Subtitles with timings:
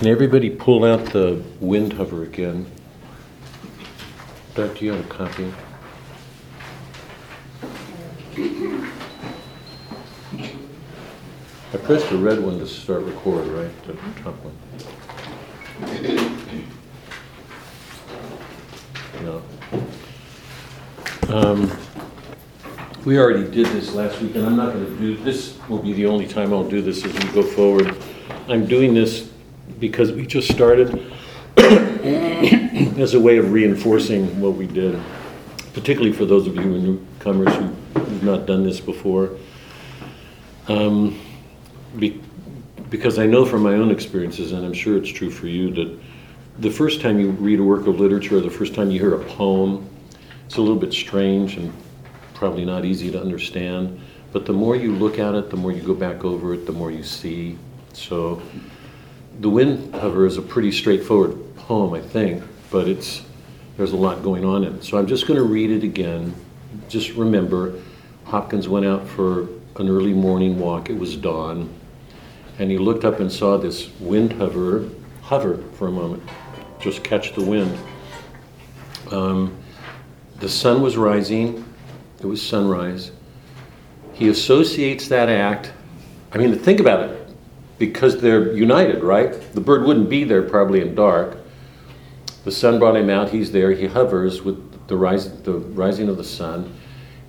[0.00, 2.64] Can everybody pull out the Windhover again?
[4.54, 5.52] Doug, do you have a copy?
[11.74, 13.70] I pressed the red one to start record, right?
[13.86, 13.92] The
[14.22, 14.56] top one.
[19.22, 19.42] No.
[21.28, 21.70] Um,
[23.04, 26.06] We already did this last week, and I'm not gonna do, this will be the
[26.06, 27.94] only time I'll do this as we go forward.
[28.48, 29.30] I'm doing this
[29.80, 31.10] because we just started
[31.56, 34.98] as a way of reinforcing what we did,
[35.74, 39.30] particularly for those of you newcomers who- who've not done this before.
[40.68, 41.16] Um,
[41.98, 42.20] be-
[42.90, 45.88] Because I know from my own experiences, and I'm sure it's true for you, that
[46.58, 49.14] the first time you read a work of literature, or the first time you hear
[49.14, 49.86] a poem,
[50.44, 51.72] it's a little bit strange and
[52.34, 53.96] probably not easy to understand.
[54.32, 56.72] But the more you look at it, the more you go back over it, the
[56.72, 57.56] more you see.
[57.92, 58.42] So
[59.40, 63.22] The Windhover is a pretty straightforward poem, I think, but it's,
[63.78, 64.84] there's a lot going on in it.
[64.84, 66.34] So I'm just going to read it again.
[66.90, 67.80] Just remember,
[68.24, 70.90] Hopkins went out for an early morning walk.
[70.90, 71.72] It was dawn.
[72.58, 76.22] And he looked up and saw this windhover, hover for a moment,
[76.78, 77.78] just catch the wind.
[79.10, 79.56] Um,
[80.40, 81.64] the sun was rising,
[82.20, 83.10] it was sunrise.
[84.12, 85.72] He associates that act,
[86.30, 87.19] I mean, think about it,
[87.80, 89.32] because they're united, right?
[89.54, 91.38] The bird wouldn't be there probably in dark.
[92.44, 96.18] The sun brought him out, he's there, he hovers with the, rise, the rising of
[96.18, 96.72] the sun,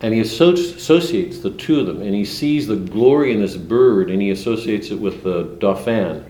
[0.02, 4.11] and he associates the two of them, and he sees the glory in this bird,
[4.11, 6.25] and he associates it with the Dauphin,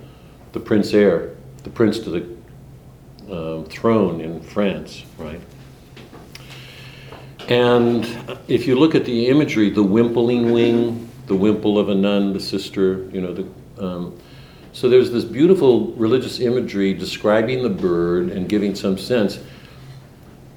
[0.52, 5.42] the Prince Heir, the prince to the um, throne in France, right?
[7.50, 8.06] And
[8.48, 12.40] if you look at the imagery, the wimpling wing, the wimple of a nun, the
[12.40, 13.48] sister, you know, the,
[13.82, 14.18] um,
[14.74, 19.40] so there's this beautiful religious imagery describing the bird and giving some sense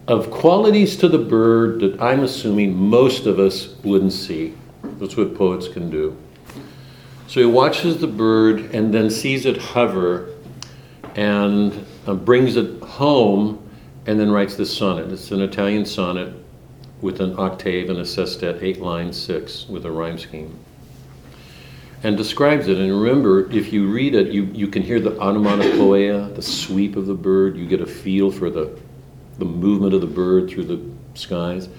[0.07, 4.55] of qualities to the bird that I'm assuming most of us wouldn't see.
[4.99, 6.17] That's what poets can do.
[7.27, 10.29] So he watches the bird and then sees it hover
[11.17, 13.69] and uh, brings it home
[14.07, 15.11] and then writes this sonnet.
[15.11, 16.35] It's an Italian sonnet
[17.01, 20.59] with an octave and a sestet, eight lines, six, with a rhyme scheme.
[22.05, 22.77] And describes it.
[22.77, 27.07] And remember, if you read it, you, you can hear the onomatopoeia, the sweep of
[27.07, 27.57] the bird.
[27.57, 28.79] You get a feel for the,
[29.39, 30.83] the movement of the bird through the
[31.19, 31.71] skies.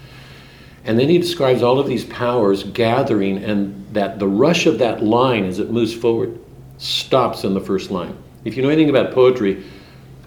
[0.83, 5.03] And then he describes all of these powers gathering, and that the rush of that
[5.03, 6.39] line as it moves forward
[6.79, 8.17] stops in the first line.
[8.45, 9.63] If you know anything about poetry,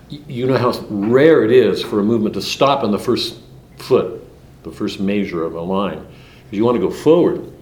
[0.09, 3.41] you know how rare it is for a movement to stop in the first
[3.79, 4.25] foot,
[4.63, 6.07] the first measure of a line.
[6.45, 7.53] Because you want to go forward.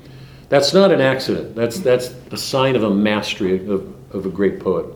[0.48, 1.54] That's not an accident.
[1.56, 4.86] That's, that's a sign of a mastery of, of a great poet.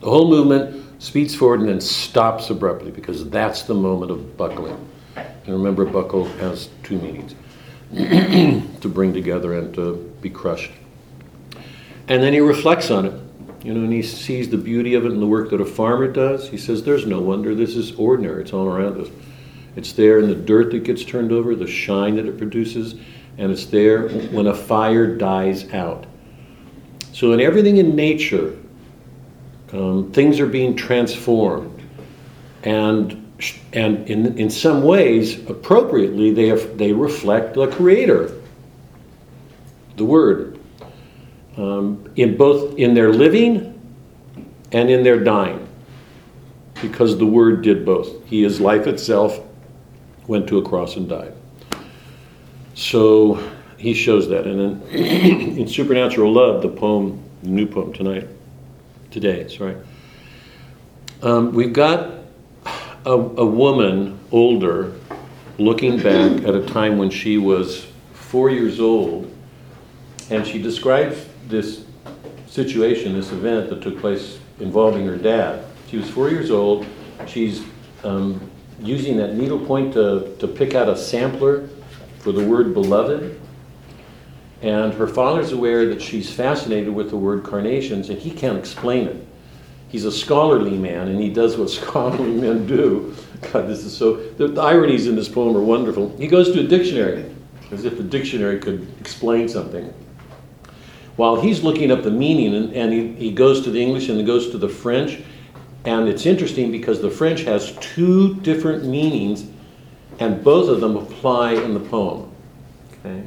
[0.00, 4.78] The whole movement speeds forward and then stops abruptly because that's the moment of buckling.
[5.16, 7.34] And remember, buckle has two meanings
[8.80, 10.72] to bring together and to be crushed.
[12.08, 13.12] And then he reflects on it,
[13.62, 16.08] you know, and he sees the beauty of it in the work that a farmer
[16.08, 16.48] does.
[16.48, 19.08] He says, There's no wonder, this is ordinary, it's all around us.
[19.76, 22.94] It's there in the dirt that gets turned over, the shine that it produces,
[23.38, 26.06] and it's there when a fire dies out.
[27.12, 28.56] So, in everything in nature,
[29.72, 31.82] um, things are being transformed.
[32.62, 33.24] And
[33.72, 38.32] and in, in some ways, appropriately, they, have, they reflect the Creator,
[39.96, 40.58] the Word,
[41.56, 43.70] um, in both in their living
[44.72, 45.68] and in their dying,
[46.80, 48.24] because the Word did both.
[48.26, 49.40] He is life itself,
[50.26, 51.34] went to a cross and died.
[52.74, 54.88] So he shows that, and then
[55.58, 58.28] in Supernatural Love, the poem, the new poem tonight,
[59.10, 59.76] today, sorry,
[61.22, 62.10] um, we've got
[63.06, 64.92] a, a woman, older,
[65.58, 69.32] looking back at a time when she was four years old,
[70.30, 71.84] and she describes this
[72.48, 75.64] situation, this event that took place involving her dad.
[75.88, 76.86] She was four years old.
[77.26, 77.64] She's
[78.02, 78.40] um,
[78.80, 81.68] using that needlepoint to, to pick out a sampler
[82.24, 83.40] for the word beloved.
[84.62, 89.06] And her father's aware that she's fascinated with the word carnations, and he can't explain
[89.06, 89.24] it
[89.94, 93.14] he's a scholarly man and he does what scholarly men do.
[93.52, 94.16] God, this is so.
[94.16, 96.16] The, the, ironies in this poem are wonderful.
[96.16, 97.32] He goes to a dictionary,
[97.70, 99.94] as if the dictionary could explain something.
[101.14, 104.18] While he's looking up the meaning, and, and he, he goes to the English and
[104.18, 105.22] he goes to the French,
[105.84, 109.46] and it's interesting because the French has two different meanings,
[110.18, 112.30] and both of them apply in the poem.
[113.00, 113.24] Okay?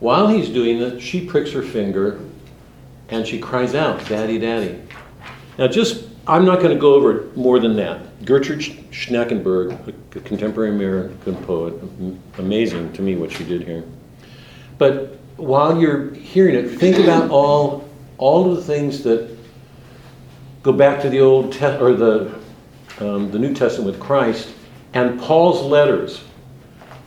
[0.00, 2.20] While he's doing it, she pricks her finger
[3.08, 4.80] and she cries out, Daddy, Daddy.
[5.58, 8.24] Now, just I'm not going to go over it more than that.
[8.24, 11.74] Gertrude Schnackenberg, a contemporary American poet,
[12.38, 13.84] amazing to me what she did here.
[14.78, 19.36] But while you're hearing it, think about all all of the things that
[20.62, 22.34] go back to the Old Te- or the
[23.00, 24.53] um, the New Testament with Christ
[24.94, 26.22] and Paul's letters.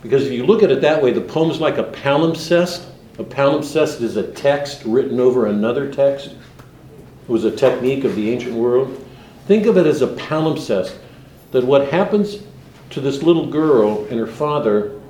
[0.02, 2.86] Because if you look at it that way, the poem's like a palimpsest.
[3.18, 6.28] A palimpsest is a text written over another text.
[6.28, 9.04] It was a technique of the ancient world.
[9.46, 10.96] Think of it as a palimpsest
[11.50, 12.38] that what happens
[12.90, 15.00] to this little girl and her father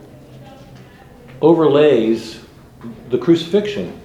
[1.43, 2.41] overlays
[3.11, 4.01] the crucifixion.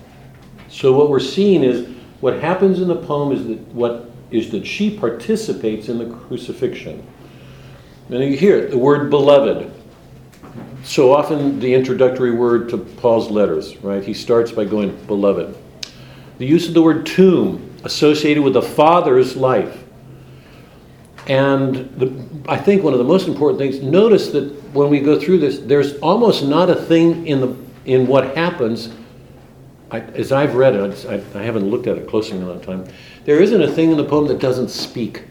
[0.70, 1.88] So what we're seeing is
[2.20, 7.06] what happens in the poem is that what is that she participates in the crucifixion.
[8.10, 9.72] And you hear it, the word beloved.
[10.84, 14.04] So often the introductory word to Paul's letters, right?
[14.04, 15.58] He starts by going beloved.
[16.38, 19.84] The use of the word tomb associated with the father's life.
[21.28, 25.20] And the, I think one of the most important things, notice that when we go
[25.20, 27.56] through this, there's almost not a thing in, the,
[27.86, 28.94] in what happens,
[29.90, 32.60] I, as I've read it, I, I haven't looked at it closely in a long
[32.60, 32.86] time,
[33.24, 35.24] there isn't a thing in the poem that doesn't speak.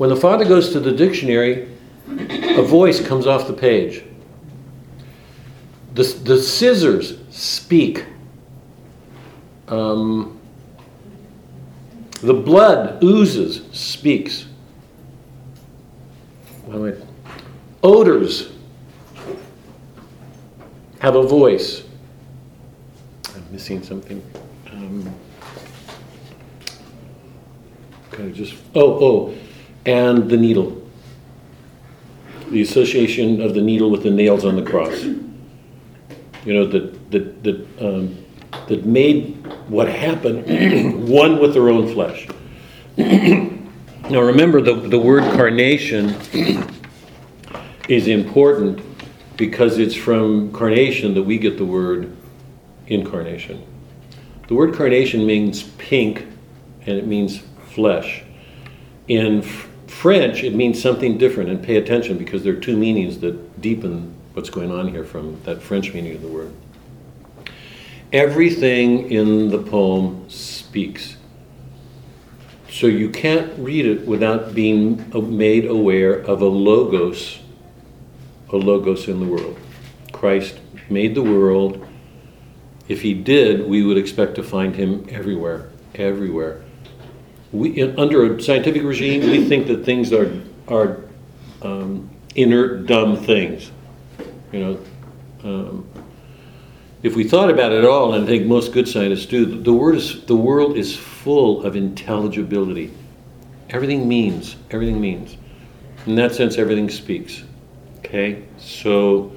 [0.00, 1.68] When the father goes to the dictionary,
[2.08, 4.02] a voice comes off the page.
[5.92, 8.06] The, the scissors speak.
[9.68, 10.40] Um,
[12.22, 14.46] the blood oozes, speaks.
[17.82, 18.52] Odors
[21.00, 21.82] have a voice.
[23.34, 24.24] I'm missing something.
[24.72, 25.14] Um,
[28.10, 29.34] kind of just, oh, oh,
[29.90, 30.80] and the needle.
[32.50, 35.02] The association of the needle with the nails on the cross.
[35.02, 38.24] You know, that, that, that, um,
[38.68, 42.28] that made what happened one with their own flesh.
[42.96, 46.16] now remember, the, the word carnation
[47.88, 48.80] is important
[49.36, 52.16] because it's from carnation that we get the word
[52.86, 53.64] incarnation.
[54.48, 56.26] The word carnation means pink
[56.86, 58.22] and it means flesh.
[59.08, 59.42] In
[60.00, 64.14] French, it means something different, and pay attention because there are two meanings that deepen
[64.32, 66.54] what's going on here from that French meaning of the word.
[68.10, 71.18] Everything in the poem speaks.
[72.70, 75.04] So you can't read it without being
[75.36, 77.38] made aware of a logos,
[78.48, 79.58] a logos in the world.
[80.12, 81.86] Christ made the world.
[82.88, 86.62] If he did, we would expect to find him everywhere, everywhere
[87.52, 90.98] we, under a scientific regime, we think that things are, are
[91.62, 93.70] um, inert, dumb things.
[94.52, 94.80] You know,
[95.44, 95.88] um,
[97.02, 99.96] if we thought about it all, and I think most good scientists do, the, word
[99.96, 102.92] is, the world is full of intelligibility.
[103.70, 105.36] Everything means, everything means.
[106.06, 107.42] In that sense, everything speaks.
[107.98, 108.42] Okay?
[108.58, 109.32] So,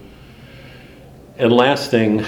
[1.37, 2.25] and last thing,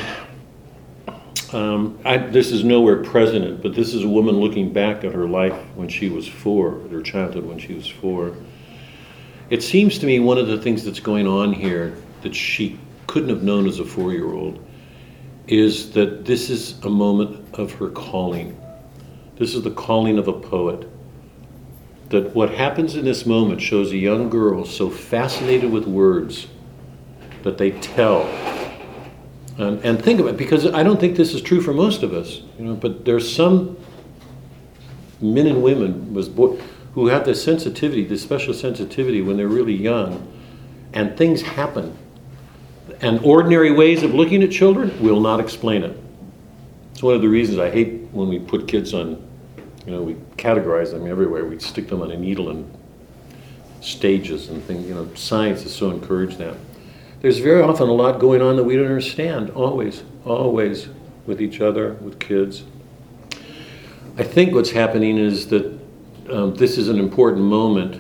[1.54, 5.28] um, I, this is nowhere present, but this is a woman looking back at her
[5.28, 8.36] life when she was four, her childhood when she was four.
[9.50, 13.30] It seems to me one of the things that's going on here that she couldn't
[13.30, 14.66] have known as a four year old
[15.48, 18.60] is that this is a moment of her calling.
[19.38, 20.90] This is the calling of a poet.
[22.10, 26.48] That what happens in this moment shows a young girl so fascinated with words
[27.44, 28.24] that they tell
[29.58, 32.14] and, and think about it, because I don't think this is true for most of
[32.14, 33.78] us, you know, but there's some
[35.22, 36.60] men and women was bo-
[36.94, 40.32] who have this sensitivity, this special sensitivity when they're really young,
[40.94, 41.98] and things happen.
[43.02, 45.98] And ordinary ways of looking at children will not explain it.
[46.92, 49.22] It's one of the reasons I hate when we put kids on,
[49.86, 51.46] you know, we categorize them everywhere.
[51.46, 52.72] We stick them on a needle and
[53.82, 54.88] stages and things.
[54.88, 56.56] You know, science is so encouraged now.
[57.26, 60.90] There's very often a lot going on that we don't understand, always, always,
[61.26, 62.66] with each other, with kids.
[64.16, 65.80] I think what's happening is that
[66.30, 68.00] um, this is an important moment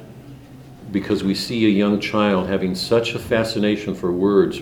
[0.92, 4.62] because we see a young child having such a fascination for words,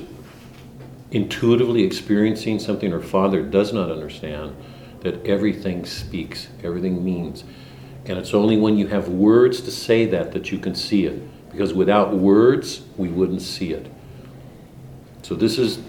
[1.12, 4.55] intuitively experiencing something her father does not understand,
[5.01, 7.43] that everything speaks, everything means.
[8.05, 11.51] And it's only when you have words to say that that you can see it.
[11.51, 13.91] Because without words, we wouldn't see it.
[15.24, 15.80] So this is,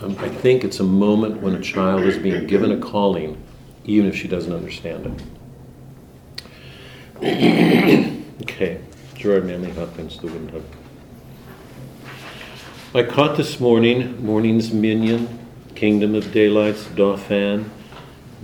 [0.00, 3.40] um, I think it's a moment when a child is being given a calling,
[3.84, 5.22] even if she doesn't understand
[7.22, 8.22] it.
[8.42, 8.80] okay,
[9.14, 10.64] Gerard Manley Hopkins, The Wind Hug.
[12.92, 15.38] I caught this morning, morning's minion,
[15.76, 17.70] kingdom of daylight's dauphin,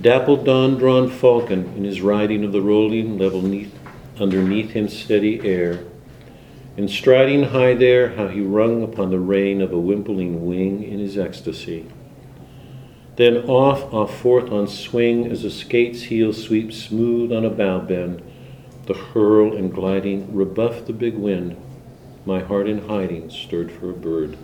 [0.01, 3.77] dappled dawn drawn falcon in his riding of the rolling level neath
[4.21, 5.85] underneath him steady air.
[6.77, 10.99] And striding high there, how he rung upon the rein of a wimpling wing in
[10.99, 11.87] his ecstasy.
[13.17, 17.81] Then off, off forth on swing as a skate's heel sweeps smooth on a bow
[17.81, 18.23] bend,
[18.85, 21.57] the hurl and gliding rebuff the big wind.
[22.27, 24.37] My heart in hiding stirred for a bird,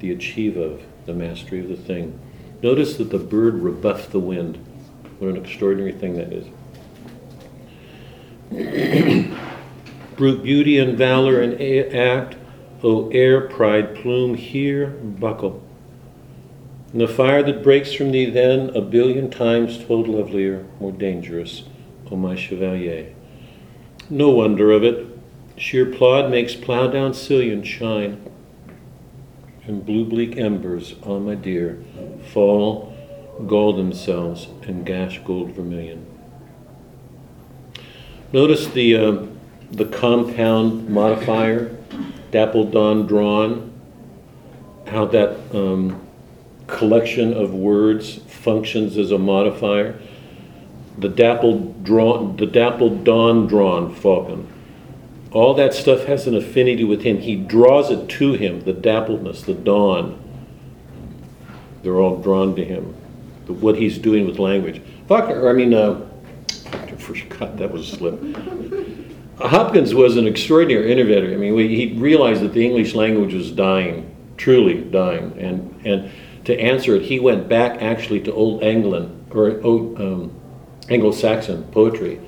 [0.00, 2.18] the achieve of, the mastery of the thing.
[2.62, 4.56] Notice that the bird rebuffed the wind.
[5.18, 6.46] What an extraordinary thing that is.
[10.16, 11.60] Brute beauty and valor and
[11.94, 12.36] act,
[12.82, 15.62] O air, pride, plume, here, buckle.
[16.92, 21.64] And the fire that breaks from thee then, a billion times told lovelier, more dangerous,
[22.10, 23.12] O my chevalier.
[24.08, 25.08] No wonder of it,
[25.56, 28.30] sheer plod makes plow down sillion shine,
[29.66, 31.82] and blue bleak embers, ah, my dear,
[32.32, 32.94] fall,
[33.46, 36.06] gall themselves, and gash gold vermilion.
[38.32, 39.26] Notice the, uh,
[39.70, 41.76] the compound modifier,
[42.30, 43.72] dapple dawn drawn,
[44.86, 46.00] how that um,
[46.66, 49.98] collection of words functions as a modifier.
[50.98, 54.48] The dappled drawn, the dappled dawn drawn falcon.
[55.32, 57.18] All that stuff has an affinity with him.
[57.18, 58.60] He draws it to him.
[58.60, 60.20] The dappledness, the dawn.
[61.82, 62.94] They're all drawn to him.
[63.46, 64.80] The, what he's doing with language.
[65.08, 66.06] Faulkner, I mean, uh,
[67.04, 68.83] forgot that was a slip.
[69.38, 71.32] Hopkins was an extraordinary innovator.
[71.32, 76.10] I mean, he realized that the English language was dying, truly dying, and and
[76.44, 80.30] to answer it, he went back actually to Old Anglian or um,
[80.90, 82.20] Anglo-Saxon poetry.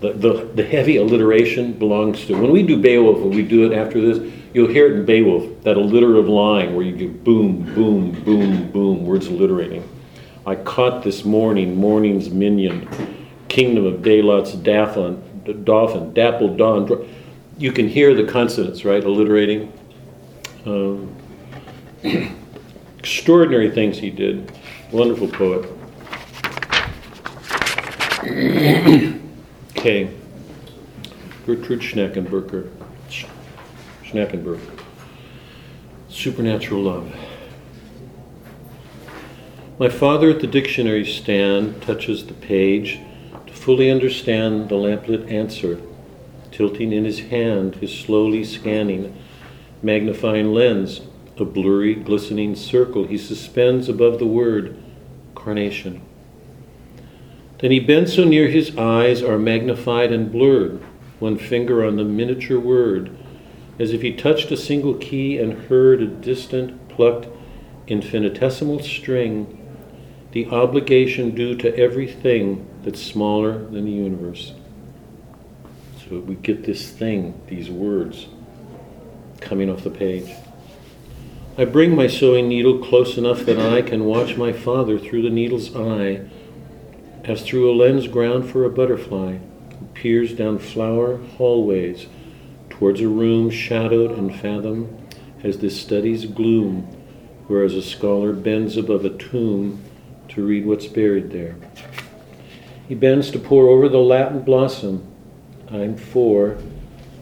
[0.00, 3.74] The, the, the heavy alliteration belongs to when we do Beowulf, when we do it
[3.74, 8.12] after this, you'll hear it in Beowulf, that alliterative line where you get boom, boom,
[8.22, 9.88] boom, boom, words alliterating.
[10.44, 12.88] I caught this morning, morning's minion
[13.48, 15.22] kingdom of Daylot's daffin,
[15.52, 17.08] dolphin, dappled dawn.
[17.58, 19.72] You can hear the consonants, right, alliterating.
[20.64, 21.14] Um,
[22.98, 24.52] extraordinary things he did.
[24.92, 25.68] Wonderful poet.
[29.76, 30.10] okay.
[31.46, 32.68] Gertrude Schnackenberger.
[34.02, 34.60] Schnackenberg.
[36.08, 37.14] Supernatural love.
[39.78, 42.98] My father at the dictionary stand touches the page
[43.66, 45.80] fully understand the lamplit answer,
[46.52, 49.12] tilting in his hand his slowly scanning
[49.82, 51.00] magnifying lens,
[51.36, 54.80] a blurry, glistening circle he suspends above the word
[55.34, 56.00] carnation.
[57.58, 60.80] Then he bends so near his eyes are magnified and blurred,
[61.18, 63.10] one finger on the miniature word,
[63.80, 67.26] as if he touched a single key and heard a distant, plucked,
[67.88, 69.60] infinitesimal string,
[70.30, 74.52] the obligation due to everything that's smaller than the universe.
[75.98, 78.28] So we get this thing, these words,
[79.40, 80.30] coming off the page.
[81.58, 85.30] I bring my sewing needle close enough that I can watch my father through the
[85.30, 86.28] needle's eye,
[87.24, 89.38] as through a lens ground for a butterfly,
[89.80, 92.06] who peers down flower hallways
[92.70, 94.96] towards a room shadowed and fathom
[95.42, 96.82] as this study's gloom,
[97.48, 99.82] whereas a scholar bends above a tomb
[100.28, 101.56] to read what's buried there.
[102.88, 105.06] He bends to pore over the Latin blossom.
[105.70, 106.58] I'm four.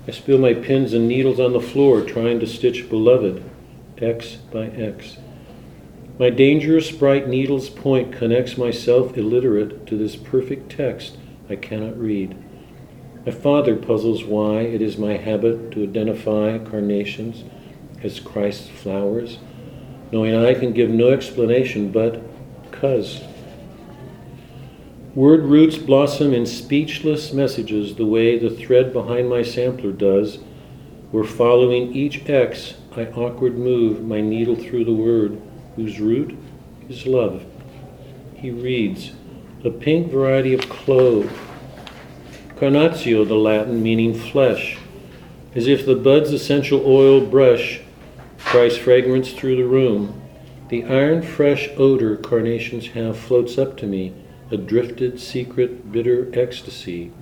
[0.07, 3.43] I spill my pins and needles on the floor, trying to stitch beloved,
[3.97, 5.17] X by X.
[6.19, 11.17] My dangerous bright needle's point connects myself illiterate to this perfect text
[11.49, 12.37] I cannot read.
[13.25, 17.43] My father puzzles why it is my habit to identify carnations
[18.03, 19.39] as Christ's flowers,
[20.13, 22.23] knowing I can give no explanation but
[22.71, 23.23] cuz.
[25.15, 30.39] Word roots blossom in speechless messages the way the thread behind my sampler does,
[31.13, 35.41] We're following each X I awkward move my needle through the word,
[35.77, 36.37] whose root
[36.89, 37.45] is love.
[38.35, 39.13] He reads,
[39.65, 41.31] a pink variety of clove.
[42.57, 44.79] Carnatio, the Latin, meaning flesh,
[45.55, 47.83] as if the bud's essential oil brush
[48.39, 50.21] Christ's fragrance through the room.
[50.71, 54.13] The iron fresh odor carnations have floats up to me
[54.51, 57.13] a drifted, secret, bitter ecstasy.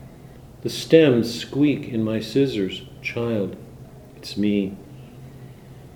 [0.63, 2.83] The stems squeak in my scissors.
[3.03, 3.57] Child,
[4.17, 4.77] it's me.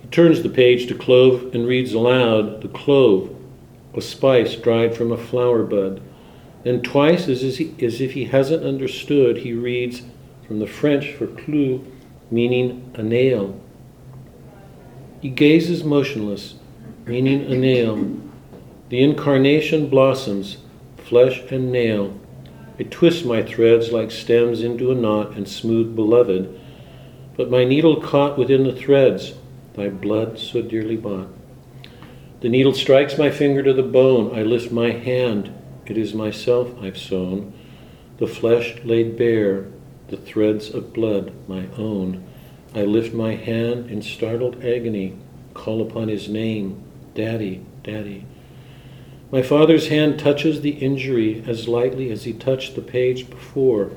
[0.01, 3.35] He turns the page to clove and reads aloud the clove,
[3.93, 6.01] a spice dried from a flower bud.
[6.63, 10.01] Then, twice as, as if he hasn't understood, he reads
[10.45, 11.85] from the French for clou,
[12.29, 13.59] meaning a nail.
[15.21, 16.55] He gazes motionless,
[17.05, 18.17] meaning a nail.
[18.89, 20.57] The incarnation blossoms,
[21.07, 22.19] flesh and nail,
[22.79, 26.59] I twist my threads like stems into a knot and smooth beloved,
[27.35, 29.33] but my needle caught within the threads,
[29.73, 31.29] thy blood so dearly bought.
[32.41, 34.37] The needle strikes my finger to the bone.
[34.37, 35.51] I lift my hand.
[35.87, 37.53] It is myself I've sewn.
[38.17, 39.67] The flesh laid bare,
[40.09, 42.23] the threads of blood my own.
[42.75, 45.17] I lift my hand in startled agony,
[45.55, 46.83] call upon his name,
[47.15, 48.25] Daddy, Daddy.
[49.29, 53.91] My father's hand touches the injury as lightly as he touched the page before,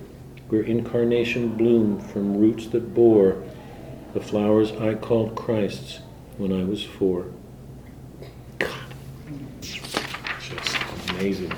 [0.49, 3.41] where incarnation bloomed from roots that bore
[4.13, 6.01] the flowers I called Christ's
[6.37, 7.27] when I was four.
[8.59, 8.71] God,
[9.61, 10.77] just
[11.11, 11.53] amazing.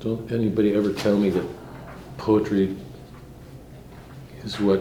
[0.00, 1.46] Don't anybody ever tell me that
[2.16, 2.74] poetry
[4.42, 4.80] is what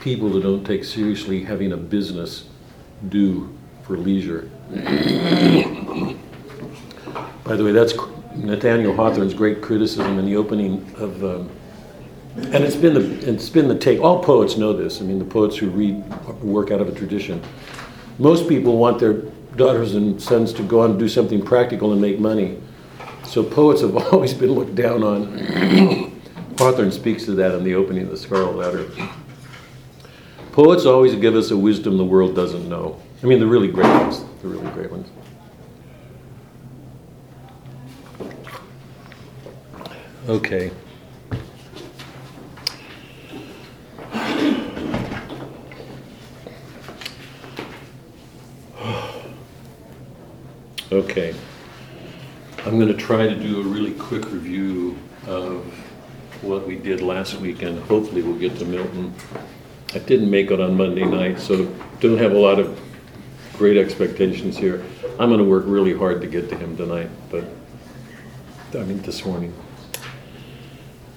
[0.00, 2.44] people who don't take seriously having a business
[3.08, 4.50] do for leisure.
[7.44, 7.94] By the way, that's
[8.34, 11.50] Nathaniel Hawthorne's great criticism in the opening of, um,
[12.36, 14.00] and it's been the it's been the take.
[14.00, 15.00] All poets know this.
[15.00, 15.96] I mean, the poets who read
[16.42, 17.42] work out of a tradition.
[18.18, 19.14] Most people want their
[19.56, 22.58] daughters and sons to go on and do something practical and make money.
[23.24, 26.20] So poets have always been looked down on.
[26.58, 28.88] Hawthorne speaks to that in the opening of the Scarlet Letter.
[30.62, 33.00] Poets always give us a wisdom the world doesn't know.
[33.22, 34.22] I mean, the really great ones.
[34.42, 35.08] The really great ones.
[40.28, 40.70] Okay.
[50.92, 51.34] Okay.
[52.66, 55.64] I'm going to try to do a really quick review of
[56.42, 59.14] what we did last week, and hopefully we'll get to Milton.
[59.92, 61.64] I didn't make it on Monday night, so
[61.98, 62.80] don't have a lot of
[63.54, 64.84] great expectations here.
[65.18, 67.44] I'm going to work really hard to get to him tonight, but
[68.72, 69.52] I mean this morning.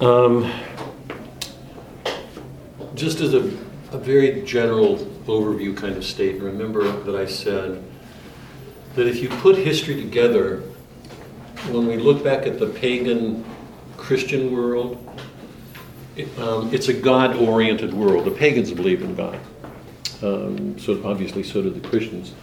[0.01, 0.51] Um,
[2.95, 3.43] just as a,
[3.91, 7.83] a very general overview kind of statement, remember that I said
[8.95, 10.61] that if you put history together,
[11.69, 13.45] when we look back at the pagan
[13.97, 14.97] Christian world,
[16.37, 18.25] um, it's a God oriented world.
[18.25, 19.39] The pagans believe in God.
[20.21, 22.33] Um, so obviously, so do the Christians.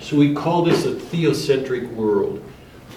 [0.00, 2.44] So we call this a theocentric world.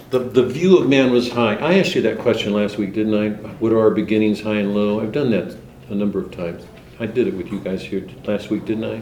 [0.09, 1.55] The, the view of man was high.
[1.55, 3.29] I asked you that question last week, didn't I?
[3.59, 5.01] What are our beginnings, high and low?
[5.01, 5.55] I've done that
[5.89, 6.65] a number of times.
[6.99, 9.01] I did it with you guys here last week, didn't I?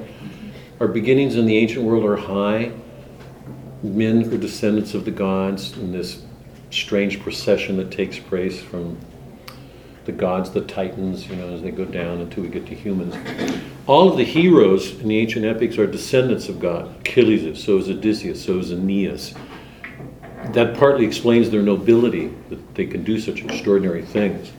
[0.80, 2.72] Our beginnings in the ancient world are high.
[3.82, 6.24] Men are descendants of the gods in this
[6.70, 8.98] strange procession that takes place from
[10.06, 13.16] the gods, the titans, you know, as they go down until we get to humans.
[13.88, 16.96] All of the heroes in the ancient epics are descendants of God.
[17.00, 19.34] Achilles is, so is Odysseus, so is Aeneas.
[20.54, 24.52] That partly explains their nobility, that they can do such extraordinary things.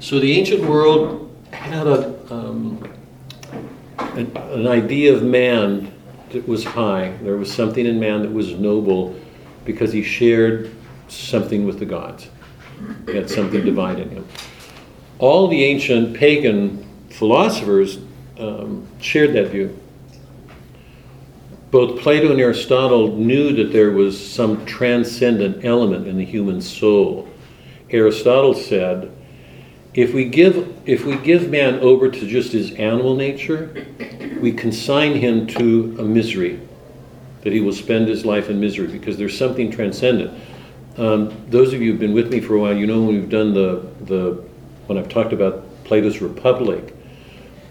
[0.00, 2.86] So the ancient world had a, um,
[3.98, 5.92] an, an idea of man
[6.30, 7.16] that was high.
[7.22, 9.18] There was something in man that was noble
[9.64, 10.74] because he shared
[11.08, 12.28] something with the gods.
[13.06, 14.28] He had something divine in him.
[15.18, 17.98] All the ancient pagan philosophers
[18.38, 19.78] um, shared that view.
[21.70, 27.28] Both Plato and Aristotle knew that there was some transcendent element in the human soul.
[27.90, 29.10] Aristotle said,
[29.94, 33.86] if we give if we give man over to just his animal nature,
[34.40, 36.60] we consign him to a misery,
[37.42, 40.38] that he will spend his life in misery because there's something transcendent.
[40.98, 43.30] Um, those of you who've been with me for a while, you know when we've
[43.30, 44.42] done the, the
[44.88, 46.92] when I've talked about Plato's Republic,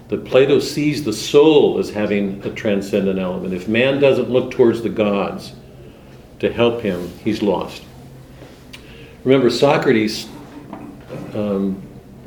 [0.08, 3.54] that Plato sees the soul as having a transcendent element.
[3.54, 5.54] If man doesn't look towards the gods
[6.40, 7.84] to help him, he's lost.
[9.26, 10.30] Remember, Socrates
[11.34, 11.82] um,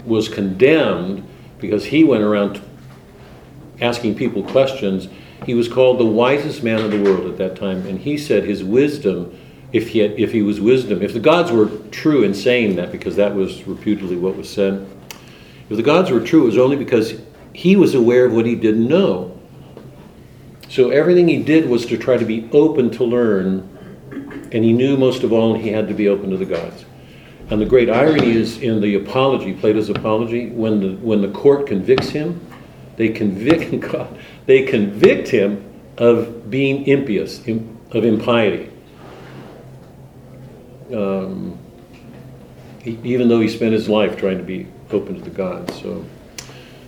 [0.05, 1.27] was condemned
[1.61, 2.61] because he went around
[3.81, 5.09] asking people questions.
[5.47, 8.45] He was called the wisest man of the world at that time, and he said
[8.45, 9.35] his wisdom
[9.73, 12.91] if he, had, if he was wisdom, if the gods were true in saying that,
[12.91, 14.87] because that was reputedly what was said,
[15.69, 17.21] if the gods were true, it was only because
[17.53, 19.39] he was aware of what he didn't know.
[20.69, 23.69] So everything he did was to try to be open to learn,
[24.53, 26.85] and he knew most of all he had to be open to the gods.
[27.51, 31.67] And the great irony is in the apology, Plato's apology, when the, when the court
[31.67, 32.41] convicts him,
[32.97, 35.65] they convict God, they convict him
[35.97, 38.70] of being impious, of impiety
[40.93, 41.59] um,
[42.83, 45.81] he, even though he spent his life trying to be open to the gods.
[45.81, 46.05] So,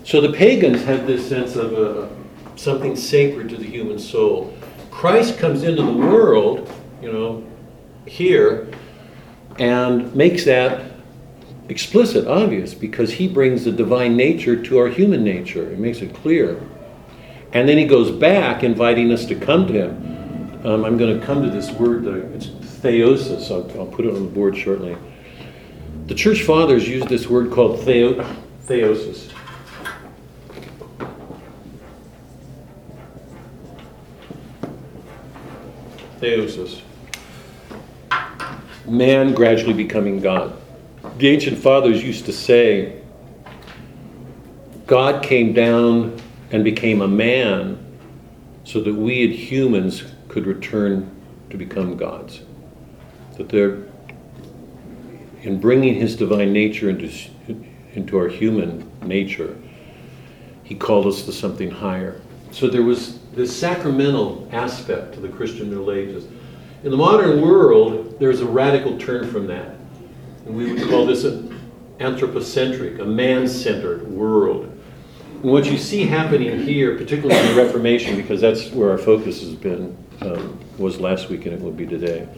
[0.05, 2.09] so the pagans had this sense of uh,
[2.57, 4.57] something sacred to the human soul.
[4.91, 7.45] Christ comes into the world, you know,
[8.07, 8.69] here,
[9.59, 10.93] and makes that
[11.69, 15.71] explicit, obvious, because he brings the divine nature to our human nature.
[15.71, 16.61] It makes it clear.
[17.53, 20.67] And then he goes back, inviting us to come to him.
[20.67, 22.47] Um, I'm going to come to this word, uh, it's
[22.83, 23.51] theosis.
[23.51, 24.97] I'll, I'll, put it on the board shortly.
[26.07, 28.15] The church fathers used this word called theo,
[28.65, 29.33] theosis.
[36.21, 36.83] Theosis.
[38.87, 40.57] Man gradually becoming God.
[41.19, 43.01] The ancient fathers used to say,
[44.87, 47.79] God came down and became a man
[48.65, 51.11] so that we as humans could return
[51.51, 52.43] to become gods.
[53.49, 53.85] They're,
[55.43, 57.11] in bringing his divine nature into,
[57.95, 59.57] into our human nature,
[60.63, 62.21] he called us to something higher.
[62.51, 66.27] So there was this sacramental aspect to the Christian Middle Ages.
[66.85, 69.77] In the modern world, there's a radical turn from that.
[70.47, 71.59] And we would call this an
[72.01, 74.65] anthropocentric, a man centered world.
[75.43, 79.41] And what you see happening here, particularly in the Reformation, because that's where our focus
[79.41, 82.29] has been, um, was last week and it will be today,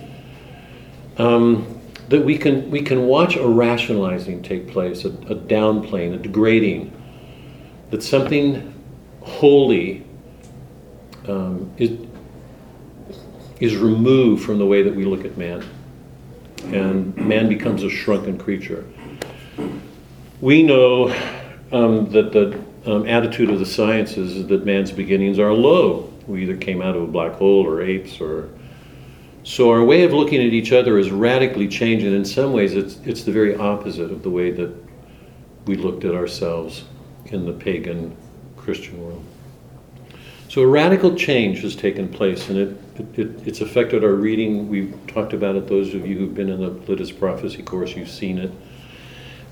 [1.18, 6.18] um, that we can, we can watch a rationalizing take place, a, a downplaying, a
[6.18, 6.92] degrading,
[7.90, 8.74] that something
[9.22, 10.04] holy
[11.28, 12.06] um, is,
[13.60, 15.64] is removed from the way that we look at man.
[16.64, 18.84] And man becomes a shrunken creature.
[20.40, 21.08] We know
[21.72, 26.12] um, that the um, attitude of the sciences is that man's beginnings are low.
[26.26, 28.50] We either came out of a black hole or apes or.
[29.44, 32.14] So our way of looking at each other is radically changing.
[32.14, 34.74] In some ways, it's, it's the very opposite of the way that
[35.66, 36.84] we looked at ourselves
[37.26, 38.16] in the pagan
[38.56, 39.22] Christian world.
[40.48, 44.66] So a radical change has taken place, and it, it, it's affected our reading.
[44.68, 45.68] We've talked about it.
[45.68, 48.38] Those of you who've been in the Littus Prophecy course, you've seen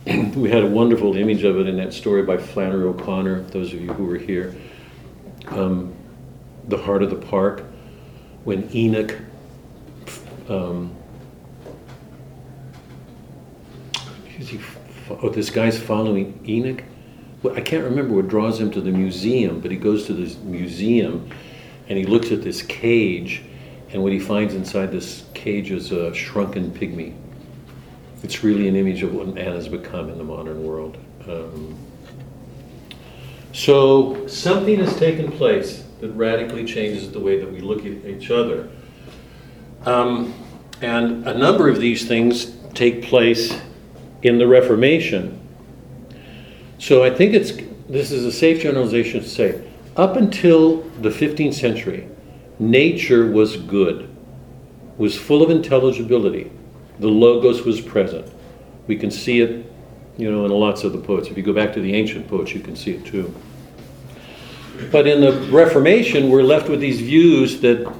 [0.07, 0.35] it.
[0.37, 3.42] we had a wonderful image of it in that story by Flannery O'Connor.
[3.42, 4.55] Those of you who were here,
[5.48, 5.94] um,
[6.68, 7.64] the heart of the park,
[8.44, 9.14] when Enoch.
[10.48, 10.94] Um,
[14.26, 14.61] he,
[15.11, 16.83] oh, this guy's following Enoch
[17.50, 21.28] I can't remember what draws him to the museum, but he goes to this museum
[21.88, 23.42] and he looks at this cage,
[23.90, 27.14] and what he finds inside this cage is a shrunken pygmy.
[28.22, 30.96] It's really an image of what man has become in the modern world.
[31.28, 31.76] Um,
[33.52, 38.31] so something has taken place that radically changes the way that we look at each
[38.31, 38.70] other.
[39.85, 40.35] Um,
[40.81, 43.61] and a number of these things take place
[44.23, 45.38] in the Reformation.
[46.79, 47.53] So I think it's
[47.88, 49.62] this is a safe generalization to say
[49.97, 52.09] up until the 15th century,
[52.59, 54.09] nature was good,
[54.97, 56.51] was full of intelligibility.
[56.99, 58.33] The logos was present.
[58.87, 59.71] We can see it,
[60.16, 61.29] you know, in lots of the poets.
[61.29, 63.35] If you go back to the ancient poets, you can see it too.
[64.90, 67.92] But in the Reformation, we're left with these views that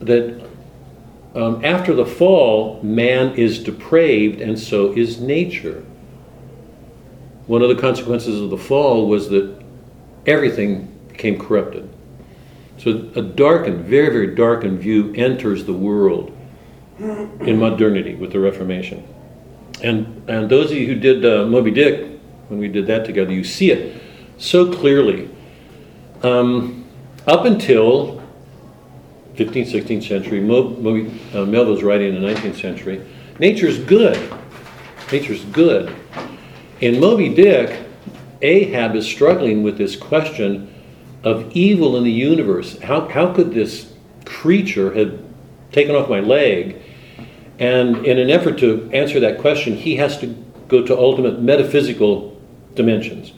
[0.00, 0.49] that
[1.34, 5.84] um, after the fall, man is depraved, and so is nature
[7.50, 9.60] one of the consequences of the fall was that
[10.24, 11.90] everything became corrupted.
[12.78, 16.30] So a darkened, very, very darkened view enters the world
[17.00, 19.02] in modernity with the Reformation.
[19.82, 23.32] And, and those of you who did uh, Moby Dick, when we did that together,
[23.32, 24.00] you see it
[24.38, 25.28] so clearly.
[26.22, 26.88] Um,
[27.26, 28.19] up until
[29.36, 33.06] 15th, 16th century, Mo, Moby, uh, Melville's writing in the 19th century,
[33.38, 34.18] nature's good.
[35.12, 35.94] Nature's good.
[36.80, 37.86] In Moby Dick,
[38.42, 40.72] Ahab is struggling with this question
[41.22, 42.78] of evil in the universe.
[42.80, 43.92] How, how could this
[44.24, 45.20] creature have
[45.72, 46.80] taken off my leg?
[47.58, 50.28] And in an effort to answer that question, he has to
[50.68, 52.40] go to ultimate metaphysical
[52.74, 53.32] dimensions.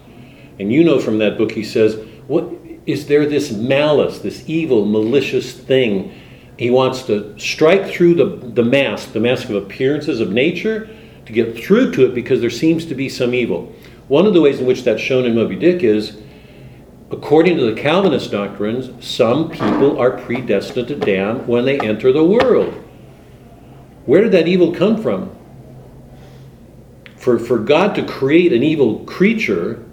[0.61, 1.97] And you know from that book, he says,
[2.29, 2.49] What
[2.87, 6.13] is there this malice, this evil, malicious thing?
[6.59, 10.89] He wants to strike through the, the mask, the mask of appearances of nature,
[11.27, 13.73] to get through to it because there seems to be some evil.
[14.09, 16.19] One of the ways in which that's shown in Moby Dick is,
[17.11, 22.25] according to the Calvinist doctrines, some people are predestined to damn when they enter the
[22.25, 22.75] world.
[24.05, 25.35] Where did that evil come from?
[27.17, 29.85] For, for God to create an evil creature,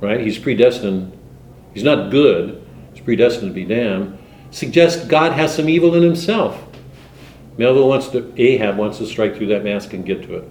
[0.00, 1.13] right, he's predestined,
[1.74, 4.18] he's not good, he's predestined to be damned,
[4.50, 6.62] suggests God has some evil in himself.
[7.58, 10.50] Melville wants to, Ahab wants to strike through that mask and get to it.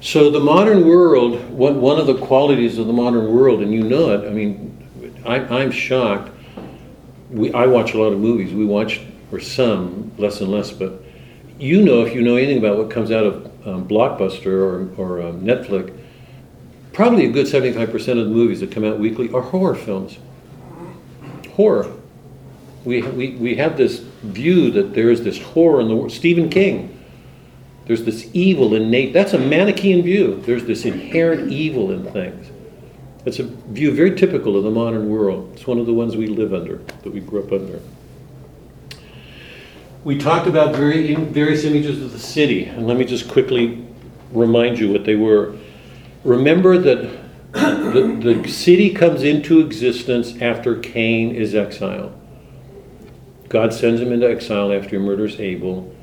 [0.00, 3.82] So the modern world, one, one of the qualities of the modern world, and you
[3.82, 6.30] know it, I mean, I, I'm shocked.
[7.30, 8.52] we, I watch a lot of movies.
[8.52, 11.02] We watch, or some, less and less, but
[11.58, 15.22] you know, if you know anything about what comes out of um, Blockbuster or, or
[15.22, 15.96] um, Netflix,
[16.92, 20.18] probably a good 75% of the movies that come out weekly are horror films.
[21.52, 21.92] Horror.
[22.84, 26.12] We, we, we have this view that there is this horror in the world.
[26.12, 26.98] Stephen King.
[27.86, 29.12] There's this evil innate.
[29.12, 30.40] That's a Manichaean view.
[30.46, 32.48] There's this inherent evil in things.
[33.24, 35.52] It's a view very typical of the modern world.
[35.54, 37.80] It's one of the ones we live under, that we grew up under.
[40.04, 43.86] We talked about very, various images of the city, and let me just quickly
[44.32, 45.56] remind you what they were.
[46.24, 47.20] Remember that
[47.52, 52.18] the, the city comes into existence after Cain is exiled.
[53.48, 55.94] God sends him into exile after he murders Abel.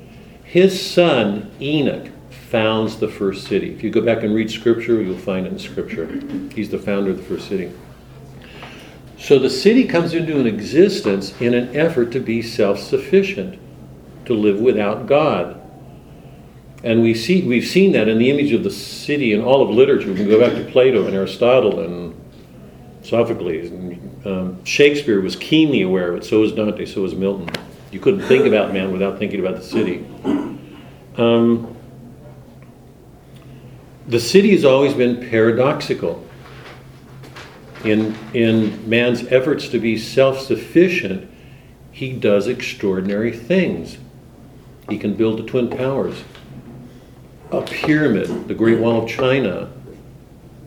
[0.44, 3.72] His son, Enoch, founds the first city.
[3.72, 6.06] If you go back and read scripture, you'll find it in scripture.
[6.54, 7.72] He's the founder of the first city.
[9.18, 13.58] So the city comes into an existence in an effort to be self sufficient,
[14.24, 15.59] to live without God.
[16.82, 19.70] And we see, we've seen that in the image of the city in all of
[19.70, 20.08] literature.
[20.08, 22.14] We can go back to Plato and Aristotle and
[23.02, 23.70] Sophocles.
[23.70, 27.50] And, um, Shakespeare was keenly aware of it, so was Dante, so was Milton.
[27.90, 30.06] You couldn't think about man without thinking about the city.
[31.16, 31.76] Um,
[34.06, 36.26] the city has always been paradoxical.
[37.84, 41.30] In, in man's efforts to be self sufficient,
[41.90, 43.98] he does extraordinary things.
[44.88, 46.22] He can build the Twin Towers,
[47.52, 49.70] a pyramid, the Great Wall of China,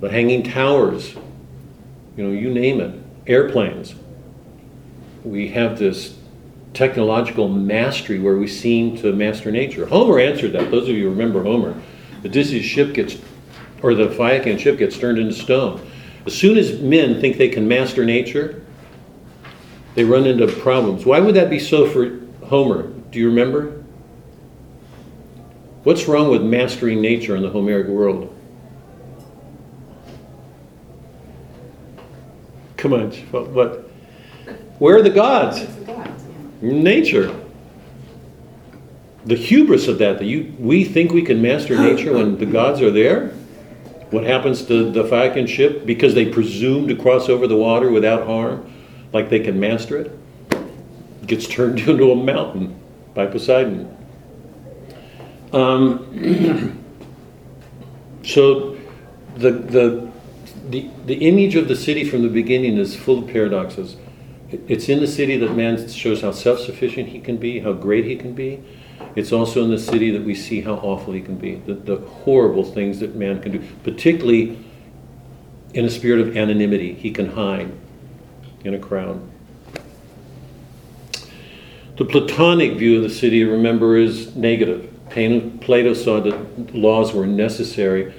[0.02, 1.15] the Hanging Towers,
[2.17, 3.96] you know, you name it, airplanes.
[5.24, 6.17] We have this
[6.74, 9.86] technological mastery where we seem to master nature.
[9.86, 10.72] Homer answered that.
[10.72, 11.80] Those of you remember Homer.
[12.26, 13.17] Odysseus' ship gets,
[13.82, 15.86] or the Phaeacian ship gets turned into stone.
[16.26, 18.62] As soon as men think they can master nature,
[19.96, 21.06] they run into problems.
[21.06, 22.88] Why would that be so for Homer?
[23.12, 23.83] Do you remember?
[25.84, 28.34] What's wrong with mastering nature in the Homeric world?
[32.78, 33.89] Come on, what?
[34.80, 35.65] Where are the gods?
[36.62, 37.36] Nature.
[39.26, 42.82] The hubris of that, that you, we think we can master nature when the gods
[42.82, 43.30] are there.
[44.12, 48.26] What happens to the Phaeacian ship because they presume to cross over the water without
[48.26, 48.72] harm,
[49.12, 50.17] like they can master it?
[50.52, 52.80] it gets turned into a mountain
[53.13, 54.02] by Poseidon.
[55.53, 56.83] Um,
[58.23, 58.77] so
[59.35, 60.11] the, the,
[60.69, 63.97] the, the image of the city from the beginning is full of paradoxes.
[64.67, 68.05] It's in the city that man shows how self sufficient he can be, how great
[68.05, 68.63] he can be.
[69.15, 71.97] It's also in the city that we see how awful he can be, the, the
[71.97, 74.57] horrible things that man can do, particularly
[75.73, 76.93] in a spirit of anonymity.
[76.93, 77.71] He can hide
[78.63, 79.21] in a crowd.
[81.97, 84.92] The Platonic view of the city, remember, is negative.
[85.13, 88.13] Plato saw that laws were necessary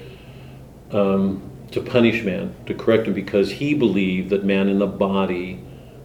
[0.91, 5.61] um, to punish man, to correct him, because he believed that man in the body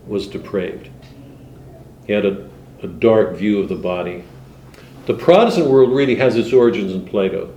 [0.07, 0.91] was depraved.
[2.07, 2.51] He had a,
[2.83, 4.25] a dark view of the body.
[5.07, 7.55] The Protestant world really has its origins in Plato.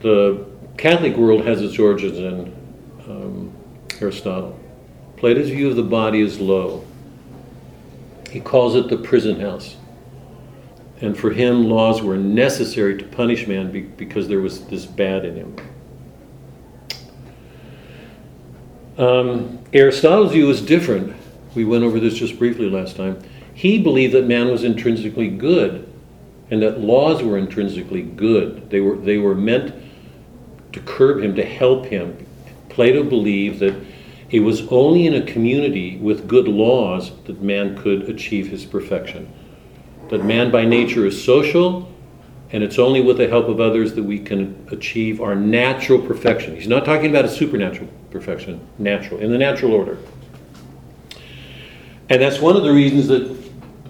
[0.00, 2.54] The Catholic world has its origins in
[3.08, 3.52] um,
[4.00, 4.56] Aristotle.
[5.16, 6.84] Plato's view of the body is low.
[8.30, 9.77] He calls it the prison house.
[11.00, 15.36] And for him, laws were necessary to punish man because there was this bad in
[15.36, 15.56] him.
[18.98, 21.14] Um, Aristotle's view is different.
[21.54, 23.22] We went over this just briefly last time.
[23.54, 25.88] He believed that man was intrinsically good
[26.50, 28.70] and that laws were intrinsically good.
[28.70, 29.74] They were, they were meant
[30.72, 32.26] to curb him, to help him.
[32.68, 33.74] Plato believed that
[34.30, 39.32] it was only in a community with good laws that man could achieve his perfection.
[40.10, 41.92] That man by nature is social,
[42.50, 46.56] and it's only with the help of others that we can achieve our natural perfection.
[46.56, 49.98] He's not talking about a supernatural perfection, natural, in the natural order.
[52.08, 53.28] And that's one of the reasons that,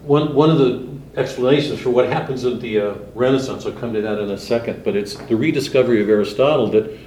[0.03, 4.03] one, one of the explanations for what happens in the uh, Renaissance, I'll come to
[4.03, 6.99] that in a second, but it's the rediscovery of Aristotle that,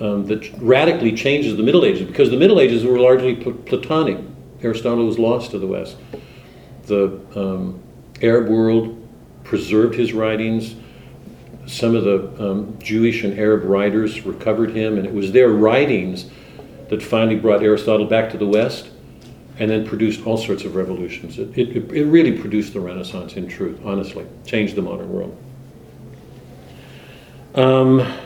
[0.00, 4.18] um, that radically changes the Middle Ages, because the Middle Ages were largely Platonic.
[4.62, 5.96] Aristotle was lost to the West.
[6.84, 7.82] The um,
[8.22, 9.02] Arab world
[9.44, 10.74] preserved his writings
[11.66, 16.26] some of the um, Jewish and Arab writers recovered him, and it was their writings
[16.88, 18.88] that finally brought Aristotle back to the West
[19.58, 21.38] and then produced all sorts of revolutions.
[21.38, 25.36] It, it, it really produced the Renaissance, in truth, honestly, changed the modern world.
[27.54, 28.16] Um,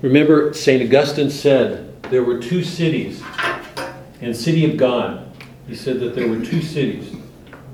[0.00, 0.82] remember, St.
[0.82, 3.22] Augustine said there were two cities,
[4.20, 5.26] and city of God
[5.66, 7.14] he said that there were two cities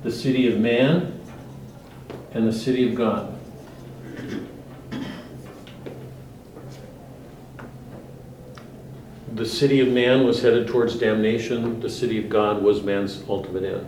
[0.03, 1.21] the city of man
[2.33, 3.33] and the city of God.
[9.35, 13.65] The city of man was headed towards damnation, the city of God was man's ultimate
[13.65, 13.87] end.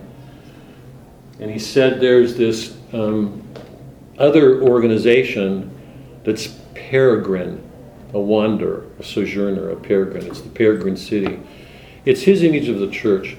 [1.40, 3.42] And he said there's this um,
[4.18, 5.74] other organization
[6.24, 7.62] that's peregrine,
[8.12, 10.26] a wanderer, a sojourner, a peregrine.
[10.26, 11.40] It's the peregrine city.
[12.04, 13.36] It's his image of the church.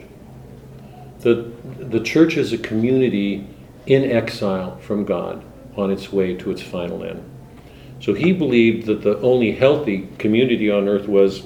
[1.19, 3.47] The, the church is a community
[3.86, 5.43] in exile from God
[5.75, 7.23] on its way to its final end.
[7.99, 11.43] So he believed that the only healthy community on earth was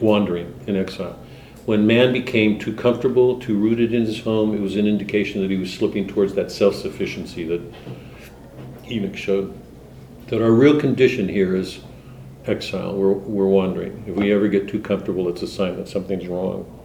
[0.00, 1.18] wandering in exile.
[1.66, 5.50] When man became too comfortable, too rooted in his home, it was an indication that
[5.50, 7.60] he was slipping towards that self sufficiency that
[8.90, 9.58] Enoch showed.
[10.28, 11.80] That our real condition here is
[12.46, 14.04] exile, we're, we're wandering.
[14.06, 16.81] If we ever get too comfortable, it's a sign that something's wrong.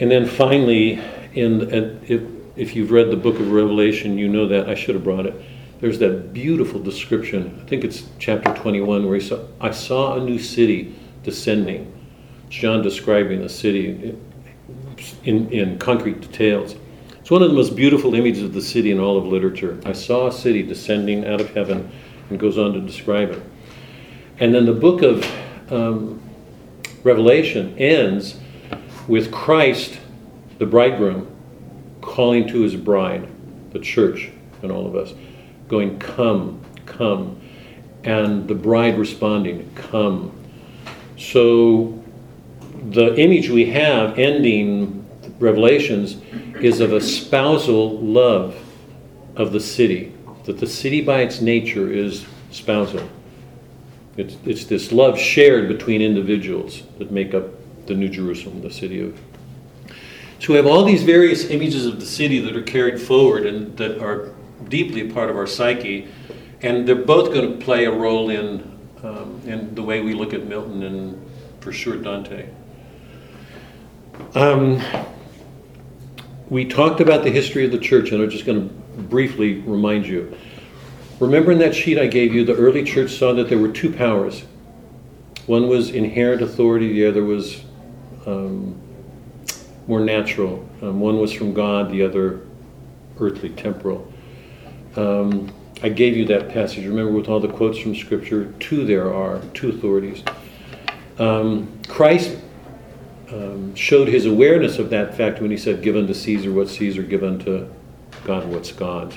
[0.00, 1.00] And then finally,
[1.34, 1.70] in,
[2.08, 2.22] if,
[2.56, 4.68] if you've read the book of Revelation, you know that.
[4.68, 5.34] I should have brought it.
[5.80, 7.60] There's that beautiful description.
[7.62, 11.92] I think it's chapter 21 where he saw, I saw a new city descending.
[12.48, 14.16] John describing the city
[15.24, 16.76] in, in concrete details.
[17.18, 19.80] It's one of the most beautiful images of the city in all of literature.
[19.84, 21.90] I saw a city descending out of heaven
[22.30, 23.42] and goes on to describe it.
[24.38, 25.24] And then the book of
[25.70, 26.20] um,
[27.04, 28.39] Revelation ends
[29.10, 29.98] with Christ,
[30.58, 31.28] the bridegroom,
[32.00, 33.26] calling to his bride,
[33.72, 34.30] the church,
[34.62, 35.12] and all of us,
[35.66, 37.40] going, Come, come.
[38.04, 40.32] And the bride responding, Come.
[41.18, 42.00] So
[42.90, 45.04] the image we have ending
[45.40, 46.18] Revelations
[46.60, 48.54] is of a spousal love
[49.34, 53.08] of the city, that the city by its nature is spousal.
[54.16, 57.59] It's, it's this love shared between individuals that make up
[57.90, 59.20] the New Jerusalem, the city of.
[60.38, 63.76] So we have all these various images of the city that are carried forward and
[63.76, 64.32] that are
[64.68, 66.06] deeply a part of our psyche,
[66.62, 70.32] and they're both going to play a role in, um, in the way we look
[70.32, 72.48] at Milton and, for sure, Dante.
[74.34, 74.80] Um,
[76.48, 80.06] we talked about the history of the church, and I'm just going to briefly remind
[80.06, 80.36] you.
[81.18, 83.92] Remember in that sheet I gave you, the early church saw that there were two
[83.92, 84.44] powers.
[85.46, 87.64] One was inherent authority, the other was
[88.30, 88.80] um,
[89.86, 90.68] more natural.
[90.82, 92.40] Um, one was from God, the other
[93.18, 94.10] earthly, temporal.
[94.96, 96.86] Um, I gave you that passage.
[96.86, 100.22] Remember, with all the quotes from Scripture, two there are, two authorities.
[101.18, 102.36] Um, Christ
[103.32, 107.02] um, showed his awareness of that fact when he said, Give unto Caesar what Caesar,
[107.02, 107.68] give unto
[108.24, 109.16] God what's God's.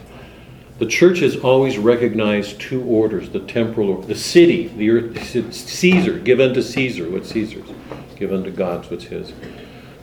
[0.79, 6.39] The church has always recognized two orders the temporal, the city, the earth, Caesar, give
[6.39, 7.69] unto Caesar what's Caesar's,
[8.13, 9.33] give unto God's what's his.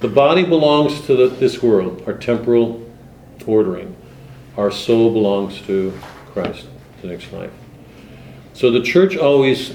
[0.01, 2.91] The body belongs to the, this world, our temporal
[3.47, 3.97] ordering.
[4.57, 5.93] Our soul belongs to
[6.33, 6.67] Christ,
[7.03, 7.53] the next life.
[8.53, 9.75] So the church always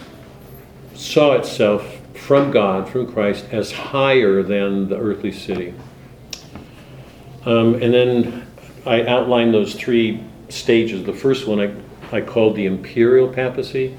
[0.94, 5.74] saw itself from God, from Christ, as higher than the earthly city.
[7.46, 8.48] Um, and then
[8.86, 11.04] I outlined those three stages.
[11.04, 11.74] The first one I,
[12.16, 13.98] I called the imperial papacy.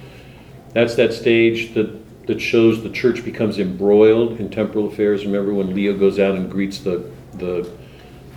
[0.73, 5.25] That's that stage that, that shows the church becomes embroiled in temporal affairs.
[5.25, 7.71] Remember when Leo goes out and greets the, the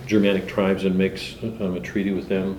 [0.06, 2.58] Germanic tribes and makes um, a treaty with them?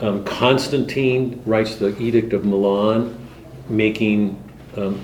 [0.00, 3.16] Um, Constantine writes the Edict of Milan,
[3.68, 4.42] making
[4.76, 5.00] um,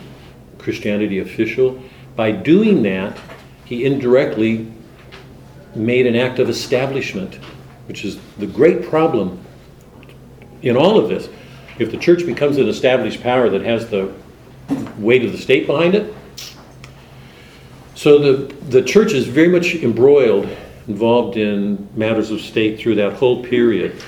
[0.58, 1.80] Christianity official.
[2.16, 3.16] By doing that,
[3.64, 4.72] he indirectly
[5.74, 7.34] made an act of establishment,
[7.86, 9.38] which is the great problem
[10.62, 11.28] in all of this.
[11.78, 14.12] If the church becomes an established power that has the
[14.98, 16.14] weight of the state behind it,
[17.96, 20.46] so the, the church is very much embroiled,
[20.86, 24.00] involved in matters of state through that whole period.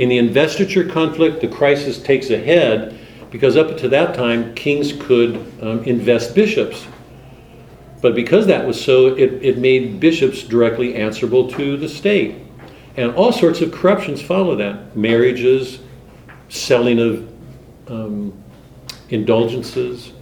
[0.00, 2.98] In the investiture conflict, the crisis takes a head
[3.30, 6.86] because up to that time, kings could um, invest bishops.
[8.02, 12.36] But because that was so, it, it made bishops directly answerable to the state.
[12.96, 15.78] And all sorts of corruptions follow that marriages,
[16.48, 17.32] selling of
[17.88, 18.32] um,
[19.10, 20.12] indulgences,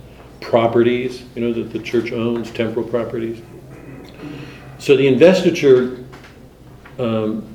[0.40, 3.42] properties, you know, that the church owns, temporal properties.
[4.78, 6.04] So the investiture
[6.98, 7.46] um,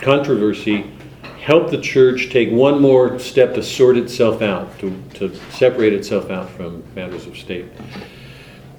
[0.00, 0.90] controversy
[1.40, 6.30] helped the church take one more step to sort itself out, to, to separate itself
[6.30, 7.66] out from matters of state.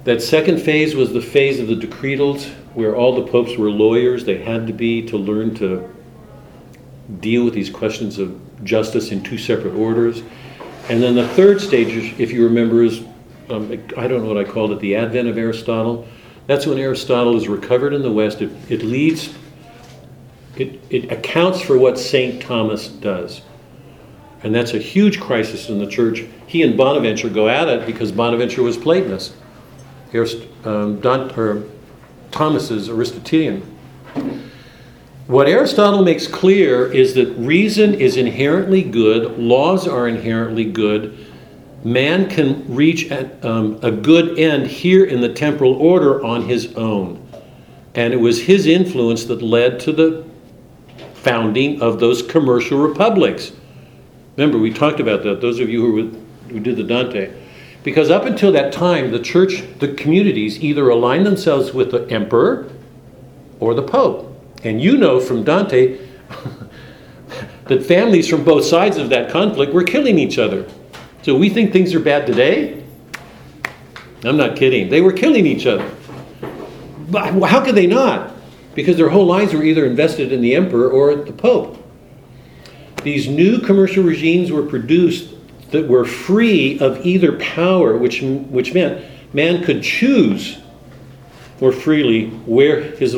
[0.04, 4.24] That second phase was the phase of the decretals, where all the popes were lawyers.
[4.24, 5.92] They had to be to learn to
[7.18, 10.22] deal with these questions of justice in two separate orders.
[10.90, 13.04] And then the third stage, if you remember, is
[13.48, 16.08] um, I don't know what I called it, the advent of Aristotle.
[16.48, 18.42] That's when Aristotle is recovered in the West.
[18.42, 19.32] It, it leads,
[20.56, 22.42] it, it accounts for what St.
[22.42, 23.42] Thomas does.
[24.42, 26.24] And that's a huge crisis in the church.
[26.48, 29.32] He and Bonaventure go at it because Bonaventure was Platonist.
[30.12, 31.62] Arist- um, Don, or
[32.32, 33.78] Thomas is Aristotelian.
[35.30, 41.16] What Aristotle makes clear is that reason is inherently good, laws are inherently good.
[41.84, 46.74] Man can reach at, um, a good end here in the temporal order on his
[46.74, 47.24] own.
[47.94, 50.24] And it was his influence that led to the
[51.14, 53.52] founding of those commercial republics.
[54.36, 56.08] Remember, we talked about that, those of you who,
[56.48, 57.32] who did the Dante.
[57.84, 62.68] Because up until that time, the church, the communities either aligned themselves with the emperor
[63.60, 64.26] or the pope.
[64.62, 65.98] And you know from Dante
[67.66, 70.68] that families from both sides of that conflict were killing each other.
[71.22, 72.84] So we think things are bad today?
[74.24, 74.88] I'm not kidding.
[74.90, 75.90] They were killing each other.
[77.08, 78.34] But how could they not?
[78.74, 81.76] Because their whole lives were either invested in the emperor or the pope.
[83.02, 85.34] These new commercial regimes were produced
[85.70, 90.58] that were free of either power, which, which meant man could choose
[91.60, 93.16] more freely where his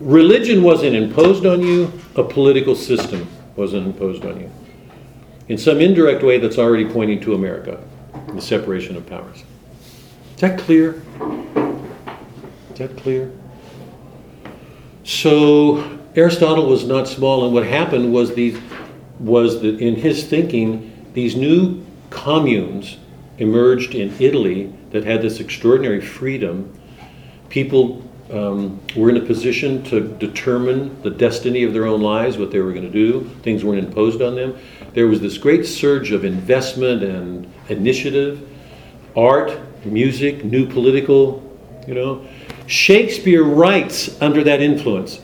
[0.00, 4.50] religion wasn't imposed on you, a political system wasn't imposed on you.
[5.48, 7.82] In some indirect way, that's already pointing to America,
[8.34, 9.44] the separation of powers.
[10.34, 11.02] Is that clear?
[12.72, 13.30] Is that clear?
[15.04, 18.58] So Aristotle was not small, and what happened was these
[19.18, 22.96] was that in his thinking, these new communes
[23.38, 26.72] emerged in Italy that had this extraordinary freedom.
[27.50, 28.02] People
[28.32, 32.60] um, were in a position to determine the destiny of their own lives, what they
[32.60, 33.24] were going to do.
[33.42, 34.56] Things weren't imposed on them.
[34.92, 38.48] There was this great surge of investment and initiative,
[39.16, 41.42] art, music, new political,
[41.86, 42.26] you know.
[42.66, 45.20] Shakespeare writes under that influence.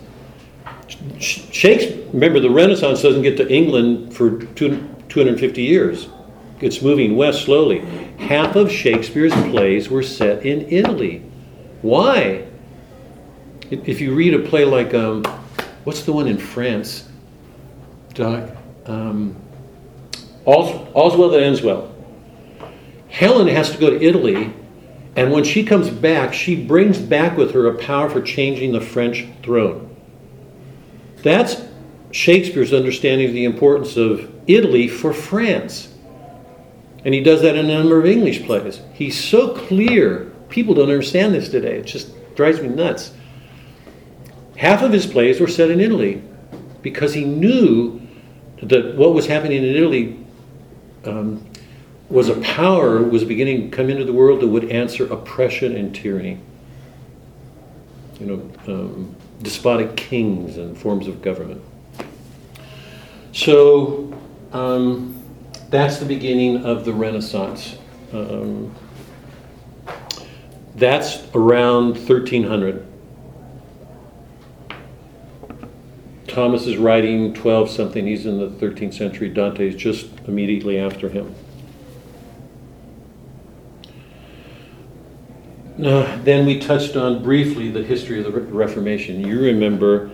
[1.18, 6.08] Shakespeare, remember, the Renaissance doesn't get to England for two, 250 years.
[6.60, 7.80] It's moving west slowly.
[8.18, 11.22] Half of Shakespeare's plays were set in Italy.
[11.82, 12.46] Why?
[13.70, 15.24] If you read a play like, um,
[15.84, 17.08] what's the one in France?
[18.14, 18.50] Doc?
[18.86, 19.36] Um,
[20.46, 21.92] All's, all's well that ends well.
[23.08, 24.52] Helen has to go to Italy,
[25.16, 28.80] and when she comes back, she brings back with her a power for changing the
[28.80, 29.94] French throne.
[31.22, 31.60] That's
[32.12, 35.92] Shakespeare's understanding of the importance of Italy for France.
[37.04, 38.80] And he does that in a number of English plays.
[38.92, 40.32] He's so clear.
[40.48, 41.78] People don't understand this today.
[41.78, 43.12] It just drives me nuts.
[44.56, 46.22] Half of his plays were set in Italy
[46.82, 48.00] because he knew
[48.62, 50.18] that what was happening in Italy
[51.04, 51.46] um,
[52.08, 55.94] was a power was beginning to come into the world that would answer oppression and
[55.94, 56.38] tyranny.
[58.20, 61.62] You know, um, despotic kings and forms of government.
[63.32, 64.18] So
[64.52, 65.22] um,
[65.68, 67.76] that's the beginning of the Renaissance.
[68.12, 68.74] Um,
[70.76, 72.86] that's around 1300.
[76.36, 81.08] Thomas is writing 12 something, he's in the 13th century, Dante is just immediately after
[81.08, 81.34] him.
[85.78, 89.26] Now, then we touched on briefly the history of the Reformation.
[89.26, 90.10] You remember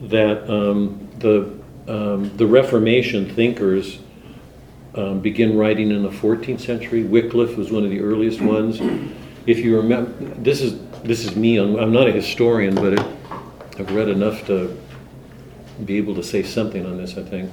[0.00, 1.56] that um, the,
[1.86, 4.00] um, the Reformation thinkers
[4.96, 7.04] um, begin writing in the 14th century.
[7.04, 8.80] Wycliffe was one of the earliest ones.
[9.46, 10.10] If you remember,
[10.40, 13.06] this is, this is me, I'm, I'm not a historian, but it,
[13.78, 14.76] I've read enough to
[15.82, 17.50] be able to say something on this, I think.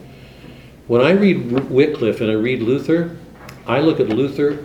[0.88, 3.16] When I read Wycliffe and I read Luther,
[3.68, 4.64] I look at Luther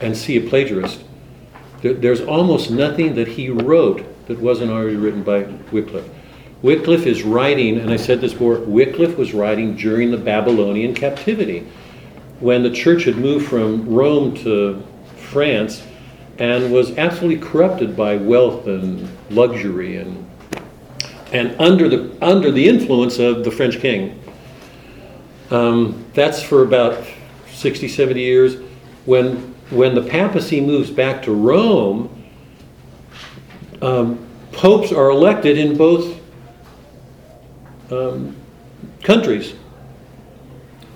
[0.00, 1.02] and see a plagiarist.
[1.82, 5.42] There's almost nothing that he wrote that wasn't already written by
[5.72, 6.08] Wycliffe.
[6.62, 11.66] Wycliffe is writing, and I said this before, Wycliffe was writing during the Babylonian captivity
[12.40, 14.82] when the church had moved from Rome to
[15.16, 15.84] France
[16.38, 20.27] and was absolutely corrupted by wealth and luxury and
[21.32, 24.22] and under the under the influence of the French king.
[25.50, 27.04] Um, that's for about
[27.52, 28.56] 60, 70 years.
[29.04, 32.14] When when the papacy moves back to Rome,
[33.82, 36.18] um, popes are elected in both
[37.90, 38.36] um,
[39.02, 39.54] countries.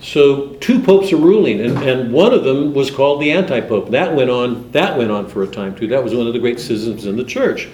[0.01, 3.89] So two popes are ruling, and, and one of them was called the anti-pope.
[3.91, 4.69] That went on.
[4.71, 5.87] That went on for a time too.
[5.87, 7.69] That was one of the great schisms in the church.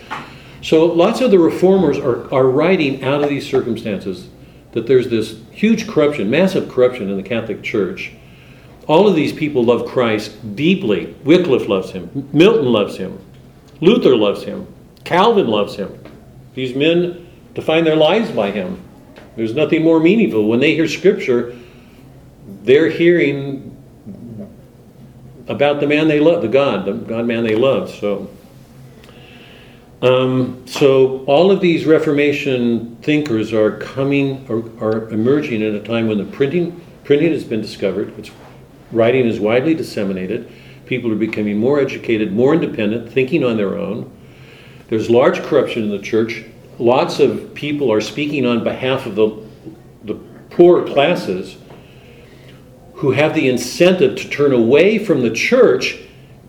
[0.62, 4.28] So lots of the reformers are, are writing out of these circumstances
[4.72, 8.12] that there's this huge corruption, massive corruption in the Catholic Church.
[8.88, 11.16] All of these people love Christ deeply.
[11.24, 12.30] Wycliffe loves him.
[12.34, 13.20] Milton loves him.
[13.82, 14.68] Luther loves him.
[15.04, 16.04] Calvin loves him.
[16.56, 18.82] These men define their lives by him.
[19.36, 20.48] There's nothing more meaningful.
[20.48, 21.56] When they hear scripture,
[22.64, 23.76] they're hearing
[25.48, 27.90] about the man they love, the God, the God man they love.
[27.90, 28.30] So,
[30.02, 36.08] um, so all of these Reformation thinkers are coming or are emerging at a time
[36.08, 38.14] when the printing printing has been discovered.
[38.20, 38.30] It's
[38.92, 40.52] writing is widely disseminated.
[40.86, 44.16] People are becoming more educated, more independent, thinking on their own.
[44.90, 46.46] There's large corruption in the church.
[46.78, 49.44] Lots of people are speaking on behalf of the,
[50.04, 50.16] the
[50.52, 51.58] poor classes
[52.94, 55.98] who have the incentive to turn away from the church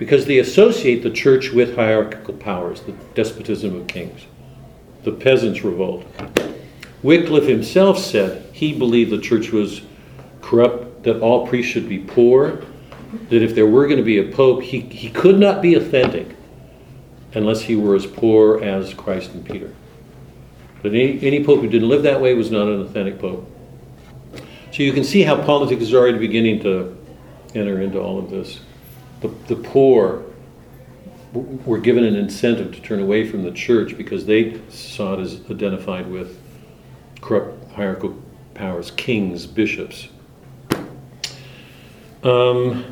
[0.00, 4.22] because they associate the church with hierarchical powers, the despotism of kings,
[5.04, 6.06] the peasants' revolt.
[7.02, 9.82] Wycliffe himself said he believed the church was
[10.40, 12.64] corrupt, that all priests should be poor,
[13.28, 16.34] that if there were going to be a pope, he, he could not be authentic
[17.34, 19.70] unless he were as poor as Christ and Peter.
[20.80, 23.46] But any, any pope who didn't live that way was not an authentic pope.
[24.72, 26.96] So you can see how politics is already beginning to
[27.54, 28.60] enter into all of this.
[29.20, 30.24] The, the poor
[31.32, 35.40] were given an incentive to turn away from the church because they saw it as
[35.50, 36.40] identified with
[37.20, 38.16] corrupt hierarchical
[38.54, 40.08] powers, kings, bishops.
[42.22, 42.84] Um,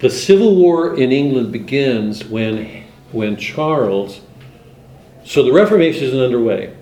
[0.00, 4.20] the Civil War in England begins when, when Charles,
[5.24, 6.76] so the Reformation isn't underway.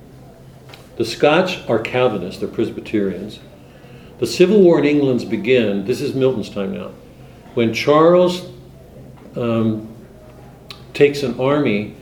[0.97, 3.39] The Scotch are Calvinists, they're Presbyterians.
[4.18, 6.93] The Civil War in England's begin, this is Milton's time now,
[7.55, 8.46] when Charles
[9.36, 9.94] um,
[10.94, 11.96] takes an army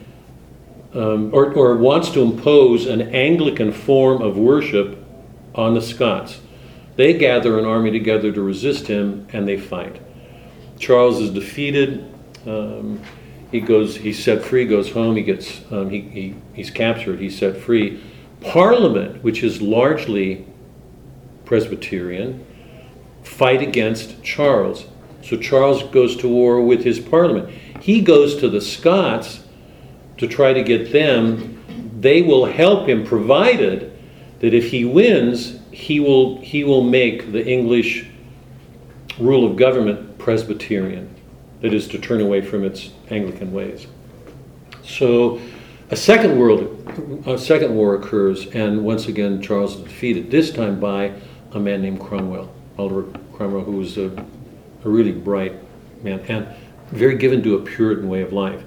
[0.94, 5.04] um, or, or wants to impose an Anglican form of worship
[5.54, 6.40] on the Scots.
[6.96, 10.00] They gather an army together to resist him and they fight.
[10.78, 12.12] Charles is defeated.
[12.46, 13.00] Um,
[13.50, 17.38] he goes, he's set free, goes home, he gets, um, he, he, he's captured, he's
[17.38, 18.02] set free.
[18.40, 20.46] Parliament, which is largely
[21.44, 22.46] Presbyterian,
[23.22, 24.86] fight against Charles.
[25.22, 27.50] So Charles goes to war with his parliament.
[27.80, 29.44] He goes to the Scots
[30.18, 31.62] to try to get them.
[32.00, 33.96] They will help him, provided
[34.40, 38.06] that if he wins, he will, he will make the English
[39.18, 41.14] rule of government Presbyterian,
[41.60, 43.86] that is, to turn away from its Anglican ways.
[44.82, 45.40] So
[45.90, 50.30] a second world, a second war occurs, and once again Charles is defeated.
[50.30, 51.12] This time by
[51.52, 53.04] a man named Cromwell, Oliver
[53.34, 54.10] Cromwell, who was a,
[54.84, 55.54] a really bright
[56.02, 56.46] man and
[56.90, 58.62] very given to a Puritan way of life.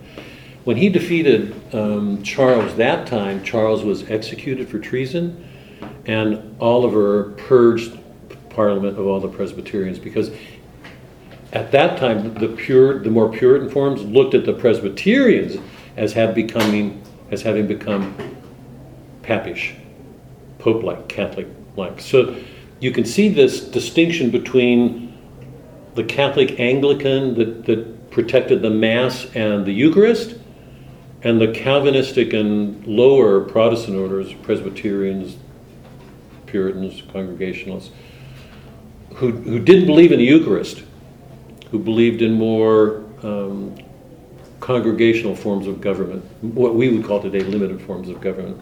[0.64, 5.46] When he defeated um, Charles that time, Charles was executed for treason,
[6.06, 8.00] and Oliver purged
[8.50, 10.32] Parliament of all the Presbyterians because
[11.52, 15.58] at that time the pure, the more Puritan forms looked at the Presbyterians
[15.98, 18.16] as have becoming as having become
[19.24, 19.74] papish,
[20.60, 22.00] pope-like, Catholic-like.
[22.00, 22.36] So
[22.80, 25.03] you can see this distinction between
[25.96, 30.36] the Catholic Anglican that, that protected the Mass and the Eucharist,
[31.24, 35.38] and the Calvinistic and lower Protestant orders, Presbyterians,
[36.46, 37.92] Puritans, Congregationalists,
[39.16, 40.84] who, who didn't believe in the Eucharist,
[41.72, 43.76] who believed in more um,
[44.60, 48.60] congregational forms of government, what we would call today limited forms of government.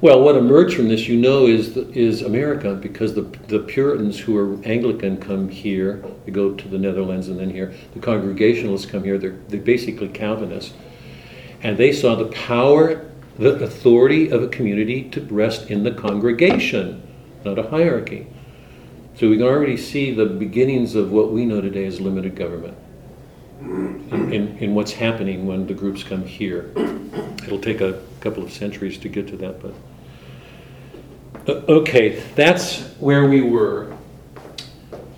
[0.00, 4.36] Well, what emerged from this, you know, is is America because the the Puritans who
[4.36, 7.74] are Anglican come here, they go to the Netherlands and then here.
[7.94, 9.18] The Congregationalists come here.
[9.18, 10.72] They're they're basically Calvinists,
[11.64, 17.02] and they saw the power, the authority of a community to rest in the congregation,
[17.44, 18.28] not a hierarchy.
[19.16, 22.78] So we can already see the beginnings of what we know today as limited government.
[23.60, 26.70] In, in, in what's happening when the groups come here.
[27.44, 29.74] It'll take a couple of centuries to get to that, but
[31.48, 33.96] okay, that's where we were.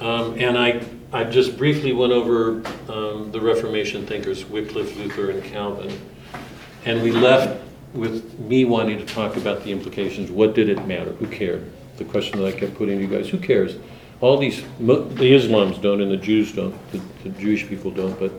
[0.00, 5.44] Um, and I, I just briefly went over um, the Reformation thinkers, Wycliffe, Luther, and
[5.44, 6.00] Calvin.
[6.84, 7.62] And we left
[7.92, 10.30] with me wanting to talk about the implications.
[10.30, 11.12] What did it matter?
[11.12, 11.70] Who cared?
[11.96, 13.76] The question that I kept putting to you guys who cares?
[14.20, 18.32] All these, the Islams don't and the Jews don't, the, the Jewish people don't, but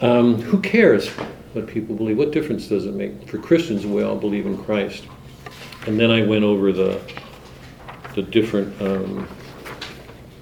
[0.00, 2.18] um, who cares what people believe?
[2.18, 3.28] What difference does it make?
[3.28, 5.04] For Christians, we all believe in Christ.
[5.86, 7.00] And then I went over the,
[8.14, 9.28] the different, um,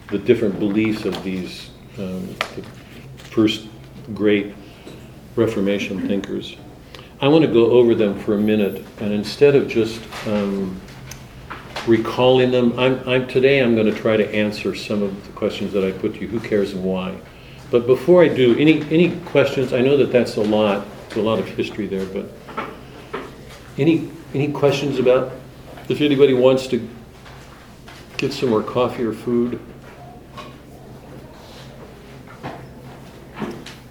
[0.09, 2.63] the different beliefs of these um, the
[3.17, 3.67] first
[4.15, 4.55] great
[5.37, 6.57] Reformation thinkers.
[7.21, 10.79] I want to go over them for a minute, and instead of just um,
[11.87, 15.73] recalling them, I'm, I'm, today I'm going to try to answer some of the questions
[15.73, 16.29] that I put to you.
[16.29, 17.19] Who cares and why?
[17.71, 19.73] But before I do, any any questions?
[19.73, 22.29] I know that that's a lot, There's a lot of history there, but
[23.79, 25.33] any any questions about
[25.89, 26.89] if anybody wants to
[28.17, 29.61] get some more coffee or food?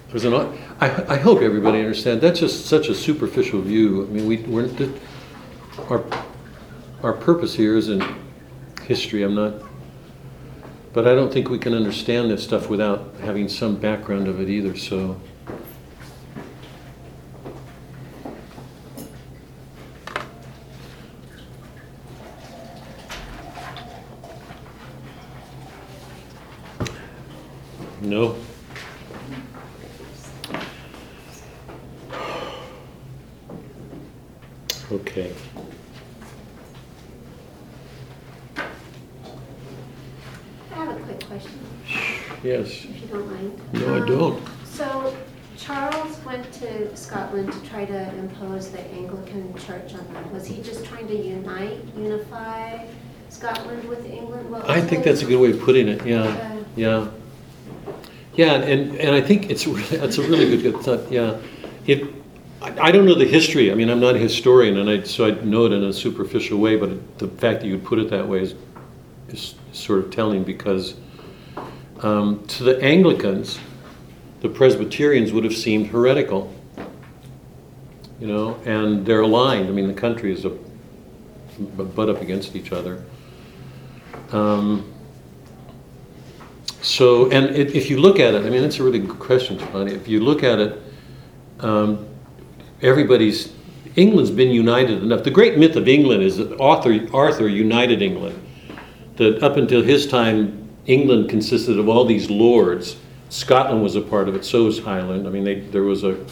[0.09, 4.03] There's an, I, I hope everybody understands, that's just such a superficial view.
[4.03, 4.69] I mean, we, we're,
[5.89, 6.03] our,
[7.03, 8.03] our purpose here isn't
[8.83, 9.53] history, I'm not,
[10.91, 14.49] but I don't think we can understand this stuff without having some background of it
[14.49, 15.19] either, so.
[28.12, 28.36] No?
[34.91, 35.32] Okay.
[40.72, 41.51] I have a quick question,
[42.43, 42.68] Yes.
[42.84, 43.59] if you don't mind.
[43.74, 44.43] No, I Um, don't.
[44.66, 45.16] So
[45.57, 50.34] Charles went to Scotland to try to impose the Anglican Church on them.
[50.34, 52.86] Was he just trying to unite, unify
[53.30, 54.49] Scotland with England?
[54.49, 57.07] What I was think that's a good way of putting it, yeah, Uh, yeah.
[58.36, 61.38] Yeah, and, and I think it's, that's a really good, good thought, yeah.
[61.86, 62.03] It,
[62.61, 65.25] I I don't know the history, I mean, I'm not a historian, and I, so
[65.25, 68.09] I know it in a superficial way, but it- the fact that you put it
[68.09, 68.55] that way is,
[69.29, 70.95] is sort of telling, because
[72.01, 73.59] um, to the Anglicans,
[74.41, 76.53] the Presbyterians would have seemed heretical,
[78.19, 80.51] you know, and they're aligned, I mean, the country is a,
[81.59, 83.03] butt up against each other.
[84.32, 84.91] Um,
[86.82, 89.57] so, and if, if you look at it, I mean, that's a really good question,
[89.57, 89.93] Giovanni.
[89.93, 90.82] If you look at it,
[91.59, 92.07] um,
[92.82, 93.53] everybody's
[93.95, 95.23] England's been united enough.
[95.23, 98.41] The great myth of England is that Arthur, Arthur united England.
[99.17, 102.95] That up until his time, England consisted of all these lords.
[103.29, 104.45] Scotland was a part of it.
[104.45, 105.27] So was Highland.
[105.27, 106.25] I mean, they, there was a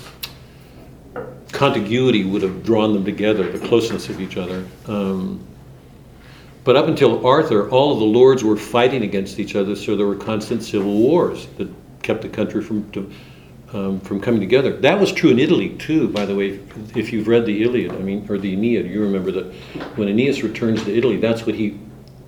[1.51, 4.65] contiguity would have drawn them together, the closeness of each other.
[4.87, 5.45] Um,
[6.69, 10.05] but up until Arthur, all of the lords were fighting against each other, so there
[10.05, 11.67] were constant civil wars that
[12.03, 13.11] kept the country from to,
[13.73, 14.77] um, from coming together.
[14.77, 16.59] That was true in Italy too, by the way.
[16.95, 19.45] If you've read the Iliad, I mean, or the Aeneid, you remember that
[19.95, 21.79] when Aeneas returns to Italy, that's what he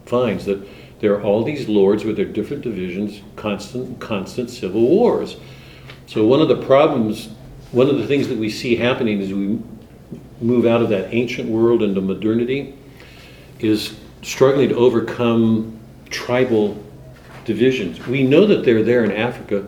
[0.08, 0.68] finds that
[1.02, 5.38] there are all these lords with their different divisions, constant constant civil wars.
[6.08, 7.30] So one of the problems,
[7.74, 9.60] one of the things that we see happening as we
[10.42, 12.74] move out of that ancient world into modernity
[13.60, 16.82] is struggling to overcome tribal
[17.46, 18.06] divisions.
[18.06, 19.66] We know that they're there in Africa,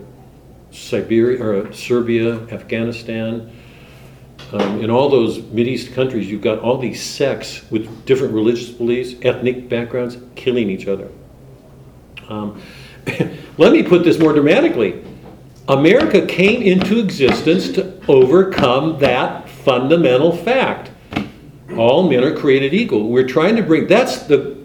[0.71, 3.51] Siberia, or uh, Serbia, Afghanistan.
[4.51, 9.15] Um, in all those Mideast countries, you've got all these sects with different religious beliefs,
[9.23, 11.09] ethnic backgrounds, killing each other.
[12.29, 12.61] Um,
[13.57, 15.03] let me put this more dramatically.
[15.67, 20.91] America came into existence to overcome that fundamental fact.
[21.77, 23.09] All men are created equal.
[23.09, 24.57] We're trying to bring that's the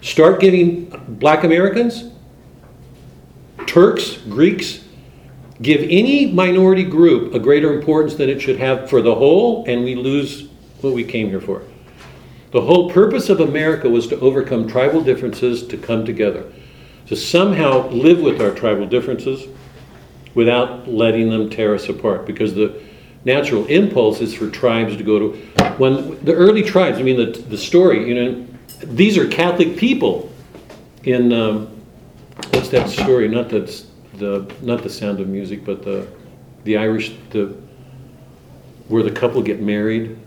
[0.00, 2.10] start giving black Americans,
[3.66, 4.84] Turks, Greeks,
[5.62, 9.84] give any minority group a greater importance than it should have for the whole, and
[9.84, 10.48] we lose
[10.80, 11.62] what we came here for.
[12.50, 16.52] The whole purpose of America was to overcome tribal differences to come together,
[17.06, 19.46] to somehow live with our tribal differences
[20.34, 22.82] without letting them tear us apart, because the
[23.24, 25.36] natural impulse is for tribes to go to.
[25.78, 28.46] When the early tribes i mean the, the story you know
[28.82, 30.30] these are catholic people
[31.04, 31.68] in um,
[32.50, 33.28] what's that story?
[33.28, 36.06] Not that the not the sound of music but the
[36.64, 37.56] the irish the
[38.88, 40.18] where the couple get married.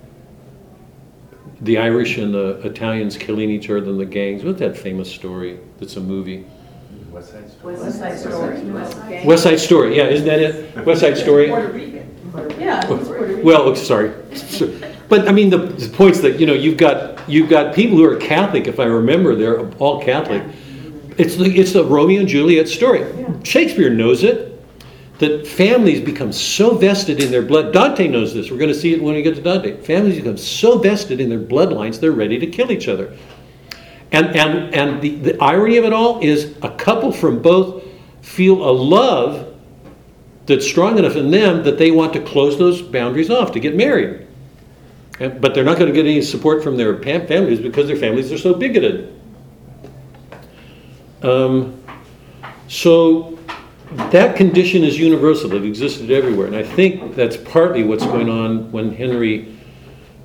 [1.62, 4.44] The irish and the italians killing each other in the gangs.
[4.44, 5.60] What's that famous story?
[5.80, 6.46] That's a movie.
[7.12, 7.76] West Side Story.
[7.76, 8.58] West Side Story.
[8.58, 9.26] Gang.
[9.26, 10.86] west side story yeah isn't that it?
[10.86, 11.50] West side story
[12.36, 12.62] Puerto Rican.
[12.62, 13.44] Yeah, it's Puerto Rican.
[13.44, 14.14] Well, sorry,
[15.08, 18.06] but I mean the, the points that you know you've got you've got people who
[18.06, 18.68] are Catholic.
[18.68, 20.44] If I remember, they're all Catholic.
[21.18, 23.06] It's the it's the Romeo and Juliet story.
[23.44, 24.52] Shakespeare knows it.
[25.20, 27.72] That families become so vested in their blood.
[27.72, 28.52] Dante knows this.
[28.52, 29.82] We're going to see it when we get to Dante.
[29.82, 33.16] Families become so vested in their bloodlines they're ready to kill each other.
[34.12, 37.84] And and and the, the irony of it all is a couple from both
[38.22, 39.45] feel a love
[40.46, 43.76] that's strong enough in them that they want to close those boundaries off to get
[43.76, 44.20] married.
[45.20, 48.32] And- but they're not going to get any support from their families because their families
[48.32, 49.10] are so bigoted.
[51.24, 51.74] Um,
[52.68, 53.38] so
[54.12, 55.54] that condition is universal.
[55.54, 56.48] It existed everywhere.
[56.48, 59.56] And I think that's partly what's going on when Henry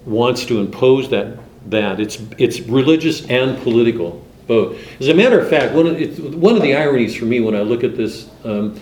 [0.04, 1.38] wants to impose that.
[1.66, 4.78] That it's it's religious and political both.
[4.98, 7.60] As a matter of fact, one of one of the ironies for me when I
[7.60, 8.80] look at this, um,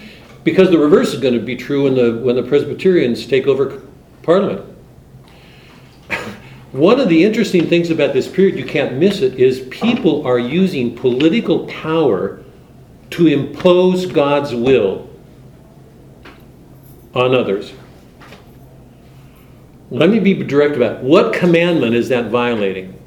[0.51, 3.83] because the reverse is going to be true when the when the Presbyterians take over
[4.23, 4.65] Parliament.
[6.73, 10.39] One of the interesting things about this period, you can't miss it, is people are
[10.39, 12.43] using political power
[13.11, 15.09] to impose God's will
[17.15, 17.73] on others.
[19.91, 21.03] Let me be direct about it.
[21.03, 22.98] what commandment is that violating?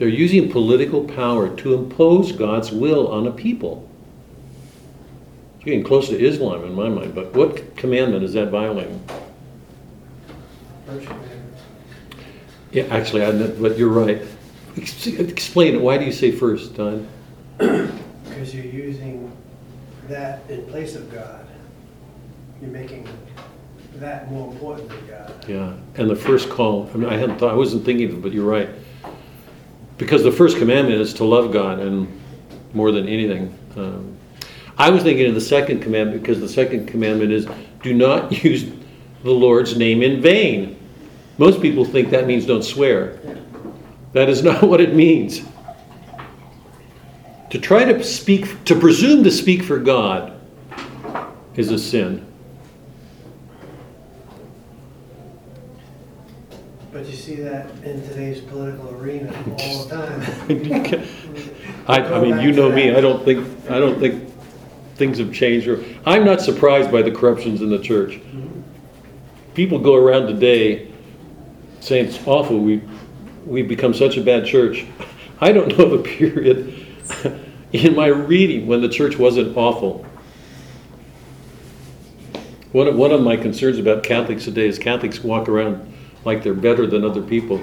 [0.00, 3.86] They're using political power to impose God's will on a people.
[5.56, 9.04] It's getting close to Islam in my mind, but what commandment is that violating?
[12.72, 14.22] Yeah, actually, I, but you're right.
[14.74, 15.82] Explain it.
[15.82, 17.06] Why do you say first, Don?
[17.58, 19.30] Because you're using
[20.08, 21.46] that in place of God.
[22.62, 23.06] You're making
[23.96, 25.44] that more important than God.
[25.46, 26.88] Yeah, and the first call.
[26.94, 27.50] I mean, I hadn't thought.
[27.50, 28.70] I wasn't thinking of it, but you're right.
[30.00, 32.08] Because the first commandment is to love God, and
[32.72, 34.16] more than anything, um,
[34.78, 37.46] I was thinking of the second commandment because the second commandment is
[37.82, 38.72] do not use
[39.22, 40.78] the Lord's name in vain.
[41.36, 43.20] Most people think that means don't swear.
[44.14, 45.42] That is not what it means.
[47.50, 50.40] To try to speak, to presume to speak for God
[51.56, 52.26] is a sin.
[56.90, 61.06] But you see that in today's political arena all the time.
[61.86, 64.32] I, I mean, you know me, I don't think, I don't think
[64.96, 65.68] things have changed.
[65.68, 68.18] or I'm not surprised by the corruptions in the church.
[69.54, 70.90] People go around today
[71.78, 72.82] saying it's awful, we,
[73.46, 74.84] we've become such a bad church.
[75.40, 76.84] I don't know of a period
[77.72, 80.04] in my reading when the church wasn't awful.
[82.72, 85.90] One of, one of my concerns about Catholics today is Catholics walk around
[86.24, 87.60] like they're better than other people.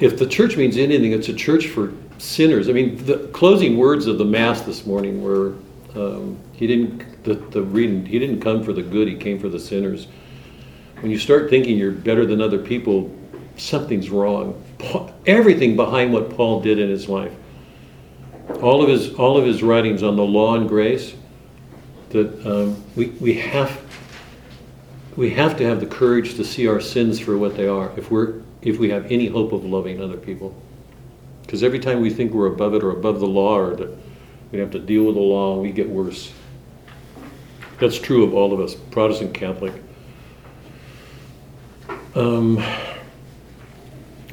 [0.00, 2.68] If the church means anything, it's a church for sinners.
[2.68, 5.54] I mean, the closing words of the Mass this morning were
[5.94, 9.48] um, he didn't, the, the reading, he didn't come for the good, he came for
[9.48, 10.06] the sinners.
[11.00, 13.14] When you start thinking you're better than other people,
[13.56, 14.62] something's wrong.
[14.78, 17.32] Paul, everything behind what Paul did in his life,
[18.62, 21.14] all of his, all of his writings on the law and grace,
[22.10, 23.85] that um, we, we have
[25.16, 28.10] we have to have the courage to see our sins for what they are if
[28.10, 30.54] we're if we have any hope of loving other people.
[31.42, 33.96] Because every time we think we're above it or above the law or that
[34.50, 36.32] we have to deal with the law we get worse.
[37.78, 39.72] That's true of all of us protestant catholic.
[42.14, 42.62] Um,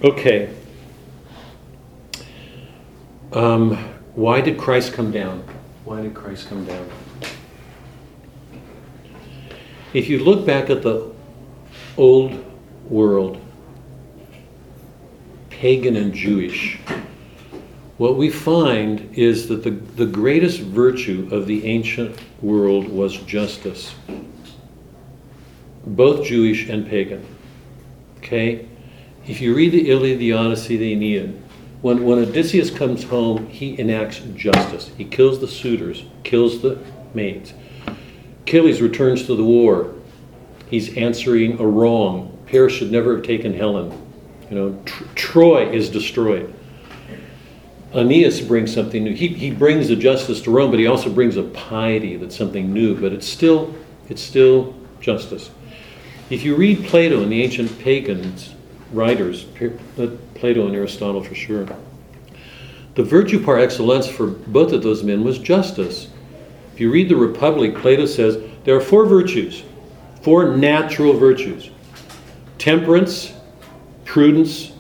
[0.04, 0.54] okay.
[3.32, 3.76] Um,
[4.16, 5.44] why did christ come down?
[5.86, 6.90] Why did christ come down
[9.94, 11.12] if you look back at the
[11.98, 12.44] old
[12.89, 13.39] world,
[15.50, 16.80] pagan and Jewish,
[17.98, 23.94] what we find is that the, the greatest virtue of the ancient world was justice,
[25.86, 27.26] both Jewish and pagan.
[28.18, 28.68] Okay?
[29.28, 31.39] If you read the Iliad, the Odyssey, the Aeneid,
[31.82, 34.89] when, when Odysseus comes home, he enacts justice.
[34.98, 36.80] He kills the suitors, kills the
[37.14, 37.54] maids.
[38.44, 39.94] Achilles returns to the war.
[40.70, 42.38] He's answering a wrong.
[42.46, 43.91] Paris should never have taken Helen.
[44.50, 46.54] You know, Tr- Troy is destroyed.
[47.94, 49.14] Aeneas brings something new.
[49.14, 52.74] He, he brings the justice to Rome, but he also brings a piety that's something
[52.74, 53.00] new.
[53.00, 53.74] But it's still
[54.10, 55.52] it's still justice.
[56.30, 58.54] If you read Plato and the ancient pagans
[58.91, 61.68] writers, uh, Plato and Aristotle for sure,
[62.96, 66.08] the virtue par excellence for both of those men was justice.
[66.74, 69.63] If you read the Republic, Plato says there are four virtues,
[70.21, 71.69] four natural virtues
[72.57, 73.34] temperance,
[74.05, 74.71] prudence,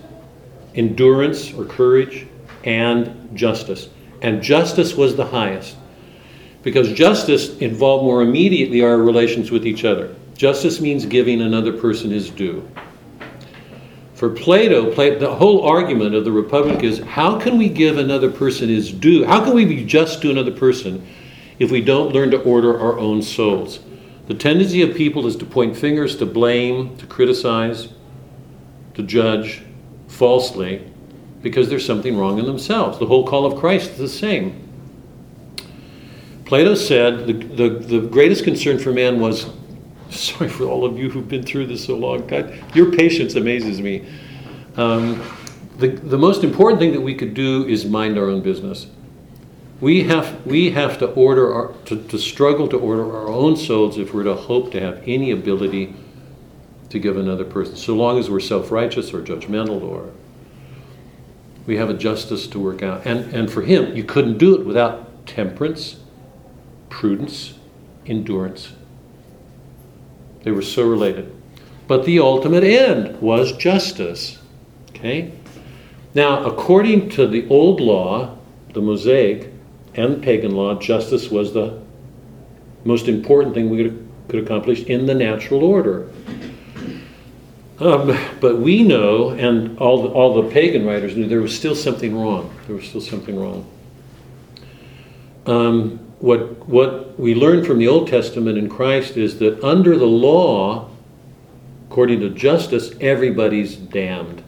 [0.73, 2.25] endurance or courage,
[2.63, 3.89] and justice.
[4.21, 5.75] And justice was the highest
[6.63, 10.15] because justice involved more immediately our relations with each other.
[10.35, 12.67] Justice means giving another person his due.
[14.15, 14.89] For Plato,
[15.19, 19.25] the whole argument of the Republic is how can we give another person his due?
[19.25, 21.05] How can we be just to another person
[21.59, 23.79] if we don't learn to order our own souls?
[24.27, 27.89] The tendency of people is to point fingers, to blame, to criticize,
[28.93, 29.61] to judge
[30.07, 30.89] falsely
[31.41, 32.97] because there's something wrong in themselves.
[32.99, 34.59] The whole call of Christ is the same.
[36.45, 39.49] Plato said the, the, the greatest concern for man was
[40.09, 42.25] sorry for all of you who've been through this so long.
[42.27, 44.05] God, your patience amazes me.
[44.77, 45.21] Um,
[45.77, 48.87] the, the most important thing that we could do is mind our own business.
[49.83, 53.97] We have, we have to order our, to, to struggle to order our own souls
[53.97, 55.93] if we're to hope to have any ability
[56.87, 57.75] to give another person.
[57.75, 60.09] So long as we're self-righteous or judgmental or
[61.65, 63.05] we have a justice to work out.
[63.05, 65.97] And, and for him, you couldn't do it without temperance,
[66.87, 67.55] prudence,
[68.05, 68.71] endurance.
[70.43, 71.35] They were so related.
[71.89, 74.37] But the ultimate end was justice.
[74.91, 75.33] Okay?
[76.13, 78.37] Now, according to the old law,
[78.73, 79.52] the Mosaic,
[79.95, 81.81] and pagan law, justice was the
[82.83, 86.09] most important thing we could, could accomplish in the natural order.
[87.79, 91.75] Um, but we know, and all the, all the pagan writers knew, there was still
[91.75, 92.53] something wrong.
[92.67, 93.69] There was still something wrong.
[95.45, 100.05] Um, what, what we learn from the Old Testament in Christ is that under the
[100.05, 100.89] law,
[101.89, 104.43] according to justice, everybody's damned.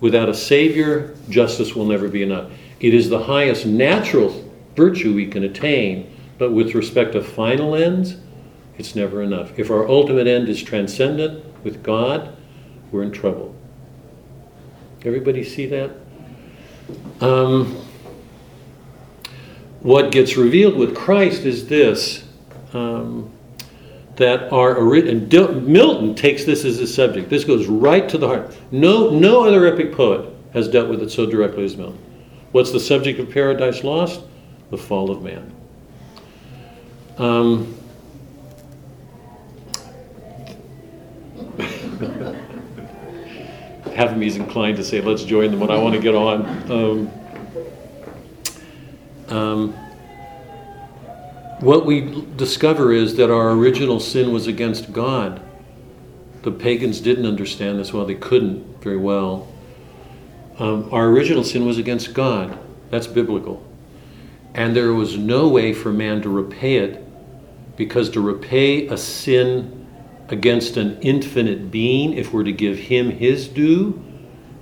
[0.00, 2.50] Without a Savior, justice will never be enough.
[2.80, 8.16] It is the highest natural virtue we can attain, but with respect to final ends,
[8.78, 9.58] it's never enough.
[9.58, 12.36] If our ultimate end is transcendent with God,
[12.92, 13.54] we're in trouble.
[15.04, 15.92] Everybody see that?
[17.20, 17.76] Um,
[19.80, 22.24] what gets revealed with Christ is this
[22.72, 23.32] um,
[24.16, 25.30] that our and
[25.66, 27.30] Milton takes this as a subject.
[27.30, 28.56] This goes right to the heart.
[28.70, 31.98] No, no other epic poet has dealt with it so directly as Milton.
[32.56, 34.22] What's the subject of Paradise Lost?
[34.70, 35.52] The fall of man.
[37.18, 37.76] Um,
[43.94, 46.14] half of me is inclined to say, let's join them, but I want to get
[46.14, 46.72] on.
[46.72, 47.10] Um,
[49.28, 49.74] um,
[51.60, 55.42] what we discover is that our original sin was against God.
[56.40, 59.46] The pagans didn't understand this well, they couldn't very well.
[60.58, 62.58] Um, our original sin was against God.
[62.90, 63.64] That's biblical.
[64.54, 67.02] And there was no way for man to repay it
[67.76, 69.86] because to repay a sin
[70.28, 74.02] against an infinite being, if we're to give him his due,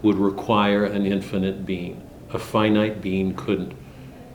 [0.02, 2.02] would require an infinite being.
[2.32, 3.72] A finite being couldn't.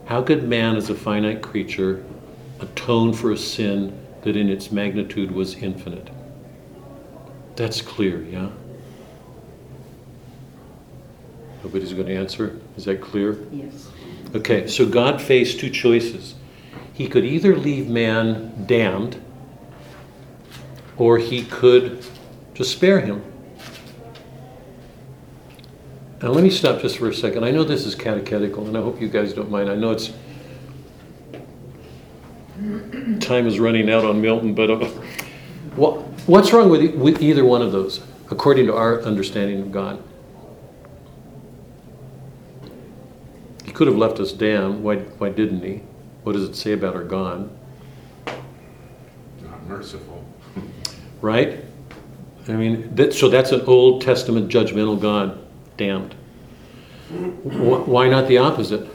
[0.06, 2.02] How could man, as a finite creature,
[2.58, 6.10] atone for a sin that in its magnitude was infinite?
[7.54, 8.48] That's clear, yeah?
[11.62, 12.58] Nobody's going to answer?
[12.76, 13.38] Is that clear?
[13.52, 13.88] Yes.
[14.34, 16.34] Okay, so God faced two choices.
[16.94, 19.22] He could either leave man damned,
[20.96, 22.04] or he could
[22.54, 23.24] just spare him.
[26.22, 27.44] Now, let me stop just for a second.
[27.44, 29.70] I know this is catechetical, and I hope you guys don't mind.
[29.70, 30.12] I know it's.
[33.20, 34.86] Time is running out on Milton, but uh,
[35.76, 40.02] what, what's wrong with, with either one of those, according to our understanding of God?
[43.80, 44.84] Could have left us damned.
[44.84, 45.80] Why, why didn't he?
[46.22, 47.48] What does it say about our God?
[49.42, 50.22] Not merciful.
[51.22, 51.64] Right?
[52.46, 55.42] I mean, that, so that's an Old Testament judgmental God,
[55.78, 56.12] damned.
[57.08, 58.86] Wh- Why not the opposite?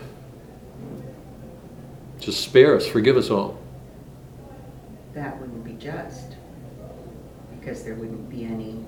[2.20, 3.58] Just spare us, forgive us all.
[5.16, 6.36] that wouldn't be just,
[7.60, 8.86] because there wouldn't be any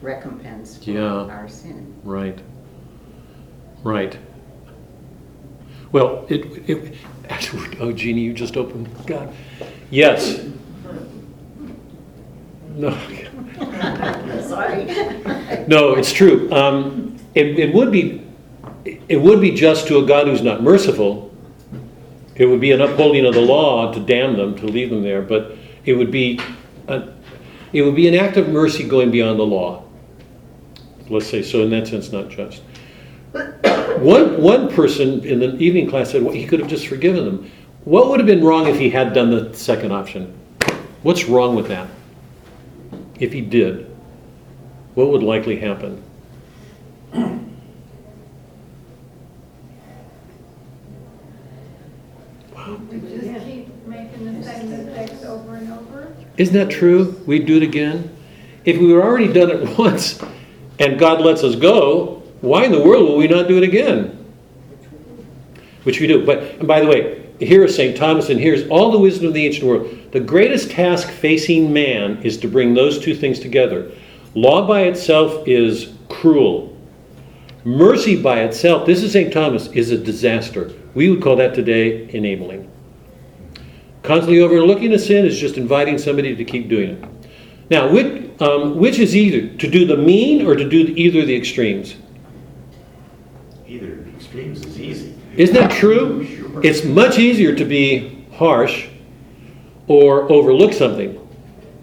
[0.00, 1.02] recompense for Yeah.
[1.26, 1.92] our sin.
[2.02, 2.38] Right.
[3.84, 4.18] Right.
[5.92, 6.96] Well, it, it,
[7.78, 9.32] oh, Jeannie, you just opened, God.
[9.90, 10.44] Yes.
[12.70, 12.90] No.
[14.42, 14.86] Sorry.
[15.68, 16.50] No, it's true.
[16.50, 18.26] Um, it, it would be,
[18.84, 21.32] it would be just to a God who's not merciful.
[22.34, 25.22] It would be an upholding of the law to damn them, to leave them there,
[25.22, 26.40] but it would be,
[26.88, 27.12] a,
[27.72, 29.84] it would be an act of mercy going beyond the law.
[31.08, 31.62] Let's say so.
[31.62, 32.62] In that sense, not just.
[33.34, 37.50] One one person in the evening class said well, he could have just forgiven them.
[37.84, 40.38] What would have been wrong if he had done the second option?
[41.02, 41.88] What's wrong with that?
[43.18, 43.90] If he did,
[44.94, 46.02] what would likely happen?
[52.90, 56.14] We just keep making the same mistakes over and over.
[56.36, 57.20] Isn't that true?
[57.26, 58.16] We'd do it again.
[58.64, 60.20] If we were already done it once
[60.78, 64.24] and God lets us go, why in the world will we not do it again?
[65.84, 66.24] Which we do.
[66.24, 67.96] But and by the way, here is St.
[67.96, 70.12] Thomas, and here's all the wisdom of the ancient world.
[70.12, 73.90] The greatest task facing man is to bring those two things together.
[74.34, 76.76] Law by itself is cruel.
[77.64, 79.32] Mercy by itself, this is St.
[79.32, 80.72] Thomas, is a disaster.
[80.94, 82.70] We would call that today enabling.
[84.02, 87.04] Constantly overlooking a sin is just inviting somebody to keep doing it.
[87.70, 91.26] Now, which, um, which is either to do the mean or to do either of
[91.26, 91.96] the extremes?
[94.34, 95.14] Extremes is easy.
[95.36, 96.26] Isn't that true?
[96.26, 96.60] Sure.
[96.64, 98.88] It's much easier to be harsh
[99.86, 101.20] or overlook something.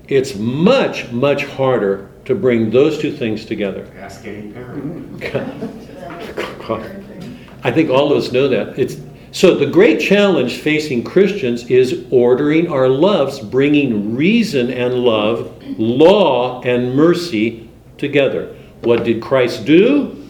[0.10, 3.88] It's much, much harder to bring those two things together.
[3.98, 5.24] Ask any parent.
[7.64, 8.78] I think all of us know that.
[8.78, 8.98] It's
[9.32, 16.62] So, the great challenge facing Christians is ordering our loves, bringing reason and love, law
[16.64, 18.58] and mercy together.
[18.82, 20.28] What did Christ do?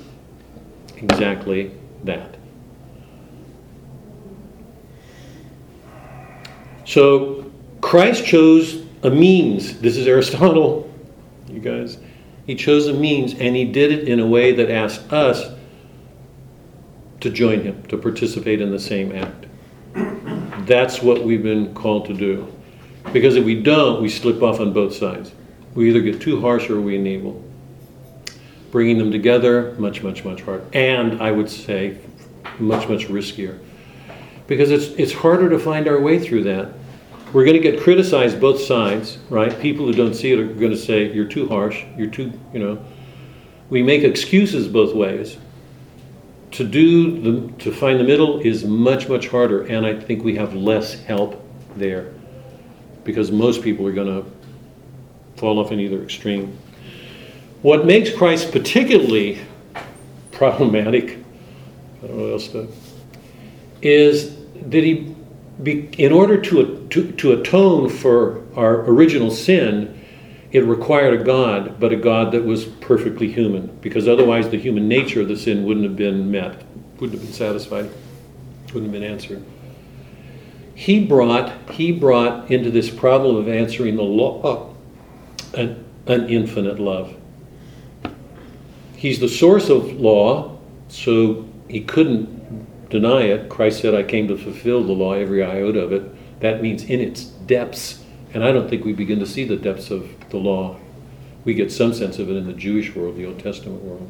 [0.98, 1.72] Exactly
[2.04, 2.38] that.
[6.86, 9.80] So, Christ chose a means.
[9.80, 10.93] This is Aristotle,
[11.47, 11.97] you guys.
[12.45, 15.54] He chose a means and he did it in a way that asked us
[17.22, 19.45] to join him, to participate in the same act.
[20.68, 22.52] That's what we've been called to do.
[23.14, 25.32] Because if we don't, we slip off on both sides.
[25.76, 27.43] We either get too harsh or we enable.
[28.72, 30.66] Bringing them together, much, much, much harder.
[30.74, 31.98] And I would say,
[32.60, 33.60] much, much riskier.
[34.48, 36.74] Because it's, it's harder to find our way through that.
[37.34, 39.58] We're going to get criticized both sides, right?
[39.60, 42.60] People who don't see it are going to say, you're too harsh, you're too, you
[42.60, 42.84] know.
[43.70, 45.38] We make excuses both ways
[46.52, 50.36] to do the to find the middle is much much harder and i think we
[50.36, 51.42] have less help
[51.76, 52.14] there
[53.04, 54.30] because most people are going to
[55.40, 56.58] fall off in either extreme
[57.62, 59.39] what makes christ particularly
[60.32, 61.18] problematic
[62.03, 62.68] i don't know what else to
[63.82, 65.16] is that he
[65.97, 70.01] in order to, to to atone for our original sin
[70.51, 74.88] it required a God, but a God that was perfectly human, because otherwise the human
[74.88, 76.64] nature of the sin wouldn't have been met,
[76.99, 77.89] wouldn't have been satisfied,
[78.74, 79.43] wouldn't have been answered.
[80.76, 84.76] He brought, he brought into this problem of answering the law
[85.53, 87.16] an, an infinite love.
[89.02, 93.49] He's the source of law, so he couldn't deny it.
[93.49, 96.39] Christ said, I came to fulfill the law, every iota of it.
[96.41, 98.02] That means in its depths
[98.34, 100.78] and I don't think we begin to see the depths of the law.
[101.43, 104.10] We get some sense of it in the Jewish world, the Old Testament world.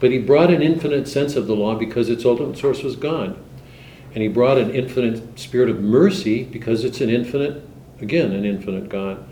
[0.00, 3.36] But he brought an infinite sense of the law because its ultimate source was God.
[4.14, 7.62] And he brought an infinite spirit of mercy because it's an infinite,
[8.00, 9.24] again, an infinite God.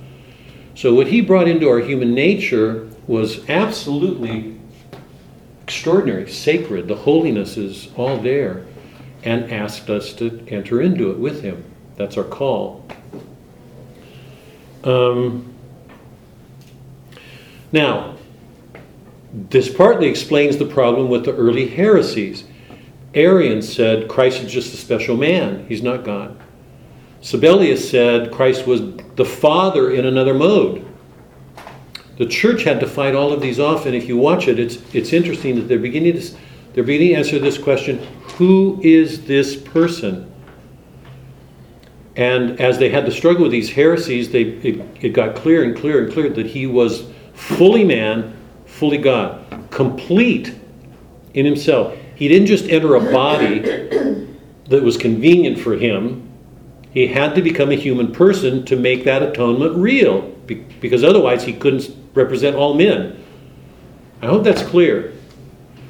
[0.75, 4.60] So what he brought into our human nature was absolutely
[5.71, 6.89] extraordinary, sacred.
[6.89, 8.67] The holiness is all there,
[9.23, 11.63] and asked us to enter into it with him.
[11.95, 12.85] That's our call.
[14.83, 15.55] Um,
[17.71, 18.17] now,
[19.33, 22.43] this partly explains the problem with the early heresies.
[23.15, 26.37] Arian said Christ is just a special man, he's not God.
[27.23, 30.85] Sabellius said Christ was the Father in another mode.
[32.21, 34.77] The church had to fight all of these off, and if you watch it, it's,
[34.95, 36.37] it's interesting that they're beginning, to,
[36.75, 37.97] they're beginning to answer this question
[38.37, 40.31] who is this person?
[42.17, 45.75] And as they had to struggle with these heresies, they, it, it got clear and
[45.75, 50.55] clear and clear that he was fully man, fully God, complete
[51.33, 51.97] in himself.
[52.17, 53.61] He didn't just enter a body
[54.69, 56.31] that was convenient for him.
[56.91, 60.21] He had to become a human person to make that atonement real,
[60.81, 63.23] because otherwise he couldn't represent all men.
[64.23, 65.15] I hope that's clear.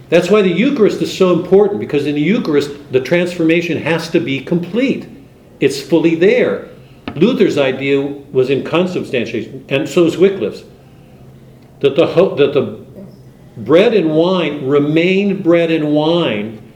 [0.08, 4.20] That's why the Eucharist is so important, because in the Eucharist, the transformation has to
[4.20, 5.08] be complete.
[5.60, 6.68] It's fully there.
[7.14, 10.64] Luther's idea was in consubstantiation, and so is Wycliffe's.
[11.80, 12.84] That the, that the
[13.62, 16.72] bread and wine remained bread and wine,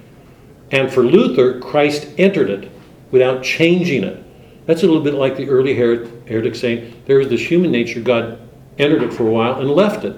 [0.71, 2.71] and for Luther, Christ entered it
[3.11, 4.25] without changing it.
[4.67, 8.41] That's a little bit like the early heretic saying there is this human nature, God
[8.79, 10.17] entered it for a while and left it,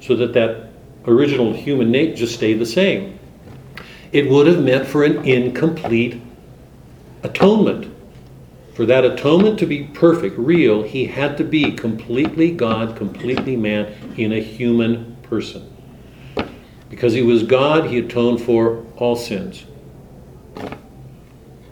[0.00, 0.70] so that that
[1.06, 3.18] original human nature just stayed the same.
[4.12, 6.20] It would have meant for an incomplete
[7.22, 7.94] atonement.
[8.74, 13.94] For that atonement to be perfect, real, he had to be completely God, completely man,
[14.16, 15.70] in a human person.
[16.88, 19.64] Because he was God, he atoned for all sins.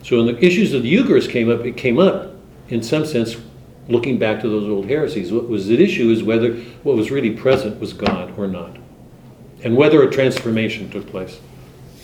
[0.03, 2.35] So when the issues of the Eucharist came up, it came up,
[2.69, 3.37] in some sense,
[3.89, 5.33] looking back to those old heresies.
[5.33, 8.77] What was at issue is whether what was really present was God or not.
[9.65, 11.41] And whether a transformation took place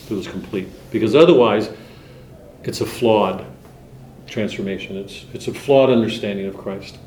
[0.08, 0.68] that was complete.
[0.90, 1.70] Because otherwise,
[2.64, 3.44] it's a flawed
[4.26, 4.96] transformation.
[4.96, 6.98] It's, it's a flawed understanding of Christ.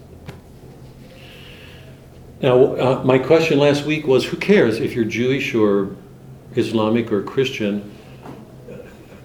[2.42, 5.96] Now, uh, my question last week was who cares if you're Jewish or
[6.56, 7.92] Islamic or Christian?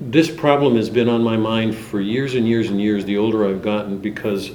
[0.01, 3.47] This problem has been on my mind for years and years and years, the older
[3.47, 4.53] I've gotten, because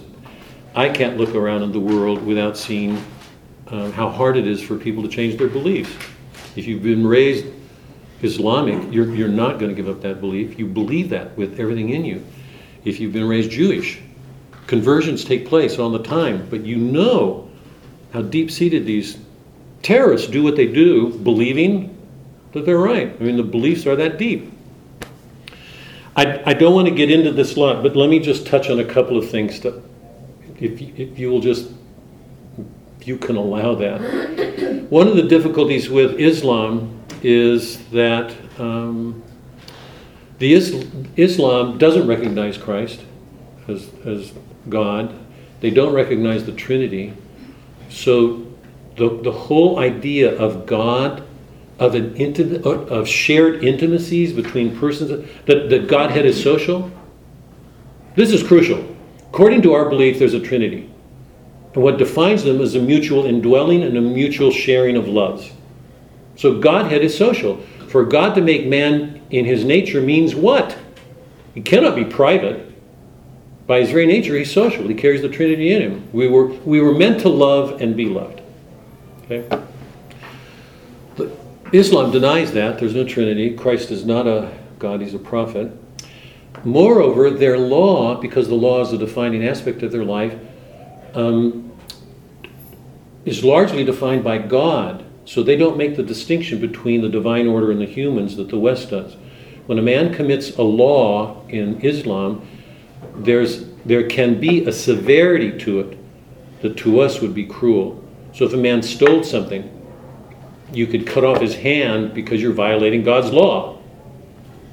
[0.77, 3.03] I can't look around in the world without seeing
[3.69, 5.91] um, how hard it is for people to change their beliefs.
[6.55, 7.47] If you've been raised
[8.21, 10.59] Islamic, you're, you're not going to give up that belief.
[10.59, 12.23] You believe that with everything in you.
[12.85, 13.99] If you've been raised Jewish,
[14.67, 17.49] conversions take place all the time, but you know
[18.13, 19.17] how deep seated these
[19.81, 21.97] terrorists do what they do, believing
[22.51, 23.17] that they're right.
[23.19, 24.53] I mean, the beliefs are that deep.
[26.15, 28.79] I, I don't want to get into this lot, but let me just touch on
[28.79, 29.86] a couple of things that,
[30.59, 31.71] if, if you will just,
[33.03, 34.87] you can allow that.
[34.89, 39.23] One of the difficulties with Islam is that um,
[40.39, 40.85] the Is-
[41.15, 43.01] Islam doesn't recognize Christ
[43.67, 44.33] as, as
[44.69, 45.17] God.
[45.61, 47.13] They don't recognize the Trinity.
[47.89, 48.45] So
[48.95, 51.23] the, the whole idea of God,
[51.79, 56.91] of an intimate, of shared intimacies between persons, that, that Godhead is social,
[58.15, 58.96] this is crucial.
[59.37, 60.89] According to our belief, there's a Trinity.
[61.75, 65.51] And what defines them is a mutual indwelling and a mutual sharing of loves.
[66.35, 67.61] So Godhead is social.
[67.87, 70.75] For God to make man in his nature means what?
[71.53, 72.67] He cannot be private.
[73.67, 74.87] By his very nature, he's social.
[74.87, 76.09] He carries the Trinity in him.
[76.11, 78.41] We were, we were meant to love and be loved.
[79.25, 79.47] Okay?
[81.15, 81.29] But
[81.71, 82.79] Islam denies that.
[82.79, 83.55] There's no Trinity.
[83.55, 85.71] Christ is not a God, he's a prophet.
[86.63, 90.35] Moreover, their law, because the law is a defining aspect of their life,
[91.13, 91.71] um,
[93.25, 95.05] is largely defined by God.
[95.25, 98.57] So they don't make the distinction between the divine order and the humans that the
[98.57, 99.15] West does.
[99.65, 102.47] When a man commits a law in Islam,
[103.15, 105.97] there's, there can be a severity to it
[106.61, 108.03] that to us would be cruel.
[108.33, 109.69] So if a man stole something,
[110.71, 113.76] you could cut off his hand because you're violating God's law.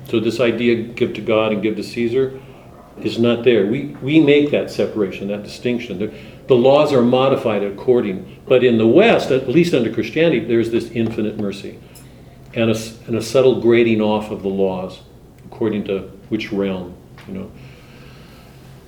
[0.09, 2.40] So this idea, give to God and give to Caesar,
[3.00, 3.66] is not there.
[3.66, 5.98] We, we make that separation, that distinction.
[5.98, 6.14] The,
[6.46, 8.40] the laws are modified according.
[8.46, 11.78] But in the West, at least under Christianity, there's this infinite mercy
[12.55, 12.76] and a,
[13.07, 15.00] and a subtle grading off of the laws
[15.46, 16.94] according to which realm,
[17.28, 17.50] you know.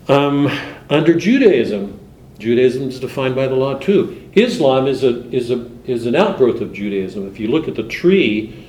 [0.09, 0.47] Um,
[0.89, 1.99] under Judaism,
[2.39, 4.31] Judaism is defined by the law too.
[4.35, 7.27] Islam is a is a is an outgrowth of Judaism.
[7.27, 8.66] If you look at the tree,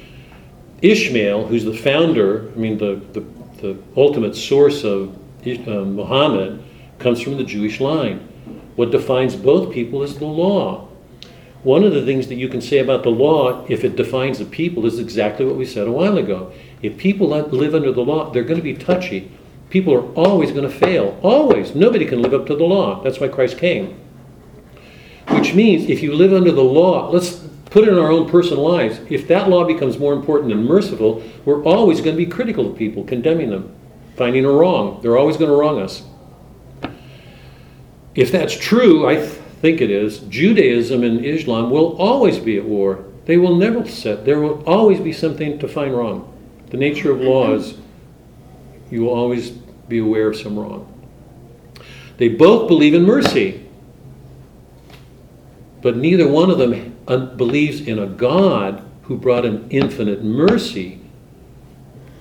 [0.82, 3.22] Ishmael, who's the founder, I mean the the,
[3.62, 5.16] the ultimate source of
[5.46, 6.64] uh, Muhammad,
[7.00, 8.20] comes from the Jewish line.
[8.76, 10.88] What defines both people is the law.
[11.64, 14.46] One of the things that you can say about the law, if it defines the
[14.46, 16.54] people, is exactly what we said a while ago.
[16.82, 19.32] If people live under the law, they're going to be touchy.
[19.70, 21.20] People are always going to fail.
[21.24, 21.76] Always.
[21.76, 23.04] Nobody can live up to the law.
[23.04, 24.00] That's why Christ came.
[25.30, 28.68] Which means if you live under the law, let's put it in our own personal
[28.68, 29.00] lives.
[29.10, 32.78] If that law becomes more important than merciful, we're always going to be critical of
[32.78, 33.74] people, condemning them,
[34.16, 35.00] finding a wrong.
[35.02, 36.04] They're always going to wrong us.
[38.16, 39.30] If that's true, I th-
[39.62, 43.06] think it is, Judaism and Islam will always be at war.
[43.26, 46.34] They will never set, there will always be something to find wrong.
[46.70, 47.78] The nature of law is
[48.90, 50.92] you will always be aware of some wrong.
[52.18, 53.66] They both believe in mercy,
[55.82, 61.00] but neither one of them believes in a God who brought an infinite mercy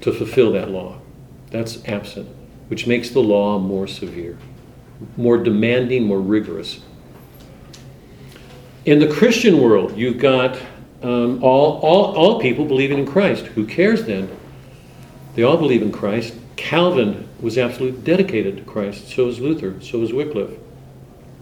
[0.01, 0.99] to fulfill that law.
[1.51, 2.29] That's absent,
[2.69, 4.39] which makes the law more severe,
[5.17, 6.81] more demanding, more rigorous.
[8.85, 10.57] In the Christian world, you've got
[11.03, 13.47] um, all, all, all people believing in Christ.
[13.47, 14.31] Who cares then?
[15.35, 16.35] They all believe in Christ.
[16.55, 19.09] Calvin was absolutely dedicated to Christ.
[19.09, 19.81] So is Luther.
[19.83, 20.57] So is Wycliffe.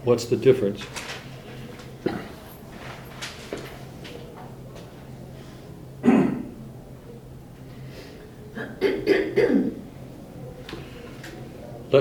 [0.03, 0.83] What's the difference?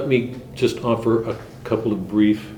[0.04, 2.52] Let me just offer a couple of brief.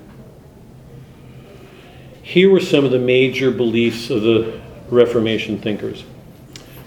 [2.20, 6.02] Here were some of the major beliefs of the Reformation thinkers.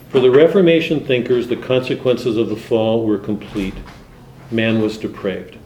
[0.10, 3.74] For the Reformation thinkers, the consequences of the fall were complete.
[4.52, 5.58] Man was depraved.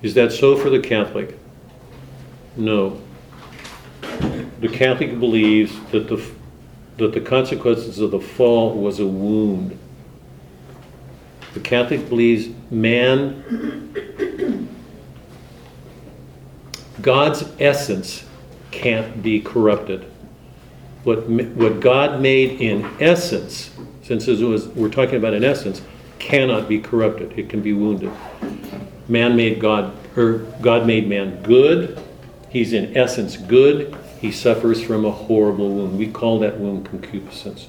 [0.00, 1.36] Is that so for the Catholic?
[2.56, 3.00] No.
[4.60, 6.24] The Catholic believes that the,
[6.98, 9.76] that the consequences of the fall was a wound.
[11.54, 13.88] The Catholic believes man,
[17.00, 18.24] God's essence
[18.70, 20.04] can't be corrupted.
[21.04, 23.70] What, what God made in essence,
[24.02, 25.80] since was, we're talking about in essence,
[26.18, 27.38] cannot be corrupted.
[27.38, 28.12] It can be wounded.
[29.08, 32.02] Man made God, or God made man good.
[32.50, 33.96] He's in essence good.
[34.20, 35.98] He suffers from a horrible wound.
[35.98, 37.68] We call that wound concupiscence.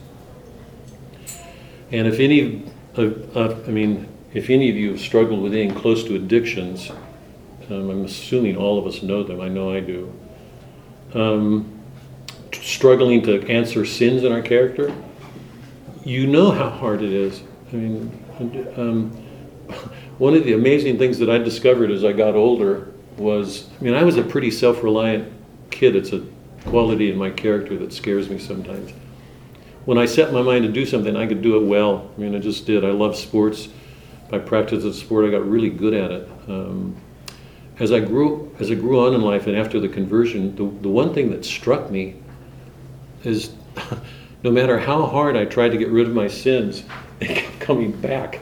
[1.92, 2.66] And if any,
[3.00, 6.92] of, I mean, if any of you have struggled with anything close to addictions,
[7.70, 9.42] um, I'm assuming all of us know them.
[9.42, 10.14] I know I do.
[11.14, 11.80] Um,
[12.54, 14.94] struggling to answer sins in our character,
[16.04, 17.42] you know how hard it is.
[17.72, 19.12] I mean, um,
[20.18, 23.94] one of the amazing things that I discovered as I got older was, I mean,
[23.94, 25.32] I was a pretty self-reliant
[25.72, 25.96] kid.
[25.96, 26.26] It's a
[26.66, 28.94] quality in my character that scares me sometimes.
[29.86, 32.12] When I set my mind to do something, I could do it well.
[32.16, 32.84] I mean, I just did.
[32.86, 33.70] I love sports.
[34.30, 36.30] By practice of sport, I got really good at it.
[36.48, 36.96] Um,
[37.80, 40.90] as I grew as I grew on in life and after the conversion, the, the
[40.90, 42.16] one thing that struck me
[43.24, 43.52] is
[44.44, 46.84] no matter how hard I tried to get rid of my sins,
[47.20, 48.40] they kept coming back.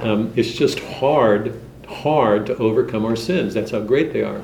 [0.00, 3.54] Um, it's just hard, hard to overcome our sins.
[3.54, 4.42] That's how great they are.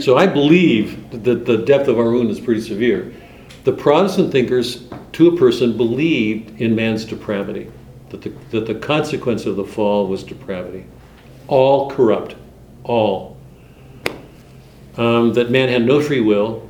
[0.00, 3.12] So I believe that the depth of our wound is pretty severe.
[3.64, 7.70] The Protestant thinkers, to a person, believed in man's depravity,
[8.10, 10.86] that the, that the consequence of the fall was depravity.
[11.48, 12.36] All corrupt,
[12.84, 13.36] all.
[14.96, 16.68] Um, that man had no free will,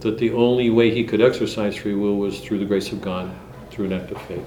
[0.00, 3.30] that the only way he could exercise free will was through the grace of God,
[3.70, 4.44] through an act of faith.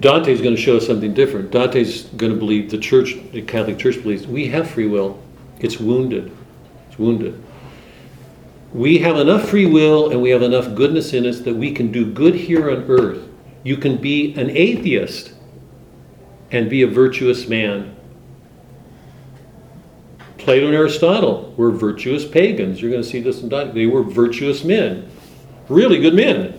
[0.00, 1.50] Dante's going to show us something different.
[1.50, 5.20] Dante's going to believe the church, the Catholic Church believes we have free will.
[5.58, 6.30] It's wounded.
[6.88, 7.42] It's wounded.
[8.74, 11.92] We have enough free will and we have enough goodness in us that we can
[11.92, 13.28] do good here on earth.
[13.64, 15.34] You can be an atheist
[16.50, 17.94] and be a virtuous man.
[20.38, 22.80] Plato and Aristotle were virtuous pagans.
[22.80, 23.72] You're going to see this in Dante.
[23.72, 25.08] They were virtuous men,
[25.68, 26.58] really good men.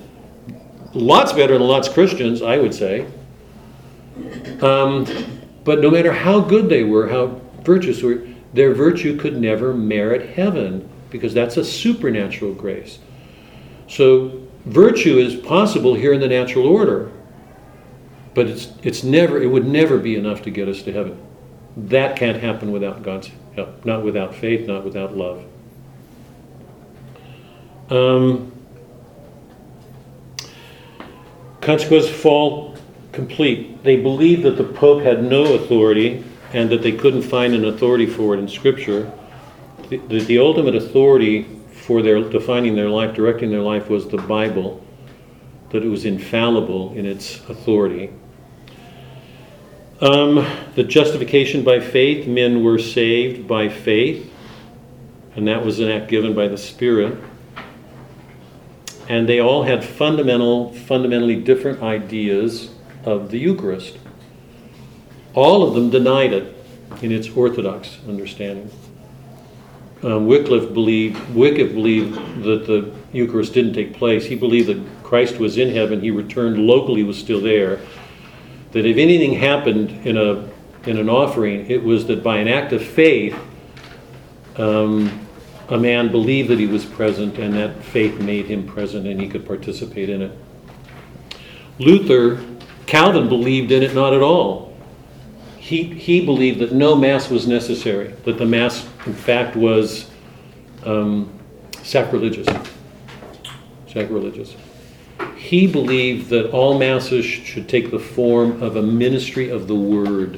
[0.94, 3.08] Lots better than lots of Christians, I would say.
[4.62, 5.06] Um,
[5.64, 9.74] but no matter how good they were, how virtuous they were, their virtue could never
[9.74, 12.98] merit heaven because that's a supernatural grace.
[13.88, 17.12] So virtue is possible here in the natural order,
[18.34, 21.18] but it's it's never it would never be enough to get us to heaven.
[21.78, 25.46] That can't happen without God's help, not without faith, not without love.
[27.90, 28.52] Um,
[31.62, 32.76] consequence fall
[33.12, 33.84] complete.
[33.84, 36.24] They believed that the Pope had no authority
[36.54, 39.12] and that they couldn't find an authority for it in Scripture.
[39.98, 44.84] The, the, ultimate authority for their defining their life, directing their life, was the Bible,
[45.70, 48.10] that it was infallible in its authority.
[50.02, 54.32] Um, the justification by faith, men were saved by faith,
[55.36, 57.18] and that was an act given by the Spirit.
[59.10, 62.74] And they all had fundamental, fundamentally different ideas
[63.06, 64.00] of the Eucharist.
[65.36, 66.56] All of them denied it
[67.04, 68.72] in its orthodox understanding.
[70.04, 74.26] Um, Wycliffe believed Wycliffe believed that the Eucharist didn't take place.
[74.26, 76.02] He believed that Christ was in heaven.
[76.02, 77.80] He returned locally, was still there.
[78.74, 80.50] That if anything happened in a
[80.86, 83.38] in an offering, it was that by an act of faith,
[84.58, 85.26] um,
[85.70, 89.30] a man believed that he was present, and that faith made him present, and he
[89.30, 90.38] could participate in it.
[91.80, 92.44] Luther,
[92.86, 94.73] Calvin believed in it not at all.
[95.64, 100.12] He, he believed that no Mass was necessary, that the Mass, in fact, was
[100.84, 101.40] um,
[101.84, 102.46] sacrilegious.
[103.88, 104.58] Sacrilegious.
[105.38, 110.38] He believed that all Masses should take the form of a ministry of the Word,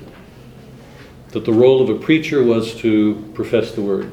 [1.29, 4.11] that the role of a preacher was to profess the Word,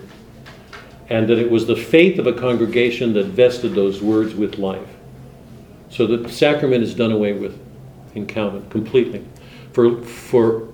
[1.11, 4.89] and that it was the faith of a congregation that vested those words with life.
[5.91, 7.61] So the sacrament is done away with
[8.15, 9.27] in Calvin completely.
[9.75, 10.72] For, for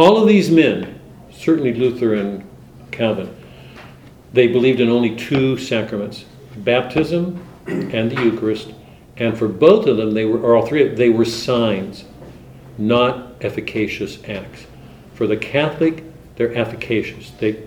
[0.00, 0.98] all of these men,
[1.30, 2.42] certainly Luther and
[2.90, 3.36] Calvin,
[4.32, 6.24] they believed in only two sacraments
[6.56, 8.72] baptism and the Eucharist.
[9.18, 12.04] And for both of them, they were, or all three, they were signs,
[12.78, 14.64] not efficacious acts.
[15.12, 16.02] For the Catholic,
[16.36, 17.30] they're efficacious.
[17.32, 17.62] They,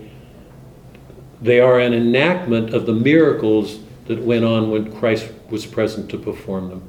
[1.40, 3.78] they are an enactment of the miracles
[4.08, 6.88] that went on when Christ was present to perform them.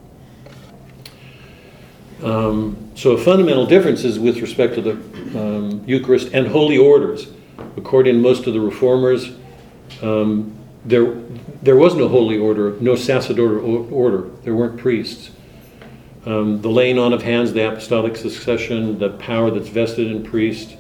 [2.24, 4.92] Um, so, a fundamental difference is with respect to the
[5.40, 7.28] um, Eucharist and holy orders.
[7.78, 9.32] According to most of the reformers,
[10.02, 10.56] um,
[10.86, 11.14] there,
[11.62, 14.30] there was no holy order, no sacerdotal order.
[14.44, 15.32] There weren't priests.
[16.26, 20.76] Um, the laying on of hands, the apostolic succession, the power that's vested in priests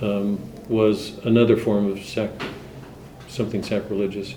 [0.00, 2.30] um, was another form of sac-
[3.28, 4.34] something sacrilegious.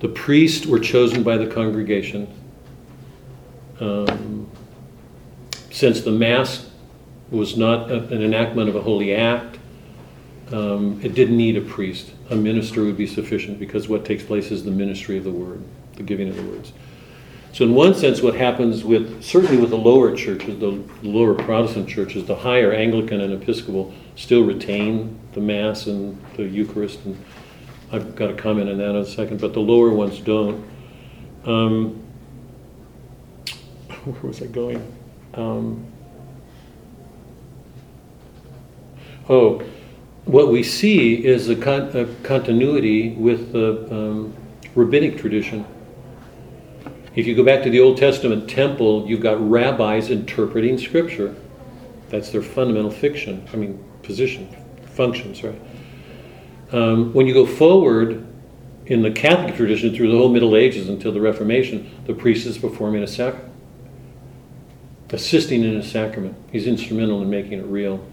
[0.00, 2.28] The priests were chosen by the congregation.
[3.80, 4.50] Um,
[5.70, 6.70] since the Mass
[7.30, 9.58] was not a, an enactment of a holy act,
[10.52, 12.12] um, it didn't need a priest.
[12.30, 15.62] A minister would be sufficient because what takes place is the ministry of the word,
[15.94, 16.72] the giving of the words.
[17.52, 21.88] So, in one sense, what happens with certainly with the lower churches, the lower Protestant
[21.88, 27.16] churches, the higher Anglican and Episcopal still retain the Mass and the Eucharist, and
[27.92, 30.64] I've got a comment on that in a second, but the lower ones don't.
[31.44, 32.03] Um,
[34.04, 34.82] where was I going?
[35.34, 35.86] Um,
[39.28, 39.62] oh,
[40.24, 44.34] what we see is a, con- a continuity with the um,
[44.74, 45.66] rabbinic tradition.
[47.14, 51.34] If you go back to the Old Testament temple, you've got rabbis interpreting scripture.
[52.08, 54.54] That's their fundamental fiction, I mean, position,
[54.86, 55.60] functions, right?
[56.72, 58.26] Um, when you go forward
[58.86, 62.58] in the Catholic tradition through the whole Middle Ages until the Reformation, the priest is
[62.58, 63.53] performing a sacrament,
[65.10, 66.36] assisting in a sacrament.
[66.50, 68.04] He's instrumental in making it real.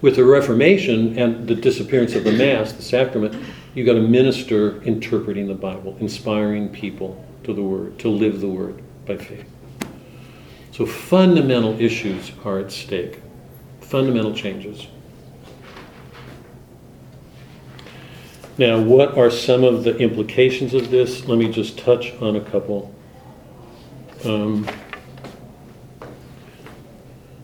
[0.00, 3.36] With the Reformation and the disappearance of the Mass, the sacrament,
[3.74, 8.48] you've got a minister interpreting the Bible, inspiring people to the Word, to live the
[8.48, 9.48] Word by faith.
[10.72, 13.20] So fundamental issues are at stake,
[13.80, 14.86] fundamental changes.
[18.58, 21.26] Now, what are some of the implications of this?
[21.26, 22.94] Let me just touch on a couple.
[24.24, 24.68] Um,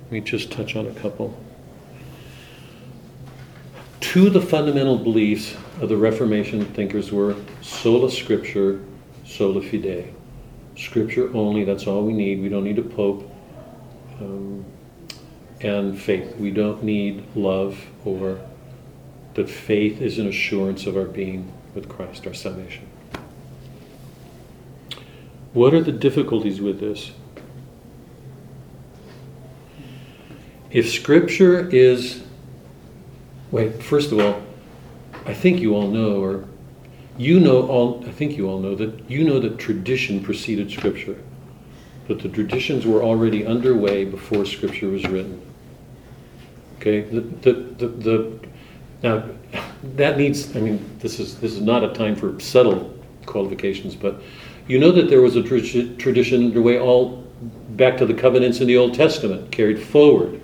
[0.08, 1.38] let me just touch on a couple.
[4.00, 8.82] Two of the fundamental beliefs of the Reformation thinkers were sola scriptura,
[9.26, 10.14] sola fide.
[10.76, 12.40] Scripture only, that's all we need.
[12.40, 13.30] We don't need a pope.
[14.20, 14.64] Um,
[15.60, 16.36] and faith.
[16.36, 18.40] We don't need love or
[19.34, 22.88] that faith is an assurance of our being with Christ, our salvation.
[25.52, 27.12] What are the difficulties with this?
[30.70, 32.22] If Scripture is,
[33.50, 34.42] wait, first of all,
[35.24, 36.44] I think you all know, or
[37.16, 41.16] you know all, I think you all know that you know that tradition preceded Scripture,
[42.06, 45.40] that the traditions were already underway before Scripture was written.
[46.76, 48.40] Okay, the, the, the, the
[49.02, 49.24] now
[49.96, 50.54] that needs.
[50.54, 54.20] I mean, this is this is not a time for subtle qualifications, but
[54.66, 57.24] you know that there was a tra- tradition underway all
[57.70, 60.40] back to the covenants in the Old Testament, carried forward,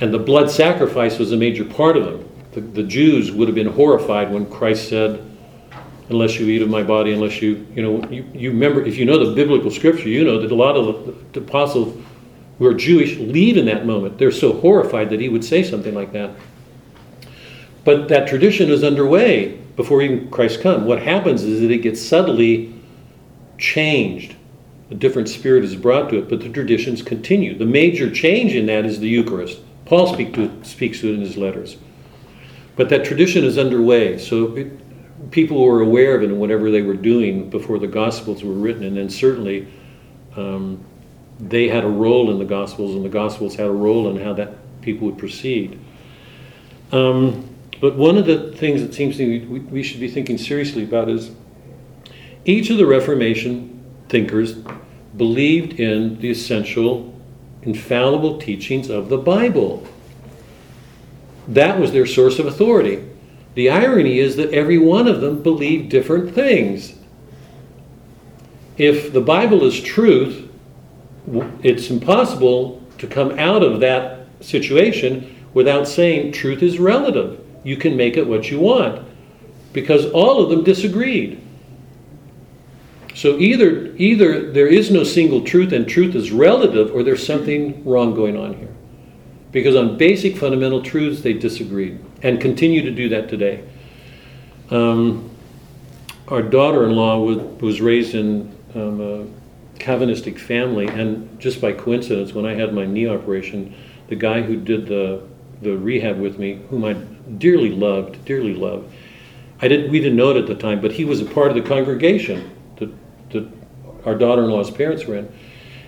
[0.00, 2.28] and the blood sacrifice was a major part of them.
[2.52, 5.22] The, the Jews would have been horrified when Christ said,
[6.08, 9.04] "Unless you eat of my body, unless you you know you, you remember if you
[9.04, 11.96] know the biblical scripture, you know that a lot of the, the apostles
[12.58, 14.18] who are Jewish leave in that moment.
[14.18, 16.30] They're so horrified that he would say something like that.
[17.84, 20.84] But that tradition is underway before even Christ come.
[20.84, 22.74] What happens is that it gets subtly
[23.58, 24.34] changed.
[24.90, 27.56] A different spirit is brought to it, but the traditions continue.
[27.56, 29.60] The major change in that is the Eucharist.
[29.88, 31.78] Paul speak to speaks to it in his letters.
[32.76, 36.82] But that tradition is underway, so it, people were aware of it in whatever they
[36.82, 39.66] were doing before the Gospels were written, and then certainly
[40.36, 40.84] um,
[41.40, 44.34] they had a role in the Gospels, and the Gospels had a role in how
[44.34, 45.80] that people would proceed.
[46.92, 47.48] Um,
[47.80, 50.84] but one of the things that seems to me we, we should be thinking seriously
[50.84, 51.30] about is
[52.44, 54.54] each of the Reformation thinkers
[55.16, 57.17] believed in the essential,
[57.68, 59.86] infallible teachings of the Bible.
[61.46, 63.04] That was their source of authority.
[63.54, 66.94] The irony is that every one of them believed different things.
[68.76, 70.50] If the Bible is truth,
[71.62, 77.96] it's impossible to come out of that situation without saying truth is relative you can
[77.96, 79.06] make it what you want.
[79.72, 81.40] Because all of them disagreed.
[83.18, 87.84] So either either there is no single truth and truth is relative, or there's something
[87.84, 88.72] wrong going on here.
[89.50, 93.64] Because on basic fundamental truths they disagreed and continue to do that today.
[94.70, 95.30] Um,
[96.28, 99.26] our daughter-in-law was, was raised in um, a
[99.80, 103.74] Calvinistic family, and just by coincidence, when I had my knee operation,
[104.06, 105.22] the guy who did the
[105.60, 108.92] the rehab with me, whom I dearly loved, dearly loved.
[109.60, 111.56] I didn't, we didn't know it at the time, but he was a part of
[111.56, 112.48] the congregation
[114.04, 115.32] our daughter-in-law's parents were in.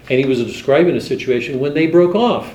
[0.09, 2.55] And he was describing a situation when they broke off.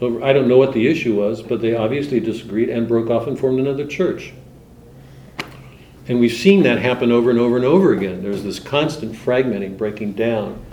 [0.00, 3.38] I don't know what the issue was, but they obviously disagreed and broke off and
[3.38, 4.32] formed another church.
[6.06, 8.22] And we've seen that happen over and over and over again.
[8.22, 10.64] There's this constant fragmenting, breaking down.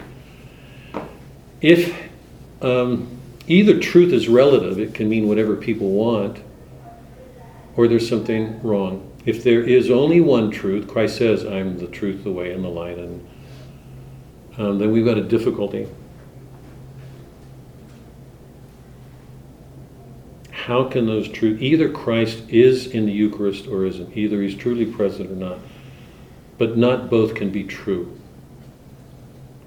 [1.60, 2.00] If
[2.62, 6.42] um, either truth is relative, it can mean whatever people want,
[7.76, 9.12] or there's something wrong.
[9.26, 12.70] If there is only one truth, Christ says, I'm the truth, the way, and the
[12.70, 13.28] light, and
[14.58, 15.88] um, then we've got a difficulty.
[20.52, 24.86] How can those truth either Christ is in the Eucharist or isn't, either he's truly
[24.86, 25.60] present or not,
[26.58, 28.18] but not both can be true.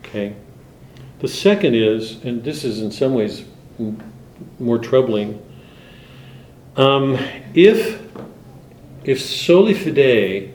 [0.01, 0.35] Okay?
[1.21, 3.45] The second is, and this is in some ways
[4.59, 5.43] more troubling.
[6.77, 7.19] Um,
[7.55, 8.03] if
[9.05, 10.53] if sola fide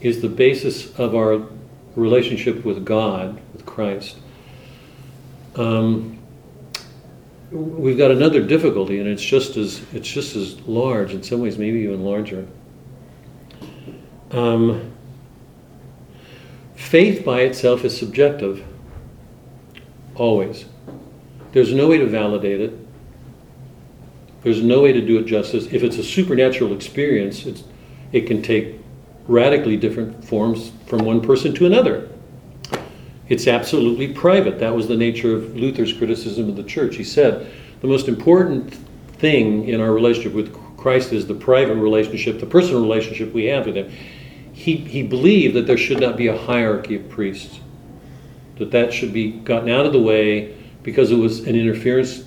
[0.00, 1.46] is the basis of our
[1.96, 4.16] relationship with God, with Christ,
[5.56, 6.18] um,
[7.50, 11.58] we've got another difficulty, and it's just as it's just as large in some ways,
[11.58, 12.46] maybe even larger.
[14.30, 14.94] Um,
[16.74, 18.64] Faith by itself is subjective.
[20.14, 20.66] Always.
[21.52, 22.78] There's no way to validate it.
[24.42, 25.66] There's no way to do it justice.
[25.72, 27.46] If it's a supernatural experience,
[28.12, 28.76] it can take
[29.26, 32.08] radically different forms from one person to another.
[33.28, 34.58] It's absolutely private.
[34.58, 36.96] That was the nature of Luther's criticism of the church.
[36.96, 38.74] He said the most important
[39.18, 43.64] thing in our relationship with Christ is the private relationship, the personal relationship we have
[43.64, 43.90] with Him.
[44.52, 47.58] He, he believed that there should not be a hierarchy of priests,
[48.58, 52.24] that that should be gotten out of the way because it was an interference.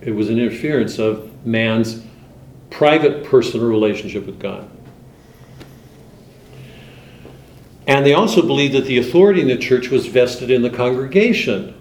[0.00, 2.02] It was an interference of man's
[2.70, 4.68] private personal relationship with God.
[7.88, 11.74] And they also believed that the authority in the church was vested in the congregation.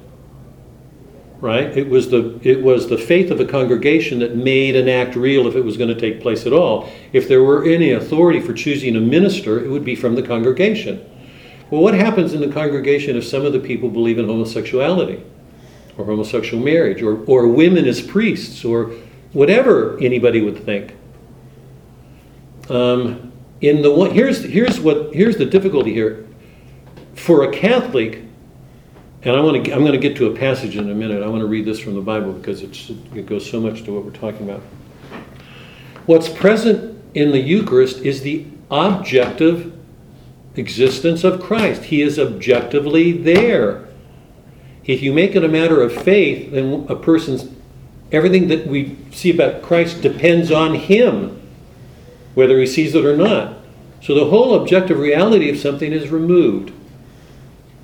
[1.39, 1.77] Right?
[1.77, 5.45] It was the it was the faith of the congregation that made an act real
[5.45, 6.89] if it was going to take place at all.
[7.13, 11.07] If there were any authority for choosing a minister, it would be from the congregation.
[11.69, 15.21] Well, what happens in the congregation if some of the people believe in homosexuality
[15.97, 18.93] or homosexual marriage or, or women as priests or
[19.33, 20.95] whatever anybody would think?
[22.69, 23.26] Um,
[23.61, 26.27] in the one, here's here's what here's the difficulty here.
[27.15, 28.23] For a Catholic,
[29.23, 31.23] and I want to I'm going to get to a passage in a minute.
[31.23, 33.93] I want to read this from the Bible because it's, it goes so much to
[33.93, 34.61] what we're talking about.
[36.05, 39.73] What's present in the Eucharist is the objective
[40.55, 41.85] existence of Christ.
[41.85, 43.87] He is objectively there.
[44.85, 47.49] If you make it a matter of faith, then a person's
[48.11, 51.36] everything that we see about Christ depends on him
[52.37, 53.57] whether he sees it or not.
[53.99, 56.71] So the whole objective reality of something is removed.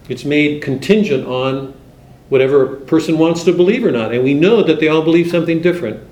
[0.08, 1.74] It's made contingent on
[2.30, 4.14] whatever a person wants to believe or not.
[4.14, 6.08] And we know that they all believe something different.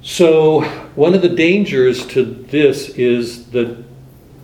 [0.00, 0.60] So,
[0.94, 3.84] one of the dangers to this is that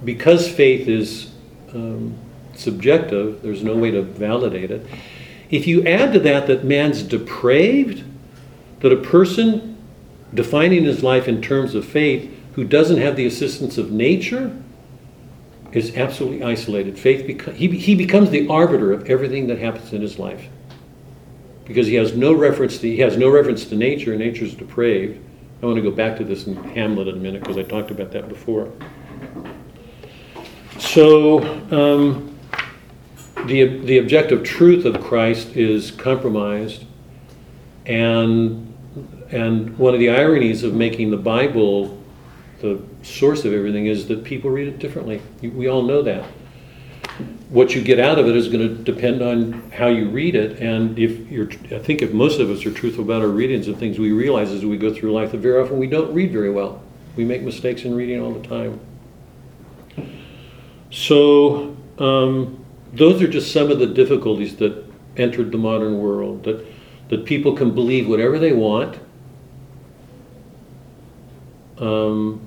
[0.04, 1.30] because faith is
[1.74, 2.18] um,
[2.56, 4.84] subjective, there's no way to validate it.
[5.48, 8.02] If you add to that that man's depraved,
[8.80, 9.77] that a person
[10.34, 14.54] defining his life in terms of faith who doesn't have the assistance of nature
[15.72, 16.98] is absolutely isolated.
[16.98, 20.48] Faith beco- he, he becomes the arbiter of everything that happens in his life
[21.64, 24.16] because he has no reference to he has no reference to nature.
[24.16, 25.22] Nature's depraved.
[25.62, 27.90] I want to go back to this in Hamlet in a minute because I talked
[27.90, 28.72] about that before.
[30.78, 32.38] So um,
[33.46, 36.86] the the objective truth of Christ is compromised,
[37.86, 38.67] and
[39.30, 41.98] and one of the ironies of making the Bible
[42.60, 45.22] the source of everything is that people read it differently.
[45.42, 46.24] We all know that.
[47.50, 50.58] What you get out of it is going to depend on how you read it,
[50.58, 53.78] and if you're, I think if most of us are truthful about our readings of
[53.78, 56.50] things, we realize as we go through life that very often we don't read very
[56.50, 56.82] well.
[57.16, 58.80] We make mistakes in reading all the time.
[60.90, 64.84] So um, those are just some of the difficulties that
[65.16, 66.44] entered the modern world.
[66.44, 66.66] That
[67.08, 68.98] that people can believe whatever they want
[71.80, 72.40] um,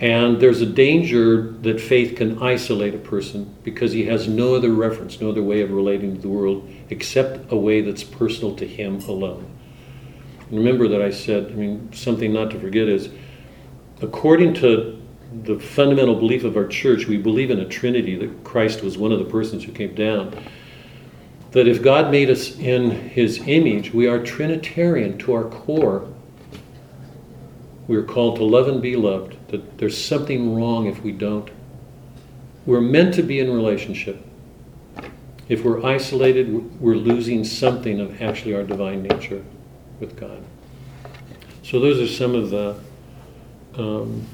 [0.00, 4.70] and there's a danger that faith can isolate a person because he has no other
[4.70, 8.66] reference, no other way of relating to the world except a way that's personal to
[8.66, 9.50] him alone.
[10.50, 13.08] Remember that I said, I mean, something not to forget is
[14.02, 15.00] according to
[15.42, 19.12] the fundamental belief of our church, we believe in a Trinity, that Christ was one
[19.12, 20.36] of the persons who came down.
[21.52, 26.08] That if God made us in his image, we are Trinitarian to our core.
[27.86, 31.50] We are called to love and be loved, that there's something wrong if we don't.
[32.64, 34.24] We're meant to be in relationship.
[35.48, 39.44] If we're isolated, we're losing something of actually our divine nature
[40.00, 40.42] with God.
[41.62, 42.76] So those are some of the
[43.76, 44.26] um,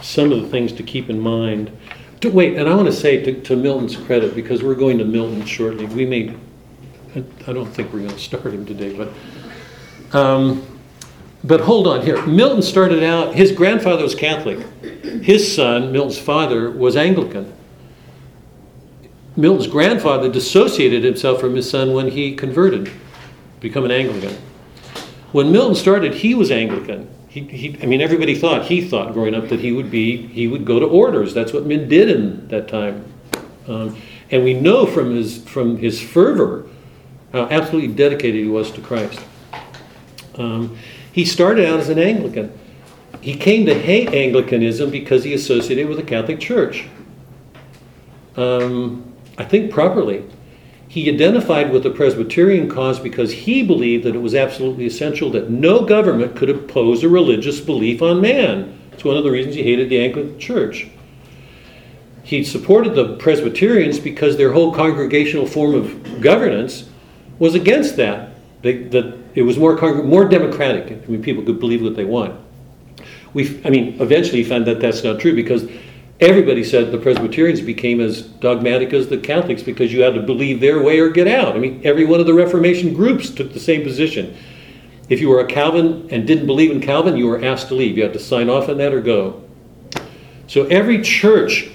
[0.00, 1.76] some of the things to keep in mind.
[2.22, 5.04] To, wait, and I want to say to, to Milton's credit because we're going to
[5.04, 5.86] Milton shortly.
[5.86, 6.34] We may,
[7.14, 10.16] I don't think we're going to start him today, but.
[10.16, 10.71] Um,
[11.44, 12.24] but hold on here.
[12.26, 14.58] Milton started out, his grandfather was Catholic.
[15.22, 17.52] His son, Milton's father, was Anglican.
[19.36, 22.90] Milton's grandfather dissociated himself from his son when he converted,
[23.60, 24.36] become an Anglican.
[25.32, 27.08] When Milton started, he was Anglican.
[27.28, 30.46] He, he, I mean, everybody thought, he thought growing up that he would be, he
[30.46, 31.32] would go to orders.
[31.32, 33.06] That's what men did in that time.
[33.66, 33.96] Um,
[34.30, 36.68] and we know from his, from his fervor
[37.32, 39.18] how absolutely dedicated he was to Christ.
[40.34, 40.76] Um,
[41.12, 42.58] he started out as an Anglican.
[43.20, 46.86] He came to hate Anglicanism because he associated with the Catholic Church.
[48.36, 50.24] Um, I think properly.
[50.88, 55.48] He identified with the Presbyterian cause because he believed that it was absolutely essential that
[55.48, 58.78] no government could impose a religious belief on man.
[58.92, 60.88] It's one of the reasons he hated the Anglican Church.
[62.24, 66.88] he supported the Presbyterians because their whole congregational form of governance
[67.38, 68.31] was against that.
[68.62, 70.92] They, that it was more congr- more democratic.
[70.92, 72.40] I mean, people could believe what they want.
[73.34, 75.68] We, I mean, eventually found that that's not true because
[76.20, 80.60] everybody said the Presbyterians became as dogmatic as the Catholics because you had to believe
[80.60, 81.56] their way or get out.
[81.56, 84.36] I mean, every one of the Reformation groups took the same position.
[85.08, 87.96] If you were a Calvin and didn't believe in Calvin, you were asked to leave.
[87.96, 89.42] You had to sign off on that or go.
[90.46, 91.70] So every church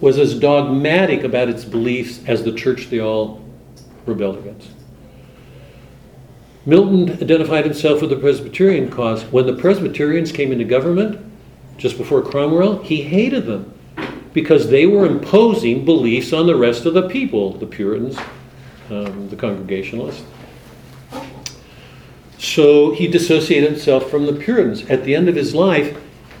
[0.00, 3.42] was as dogmatic about its beliefs as the church they all
[4.04, 4.68] rebelled against.
[6.66, 9.22] Milton identified himself with the Presbyterian cause.
[9.26, 11.24] When the Presbyterians came into government,
[11.78, 13.72] just before Cromwell, he hated them
[14.32, 18.18] because they were imposing beliefs on the rest of the people, the Puritans,
[18.90, 20.24] um, the Congregationalists.
[22.38, 24.84] So he dissociated himself from the Puritans.
[24.90, 25.96] At the end of his life,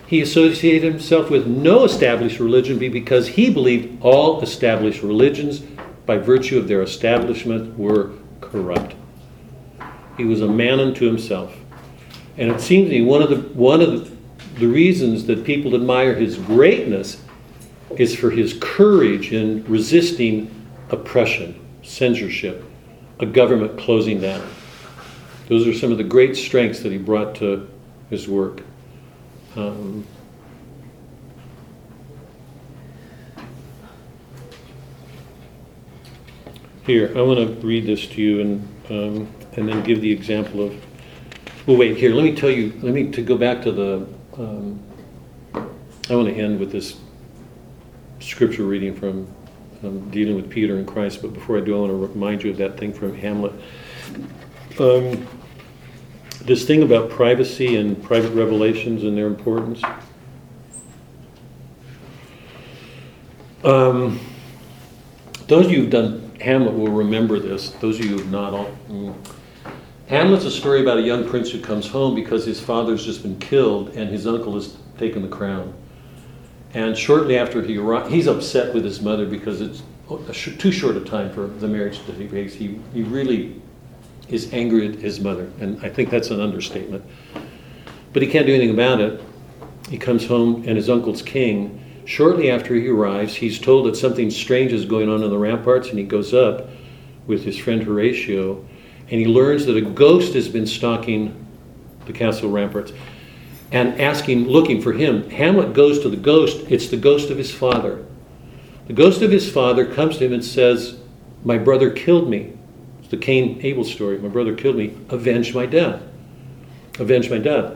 [0.08, 5.60] he associated himself with no established religion because he believed all established religions,
[6.04, 8.94] by virtue of their establishment, were corrupt.
[10.16, 11.56] He was a man unto himself.
[12.38, 14.10] And it seems to me one of the, one of
[14.58, 17.22] the reasons that people admire his greatness
[17.96, 20.50] is for his courage in resisting
[20.90, 22.64] oppression, censorship,
[23.20, 24.46] a government closing down.
[25.48, 27.68] Those are some of the great strengths that he brought to
[28.10, 28.62] his work.
[29.54, 30.04] Um,
[36.84, 40.62] here, I want to read this to you and, um, and then give the example
[40.62, 40.84] of.
[41.66, 44.06] Well, wait, here, let me tell you, let me to go back to the.
[44.38, 44.82] Um,
[45.54, 46.98] I want to end with this
[48.20, 49.26] scripture reading from
[49.82, 52.50] um, dealing with Peter and Christ, but before I do, I want to remind you
[52.50, 53.52] of that thing from Hamlet.
[54.78, 55.26] Um,
[56.42, 59.82] this thing about privacy and private revelations and their importance.
[63.64, 64.20] Um,
[65.48, 67.70] those of you who've done Hamlet will remember this.
[67.70, 69.14] Those of you who've not, all, mm.
[70.08, 73.38] Hamlet's a story about a young prince who comes home because his father's just been
[73.40, 75.74] killed and his uncle has taken the crown.
[76.74, 79.82] And shortly after he arrives, he's upset with his mother because it's
[80.32, 82.54] sh- too short a time for the marriage to take place.
[82.54, 83.60] He, he really
[84.28, 87.04] is angry at his mother, and I think that's an understatement.
[88.12, 89.22] But he can't do anything about it.
[89.88, 91.82] He comes home, and his uncle's king.
[92.04, 95.88] Shortly after he arrives, he's told that something strange is going on in the ramparts,
[95.88, 96.68] and he goes up
[97.26, 98.64] with his friend Horatio,
[99.08, 101.46] and he learns that a ghost has been stalking
[102.06, 102.92] the castle ramparts
[103.72, 105.28] and asking, looking for him.
[105.30, 106.64] Hamlet goes to the ghost.
[106.68, 108.04] It's the ghost of his father.
[108.86, 110.98] The ghost of his father comes to him and says,
[111.44, 112.52] My brother killed me.
[113.00, 114.18] It's the Cain Abel story.
[114.18, 114.96] My brother killed me.
[115.08, 116.02] Avenge my death.
[116.98, 117.74] Avenge my death.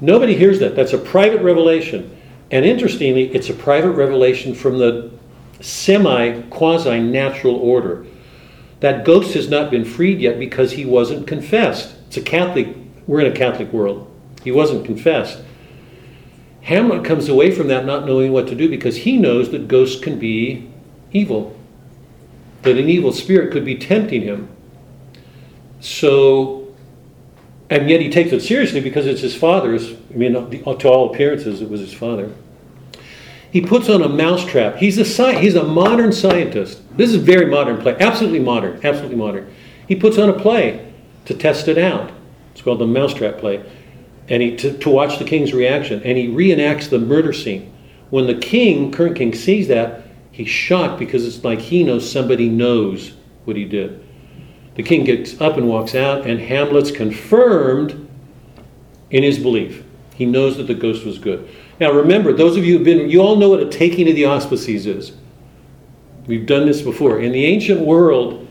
[0.00, 0.76] Nobody hears that.
[0.76, 2.18] That's a private revelation.
[2.50, 5.10] And interestingly, it's a private revelation from the
[5.60, 8.04] semi quasi natural order.
[8.82, 11.94] That ghost has not been freed yet because he wasn't confessed.
[12.08, 12.74] It's a Catholic,
[13.06, 14.10] we're in a Catholic world.
[14.42, 15.38] He wasn't confessed.
[16.62, 20.02] Hamlet comes away from that not knowing what to do because he knows that ghosts
[20.02, 20.68] can be
[21.12, 21.56] evil,
[22.62, 24.48] that an evil spirit could be tempting him.
[25.78, 26.74] So,
[27.70, 29.92] and yet he takes it seriously because it's his father's.
[29.92, 32.32] I mean, to all appearances, it was his father.
[33.52, 34.76] He puts on a mousetrap.
[34.76, 36.80] He's a sci- he's a modern scientist.
[36.96, 39.54] This is very modern play, absolutely modern, absolutely modern.
[39.86, 40.90] He puts on a play
[41.26, 42.10] to test it out.
[42.52, 43.62] It's called the mousetrap play,
[44.30, 46.02] and he to, to watch the king's reaction.
[46.02, 47.70] And he reenacts the murder scene.
[48.08, 52.48] When the king, current king, sees that, he's shocked because it's like he knows somebody
[52.48, 53.12] knows
[53.44, 54.02] what he did.
[54.76, 58.08] The king gets up and walks out, and Hamlet's confirmed
[59.10, 59.84] in his belief.
[60.14, 61.46] He knows that the ghost was good.
[61.82, 64.26] Now remember, those of you who've been, you all know what a taking of the
[64.26, 65.16] auspices is.
[66.28, 67.18] We've done this before.
[67.18, 68.46] In the ancient world,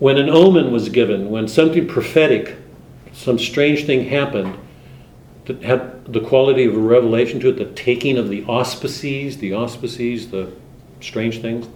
[0.00, 2.58] when an omen was given, when something prophetic,
[3.14, 4.58] some strange thing happened
[5.46, 9.54] that had the quality of a revelation to it, the taking of the auspices, the
[9.54, 10.52] auspices, the
[11.00, 11.66] strange things,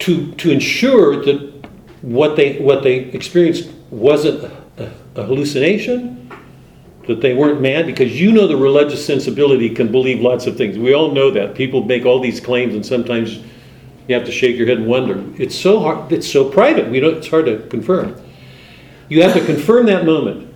[0.00, 1.68] to, to ensure that
[2.02, 4.42] what they, what they experienced wasn't
[4.76, 6.16] a, a hallucination,
[7.06, 10.78] that they weren't mad, because you know the religious sensibility can believe lots of things.
[10.78, 11.54] We all know that.
[11.54, 13.40] People make all these claims, and sometimes
[14.08, 15.24] you have to shake your head and wonder.
[15.40, 18.20] It's so hard, it's so private, we don't, it's hard to confirm.
[19.08, 20.52] You have to confirm that moment.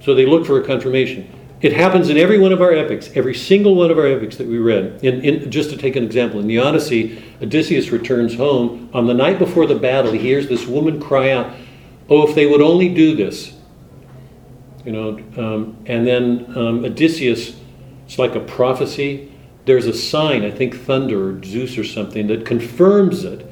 [0.00, 1.30] So they look for a confirmation.
[1.60, 4.46] It happens in every one of our epics, every single one of our epics that
[4.46, 5.02] we read.
[5.02, 8.90] In, in, just to take an example, in the Odyssey, Odysseus returns home.
[8.92, 11.50] On the night before the battle, he hears this woman cry out,
[12.10, 13.53] Oh, if they would only do this.
[14.84, 17.58] You know, um, and then um, Odysseus,
[18.06, 19.32] it's like a prophecy.
[19.64, 23.50] there's a sign, I think thunder or Zeus or something, that confirms it,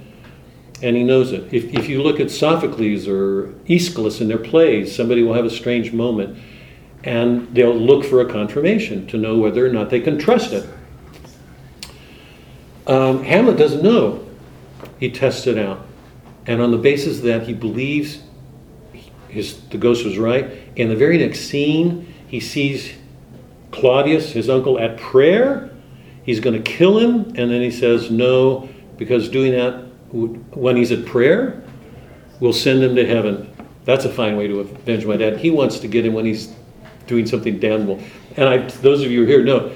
[0.83, 1.53] and he knows it.
[1.53, 5.51] If, if you look at Sophocles or Aeschylus in their plays, somebody will have a
[5.51, 6.39] strange moment,
[7.05, 10.69] and they'll look for a confirmation to know whether or not they can trust it.
[12.87, 14.27] Um, Hamlet doesn't know.
[14.99, 15.87] He tests it out.
[16.47, 18.21] And on the basis of that, he believes
[19.29, 20.51] his, the ghost was right.
[20.77, 22.93] In the very next scene, he sees
[23.71, 25.71] Claudius, his uncle, at prayer.
[26.25, 30.93] He's going to kill him, and then he says, No, because doing that when he's
[30.93, 31.63] at prayer
[32.41, 33.49] will send him to heaven.
[33.85, 35.39] That's a fine way to avenge my dad.
[35.39, 36.55] He wants to get him when he's
[37.07, 38.01] doing something damnable.
[38.37, 39.73] And I, those of you who are here know,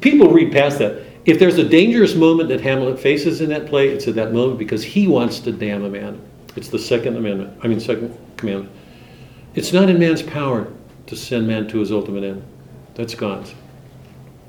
[0.00, 1.02] people read past that.
[1.24, 4.58] If there's a dangerous moment that Hamlet faces in that play, it's at that moment
[4.58, 6.20] because he wants to damn a man.
[6.54, 7.58] It's the second amendment.
[7.62, 8.72] I mean, second commandment.
[9.56, 10.70] It's not in man's power
[11.06, 12.44] to send man to his ultimate end.
[12.94, 13.54] That's God's.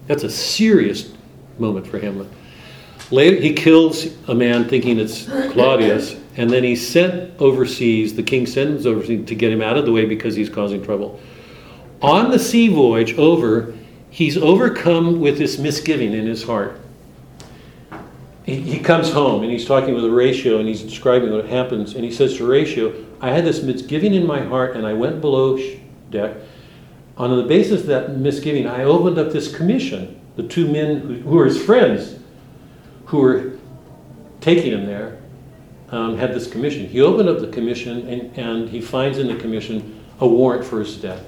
[0.05, 1.13] That's a serious
[1.57, 2.27] moment for Hamlet.
[3.09, 8.15] Later, he kills a man thinking it's Claudius, and then he's sent overseas.
[8.15, 11.19] The king sends overseas to get him out of the way because he's causing trouble.
[12.01, 13.73] On the sea voyage over,
[14.09, 16.79] he's overcome with this misgiving in his heart.
[18.45, 21.95] He, he comes home and he's talking with Horatio and he's describing what happens.
[21.95, 25.21] And he says to Horatio, I had this misgiving in my heart and I went
[25.21, 25.59] below
[26.09, 26.37] deck.
[27.17, 30.19] On the basis of that misgiving, I opened up this commission.
[30.35, 32.19] The two men who, who were his friends,
[33.05, 33.57] who were
[34.39, 35.17] taking him there,
[35.89, 36.87] um, had this commission.
[36.87, 40.79] He opened up the commission and, and he finds in the commission a warrant for
[40.79, 41.23] his death.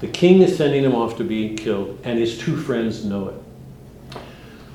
[0.00, 4.20] The king is sending him off to be killed, and his two friends know it.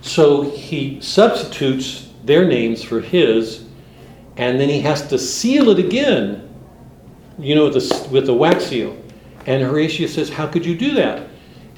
[0.02, 3.66] So he substitutes their names for his,
[4.38, 6.50] and then he has to seal it again,
[7.38, 8.98] you know, with the, with the wax seal.
[9.46, 11.28] And Horatio says, How could you do that?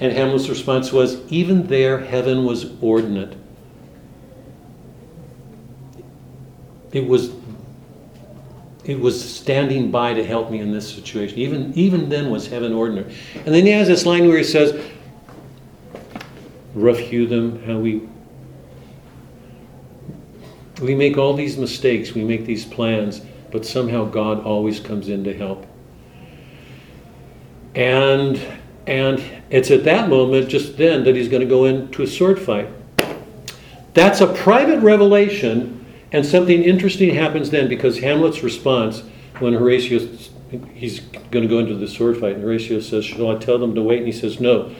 [0.00, 3.36] And Hamlet's response was, Even there, heaven was ordinant.
[6.92, 7.32] It was
[8.84, 11.38] it was standing by to help me in this situation.
[11.38, 13.14] Even, even then was heaven ordinary.
[13.34, 14.78] And then he has this line where he says,
[16.74, 18.06] rough hew them, how we
[20.80, 23.20] we make all these mistakes, we make these plans,
[23.50, 25.66] but somehow God always comes in to help.
[27.74, 28.40] And
[28.86, 32.38] and it's at that moment, just then, that he's going to go into a sword
[32.38, 32.68] fight.
[33.94, 35.84] That's a private revelation
[36.14, 39.02] and something interesting happens then because Hamlet's response
[39.40, 39.98] when Horatio,
[40.72, 43.74] he's going to go into the sword fight, and Horatio says, Shall I tell them
[43.74, 43.98] to wait?
[43.98, 44.72] And he says, No.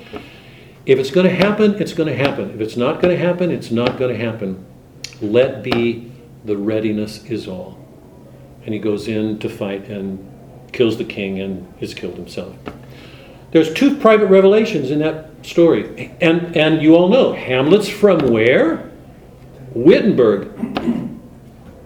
[0.87, 2.51] If it's going to happen, it's going to happen.
[2.51, 4.65] If it's not going to happen, it's not going to happen.
[5.21, 6.13] Let be
[6.45, 7.79] the readiness is all.
[8.65, 10.31] And he goes in to fight and
[10.73, 12.57] kills the king and is killed himself.
[13.51, 16.13] There's two private revelations in that story.
[16.21, 18.91] And, and you all know Hamlet's from where?
[19.73, 20.51] Wittenberg.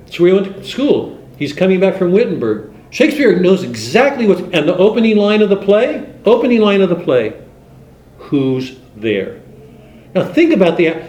[0.07, 1.29] So we went to school.
[1.39, 2.73] He's coming back from Wittenberg.
[2.91, 4.41] Shakespeare knows exactly what's.
[4.41, 6.11] And the opening line of the play?
[6.25, 7.41] Opening line of the play.
[8.17, 9.43] Who's there?
[10.15, 11.03] Now think about the.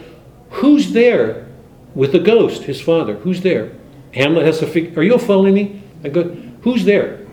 [0.50, 1.49] Who's there
[1.96, 3.16] with the ghost, his father?
[3.16, 3.72] Who's there?
[4.14, 5.00] Hamlet has to figure.
[5.00, 5.82] Are you following me?
[6.04, 6.24] I go,
[6.62, 7.26] who's there?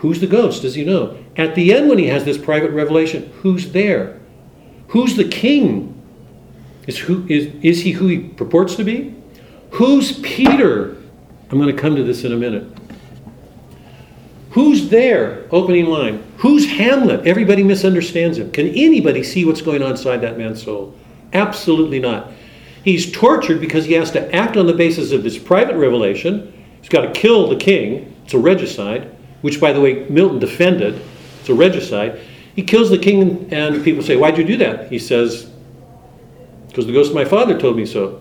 [0.00, 0.62] Who's the ghost?
[0.62, 1.16] Does he know?
[1.36, 4.20] At the end, when he has this private revelation, who's there?
[4.88, 5.90] Who's the king?
[6.86, 9.14] Is, who, is, is he who he purports to be?
[9.70, 10.96] Who's Peter?
[11.50, 12.66] I'm going to come to this in a minute.
[14.50, 15.46] Who's there?
[15.50, 16.22] Opening line.
[16.38, 17.26] Who's Hamlet?
[17.26, 18.52] Everybody misunderstands him.
[18.52, 20.94] Can anybody see what's going on inside that man's soul?
[21.32, 22.30] Absolutely not.
[22.84, 26.52] He's tortured because he has to act on the basis of this private revelation.
[26.80, 28.14] He's got to kill the king.
[28.24, 31.00] It's a regicide, which, by the way, Milton defended.
[31.40, 32.20] It's a regicide.
[32.54, 34.92] He kills the king, and people say, Why'd you do that?
[34.92, 35.50] He says,
[36.68, 38.20] Because the ghost of my father told me so.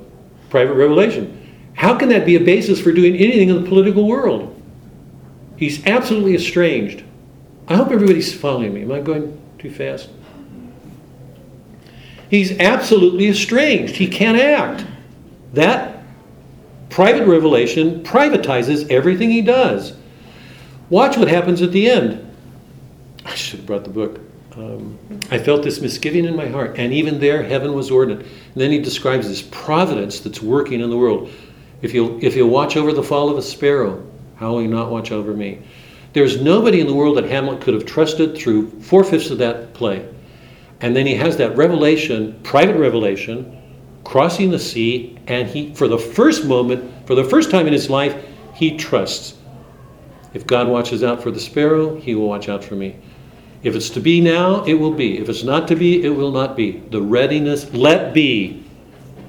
[0.49, 1.41] Private revelation.
[1.73, 4.49] How can that be a basis for doing anything in the political world?
[5.57, 7.03] He's absolutely estranged.
[7.67, 8.83] I hope everybody's following me.
[8.83, 10.09] Am I going too fast?
[12.33, 13.95] He's absolutely estranged.
[13.95, 14.87] He can't act.
[15.53, 16.03] That
[16.89, 19.95] private revelation privatizes everything he does.
[20.89, 22.27] Watch what happens at the end.
[23.23, 24.19] I should have brought the book.
[24.57, 24.97] Um,
[25.29, 28.21] I felt this misgiving in my heart, and even there, heaven was ordinant.
[28.23, 31.29] And then he describes this providence that's working in the world.
[31.83, 34.03] If you'll, if you'll watch over the fall of a sparrow,
[34.37, 35.61] how will you not watch over me?
[36.13, 39.75] There's nobody in the world that Hamlet could have trusted through four fifths of that
[39.75, 40.11] play.
[40.83, 43.57] And then he has that revelation, private revelation,
[44.03, 47.89] crossing the sea, and he, for the first moment, for the first time in his
[47.89, 48.21] life,
[48.53, 49.37] he trusts.
[50.33, 52.97] If God watches out for the sparrow, he will watch out for me.
[53.63, 55.17] If it's to be now, it will be.
[55.19, 56.79] If it's not to be, it will not be.
[56.89, 58.65] The readiness, let be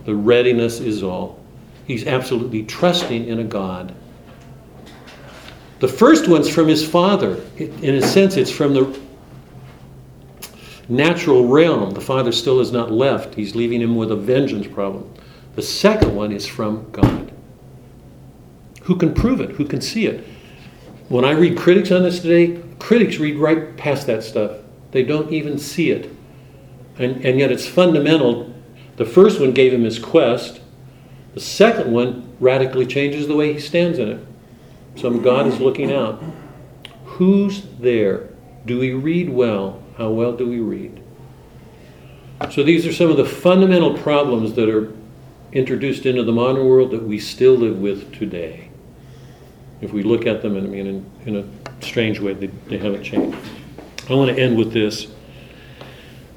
[0.06, 1.38] The readiness is all.
[1.86, 3.94] He's absolutely trusting in a God.
[5.78, 7.40] The first one's from his father.
[7.58, 9.03] In a sense, it's from the
[10.88, 11.90] natural realm.
[11.92, 15.12] The father still has not left, he's leaving him with a vengeance problem.
[15.56, 17.32] The second one is from God.
[18.82, 19.50] Who can prove it?
[19.52, 20.26] Who can see it?
[21.08, 24.58] When I read critics on this today, critics read right past that stuff.
[24.90, 26.10] They don't even see it.
[26.98, 28.52] And, and yet it's fundamental.
[28.96, 30.60] The first one gave him his quest,
[31.34, 34.26] the second one radically changes the way he stands in it.
[34.96, 36.22] So God is looking out.
[37.04, 38.28] Who's there?
[38.66, 39.82] Do we read well?
[39.96, 41.00] How well do we read?
[42.50, 44.92] So these are some of the fundamental problems that are
[45.52, 48.70] introduced into the modern world that we still live with today.
[49.80, 53.04] If we look at them, I mean, in, in a strange way, they, they haven't
[53.04, 53.38] changed.
[54.08, 55.06] I want to end with this.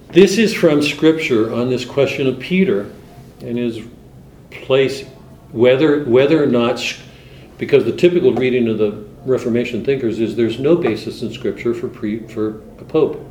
[0.09, 2.91] This is from Scripture on this question of Peter
[3.41, 3.81] and his
[4.51, 5.03] place,
[5.51, 6.81] whether whether or not,
[7.57, 11.89] because the typical reading of the Reformation thinkers is there's no basis in Scripture for
[11.89, 13.26] pre, for a pope.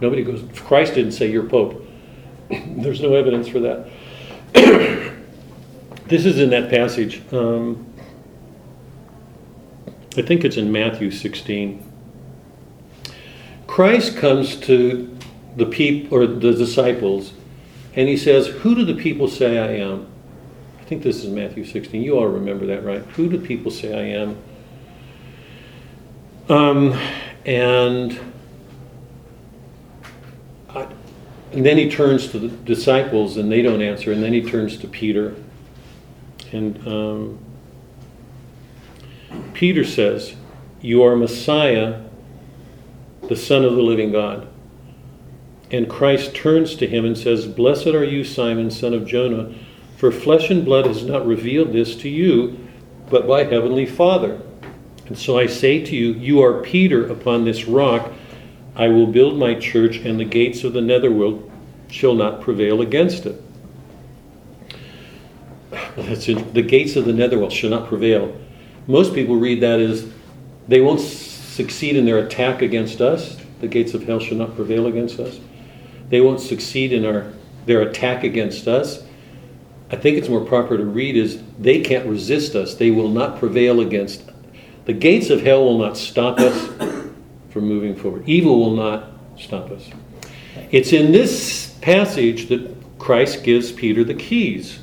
[0.00, 0.44] Nobody goes.
[0.60, 1.84] Christ didn't say you're pope.
[2.50, 3.88] there's no evidence for that.
[6.06, 7.22] this is in that passage.
[7.32, 7.86] Um,
[10.16, 11.84] I think it's in Matthew 16.
[13.66, 15.16] Christ comes to
[15.56, 17.32] the people or the disciples
[17.94, 20.06] and he says, Who do the people say I am?
[20.80, 22.02] I think this is Matthew 16.
[22.02, 23.02] You all remember that, right?
[23.02, 24.38] Who do people say I am?
[26.48, 26.98] Um,
[27.44, 28.18] and,
[30.70, 30.88] I,
[31.52, 34.12] and then he turns to the disciples and they don't answer.
[34.12, 35.34] And then he turns to Peter.
[36.52, 37.38] And um,
[39.54, 40.34] Peter says,
[40.80, 42.02] You are Messiah,
[43.28, 44.48] the Son of the living God.
[45.70, 49.54] And Christ turns to him and says, Blessed are you, Simon, son of Jonah,
[49.96, 52.58] for flesh and blood has not revealed this to you,
[53.10, 54.40] but my heavenly Father.
[55.06, 58.12] And so I say to you, You are Peter upon this rock.
[58.78, 61.50] I will build my church, and the gates of the netherworld
[61.88, 63.42] shall not prevail against it.
[65.96, 68.38] That's the gates of the netherworld shall not prevail.
[68.86, 70.08] Most people read that as
[70.68, 73.36] they won't succeed in their attack against us.
[73.60, 75.40] The gates of hell shall not prevail against us.
[76.08, 77.32] They won't succeed in our,
[77.66, 79.02] their attack against us.
[79.90, 82.76] I think it's more proper to read is they can't resist us.
[82.76, 84.22] They will not prevail against.
[84.84, 87.07] The gates of hell will not stop us
[87.50, 88.28] from moving forward.
[88.28, 89.88] Evil will not stop us.
[90.70, 94.80] It's in this passage that Christ gives Peter the keys.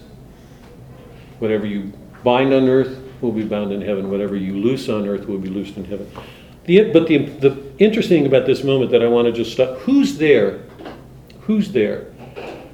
[1.39, 1.93] Whatever you
[2.23, 4.09] bind on earth will be bound in heaven.
[4.09, 6.09] Whatever you loose on earth will be loosed in heaven.
[6.63, 9.77] The, but the, the interesting thing about this moment that I want to just stop
[9.79, 10.65] who's there
[11.45, 12.07] Who's there?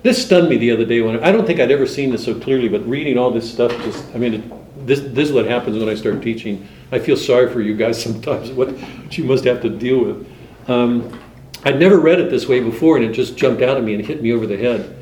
[0.01, 2.34] This stunned me the other day when I don't think I'd ever seen this so
[2.39, 5.77] clearly, but reading all this stuff just, I mean, it, this, this is what happens
[5.77, 6.68] when I start teaching.
[6.91, 8.76] I feel sorry for you guys sometimes, what
[9.18, 10.27] you must have to deal with.
[10.68, 11.19] Um,
[11.63, 14.05] I'd never read it this way before, and it just jumped out at me and
[14.05, 14.97] hit me over the head.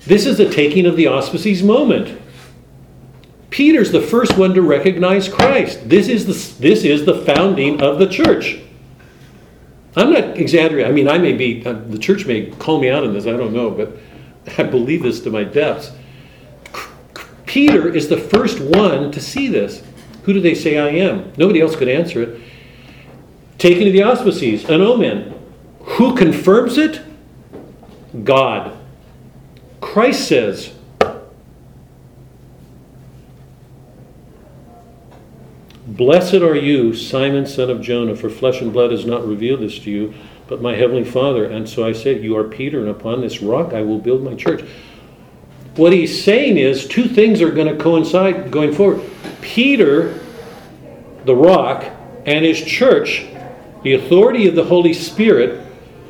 [0.00, 2.20] This is the taking of the auspices moment.
[3.50, 5.88] Peter's the first one to recognize Christ.
[5.88, 8.58] This is the, this is the founding of the church.
[9.94, 10.90] I'm not exaggerating.
[10.90, 13.36] I mean, I may be, uh, the church may call me out on this, I
[13.36, 13.96] don't know, but
[14.58, 15.92] I believe this to my depths.
[17.46, 19.82] Peter is the first one to see this.
[20.22, 21.32] Who do they say I am?
[21.36, 22.40] Nobody else could answer it.
[23.58, 25.34] Taken to the auspices, an omen.
[25.80, 27.00] Who confirms it?
[28.24, 28.76] God.
[29.80, 30.72] Christ says,
[35.86, 39.78] Blessed are you, Simon, son of Jonah, for flesh and blood has not revealed this
[39.80, 40.14] to you,
[40.46, 41.44] but my heavenly Father.
[41.44, 44.34] And so I said, You are Peter, and upon this rock I will build my
[44.34, 44.64] church.
[45.76, 49.02] What he's saying is two things are going to coincide going forward.
[49.42, 50.18] Peter,
[51.26, 51.84] the rock,
[52.24, 53.26] and his church,
[53.82, 55.60] the authority of the Holy Spirit,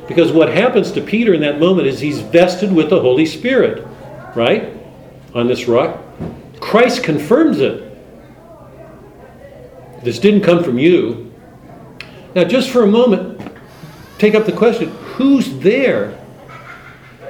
[0.06, 3.84] because what happens to Peter in that moment is he's vested with the Holy Spirit,
[4.36, 4.76] right?
[5.34, 6.00] On this rock.
[6.60, 7.88] Christ confirms it.
[10.04, 11.32] This didn't come from you.
[12.34, 13.40] Now, just for a moment,
[14.18, 16.18] take up the question who's there?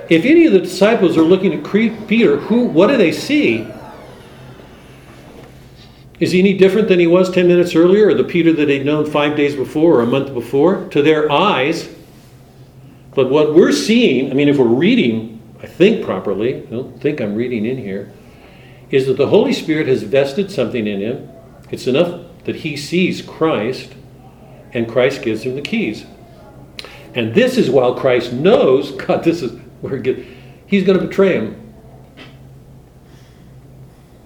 [0.08, 1.64] If any of the disciples are looking at
[2.08, 3.66] Peter, who, what do they see?
[6.22, 8.86] Is he any different than he was 10 minutes earlier, or the Peter that they'd
[8.86, 10.86] known five days before or a month before?
[10.90, 11.92] To their eyes.
[13.12, 17.20] But what we're seeing, I mean, if we're reading, I think properly, I don't think
[17.20, 18.12] I'm reading in here,
[18.88, 21.28] is that the Holy Spirit has vested something in him.
[21.72, 23.92] It's enough that he sees Christ
[24.72, 26.06] and Christ gives him the keys.
[27.16, 30.00] And this is while Christ knows, God, this is where
[30.68, 31.61] he's going to betray him.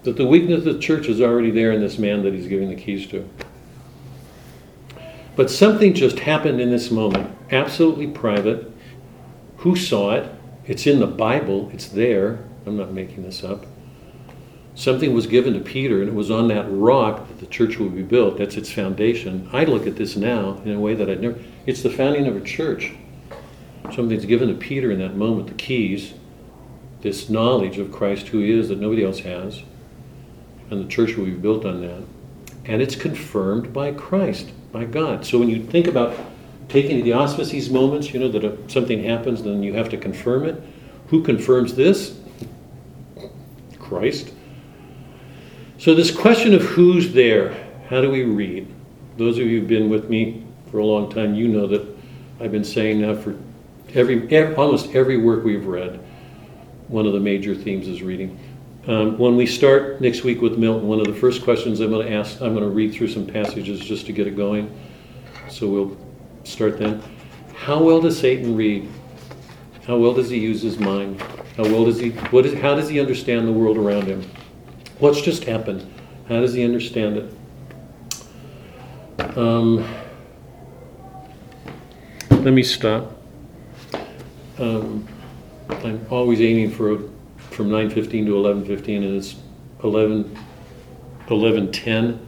[0.06, 2.68] That the weakness of the church is already there in this man that he's giving
[2.68, 3.28] the keys to.
[5.34, 8.70] But something just happened in this moment, absolutely private.
[9.56, 10.32] Who saw it?
[10.64, 12.44] It's in the Bible, it's there.
[12.64, 13.66] I'm not making this up.
[14.76, 17.88] Something was given to Peter, and it was on that rock that the church will
[17.88, 18.38] be built.
[18.38, 19.50] That's its foundation.
[19.52, 21.40] I look at this now in a way that I'd never.
[21.66, 22.92] It's the founding of a church.
[23.92, 26.14] Something's given to Peter in that moment, the keys,
[27.02, 29.64] this knowledge of Christ who he is that nobody else has,
[30.70, 32.02] and the church will be built on that.
[32.64, 35.24] And it's confirmed by Christ, by God.
[35.24, 36.16] So when you think about
[36.68, 40.44] taking the auspices moments, you know, that if something happens, then you have to confirm
[40.44, 40.60] it.
[41.08, 42.18] Who confirms this?
[43.78, 44.32] Christ.
[45.78, 47.54] So, this question of who's there,
[47.88, 48.66] how do we read?
[49.16, 51.86] Those of you who've been with me for a long time, you know that
[52.40, 53.36] I've been saying now for
[53.94, 56.00] every, almost every work we've read,
[56.88, 58.38] one of the major themes is reading.
[58.86, 62.06] Um, when we start next week with Milton, one of the first questions I'm going
[62.06, 64.72] to ask, I'm going to read through some passages just to get it going.
[65.48, 65.96] So we'll
[66.44, 67.02] start then.
[67.56, 68.88] How well does Satan read?
[69.88, 71.20] How well does he use his mind?
[71.56, 74.22] How well does he, what is, how does he understand the world around him?
[75.00, 75.84] What's just happened?
[76.28, 77.16] How does he understand
[79.18, 79.36] it?
[79.36, 79.84] Um,
[82.30, 83.20] let me stop.
[84.58, 85.08] Um,
[85.68, 87.15] I'm always aiming for a,
[87.56, 89.36] from 9:15 to 11:15, and it's
[89.82, 90.36] 11,
[91.28, 92.18] 11:10.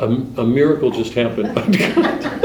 [0.00, 1.56] A, a miracle just happened.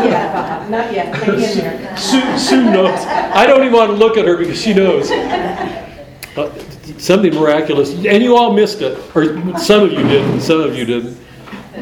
[0.00, 1.94] Yeah, not yet, hang in there.
[1.94, 2.98] Sue, Sue knows.
[3.04, 5.10] I don't even want to look at her because she knows.
[5.10, 6.50] Uh,
[6.96, 9.26] something miraculous, and you all missed it, or
[9.58, 10.40] some of you didn't.
[10.40, 11.18] Some of you didn't.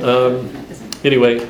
[0.02, 0.50] Um,
[1.04, 1.48] anyway,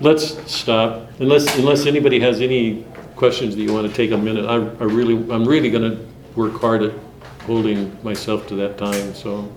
[0.00, 1.08] let's stop.
[1.20, 2.84] Unless unless anybody has any
[3.14, 6.09] questions that you want to take a minute, I, I really I'm really going to
[6.36, 6.94] work hard at
[7.42, 9.14] holding myself to that time.
[9.14, 9.50] So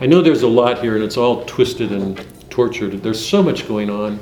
[0.00, 3.02] I know there's a lot here, and it's all twisted and tortured.
[3.02, 4.20] There's so much going on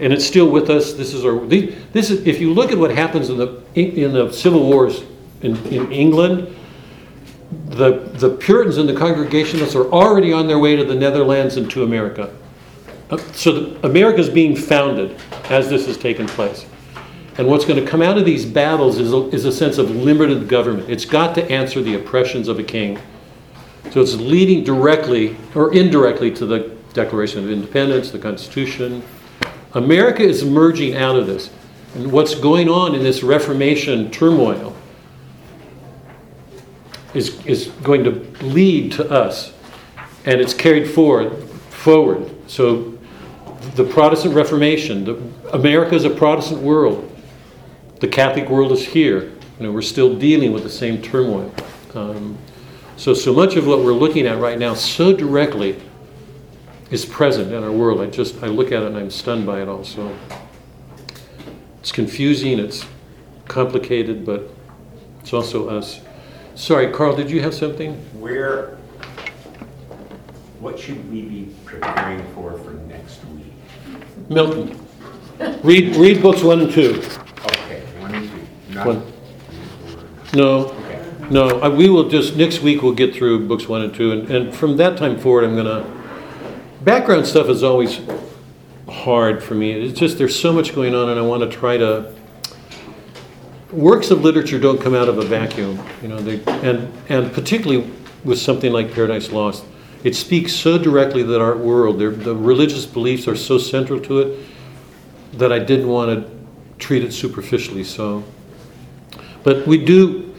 [0.00, 0.92] and it's still with us.
[0.92, 1.38] This is our.
[1.46, 5.02] This is if you look at what happens in the in the civil wars
[5.42, 6.54] in, in England,
[7.66, 11.70] the the Puritans and the Congregationalists are already on their way to the Netherlands and
[11.70, 12.34] to America.
[13.10, 16.66] Uh, So America is being founded as this has taken place.
[17.38, 19.90] And what's going to come out of these battles is a, is a sense of
[19.90, 20.90] limited government.
[20.90, 22.98] It's got to answer the oppressions of a king.
[23.92, 29.04] So it's leading directly or indirectly to the Declaration of Independence, the Constitution,
[29.74, 31.50] America is emerging out of this.
[31.94, 34.74] And what's going on in this Reformation turmoil
[37.14, 38.10] is, is going to
[38.44, 39.52] lead to us.
[40.24, 41.32] And it's carried forward.
[41.70, 42.34] forward.
[42.50, 42.98] So
[43.76, 47.04] the Protestant Reformation, the, America is a Protestant world.
[48.00, 49.32] The Catholic world is here.
[49.58, 51.52] You know, we're still dealing with the same turmoil.
[51.94, 52.38] Um,
[52.96, 55.80] so, so much of what we're looking at right now so directly
[56.90, 58.00] is present in our world.
[58.00, 60.16] I just I look at it and I'm stunned by it also.
[61.80, 62.84] It's confusing, it's
[63.46, 64.50] complicated, but
[65.20, 66.00] it's also us.
[66.54, 67.94] Sorry, Carl, did you have something?
[68.18, 68.76] Where,
[70.60, 73.52] what should we be preparing for for next week?
[74.28, 74.78] Milton.
[75.62, 77.00] Read read books one and two.
[77.44, 78.58] Okay, one and two, not.
[78.86, 79.12] One.
[80.34, 81.60] No, Okay, no.
[81.60, 84.54] I, we will just next week we'll get through books one and two, and, and
[84.54, 85.94] from that time forward, I'm gonna.
[86.82, 88.00] Background stuff is always
[88.88, 89.72] hard for me.
[89.72, 92.14] It's just there's so much going on, and I want to try to.
[93.72, 96.18] Works of literature don't come out of a vacuum, you know.
[96.18, 97.90] They and and particularly
[98.24, 99.64] with something like Paradise Lost,
[100.04, 104.20] it speaks so directly that our world, their, the religious beliefs are so central to
[104.20, 104.46] it
[105.34, 106.30] that I didn't want to
[106.78, 107.84] treat it superficially.
[107.84, 108.24] So,
[109.48, 110.34] but we do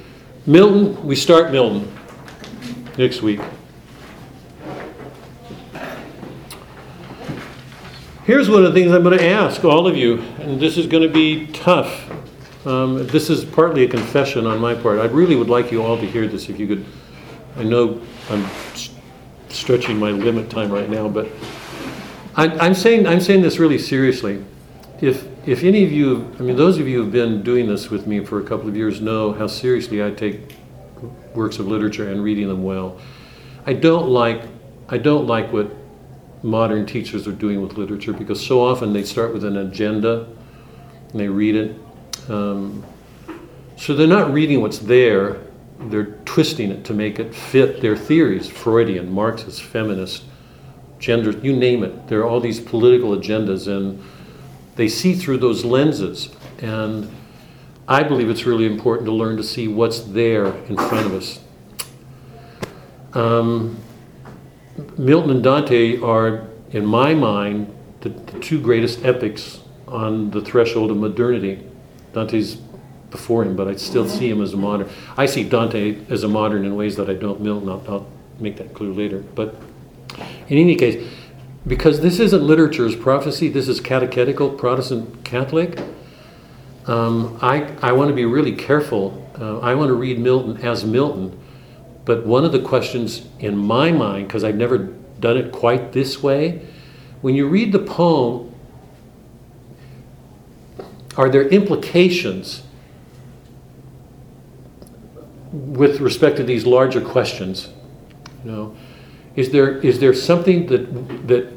[0.45, 1.03] Milton.
[1.03, 1.91] We start Milton
[2.95, 3.39] next week.
[8.23, 10.85] Here's one of the things I'm going to ask all of you, and this is
[10.85, 12.07] going to be tough.
[12.67, 14.99] Um, this is partly a confession on my part.
[14.99, 16.85] I really would like you all to hear this if you could.
[17.57, 17.99] I know
[18.29, 18.91] I'm s-
[19.47, 21.27] stretching my limit time right now, but
[22.35, 24.45] I, I'm saying I'm saying this really seriously.
[25.01, 28.05] If if any of you, I mean, those of you who've been doing this with
[28.05, 30.55] me for a couple of years know how seriously I take
[31.33, 32.99] works of literature and reading them well.
[33.65, 34.43] I don't like
[34.89, 35.71] I don't like what
[36.43, 40.27] modern teachers are doing with literature because so often they start with an agenda
[41.11, 41.75] and they read it.
[42.29, 42.85] Um,
[43.75, 45.41] so they're not reading what's there,
[45.79, 50.25] they're twisting it to make it fit their theories Freudian, Marxist, feminist,
[50.99, 52.07] gender, you name it.
[52.07, 54.03] There are all these political agendas, and
[54.79, 56.33] they see through those lenses.
[56.59, 57.13] And
[57.85, 61.39] I believe it's really important to learn to see what's there in front of us.
[63.13, 63.77] Um,
[64.97, 70.91] Milton and Dante are, in my mind, the, the two greatest epics on the threshold
[70.91, 71.61] of modernity.
[72.13, 72.55] Dante's
[73.11, 74.87] before him, but I still see him as a modern.
[75.17, 77.67] I see Dante as a modern in ways that I don't Milton.
[77.67, 78.07] I'll, I'll
[78.39, 79.19] make that clear later.
[79.19, 79.55] But
[80.47, 81.05] in any case,
[81.67, 85.79] because this isn't literature as prophecy, this is catechetical Protestant Catholic.
[86.87, 89.29] Um, I, I want to be really careful.
[89.39, 91.39] Uh, I want to read Milton as Milton.
[92.05, 94.77] But one of the questions in my mind, because I've never
[95.19, 96.65] done it quite this way,
[97.21, 98.55] when you read the poem,
[101.17, 102.63] are there implications
[105.51, 107.69] with respect to these larger questions?
[108.45, 108.77] You know,
[109.39, 111.53] is there is there something that that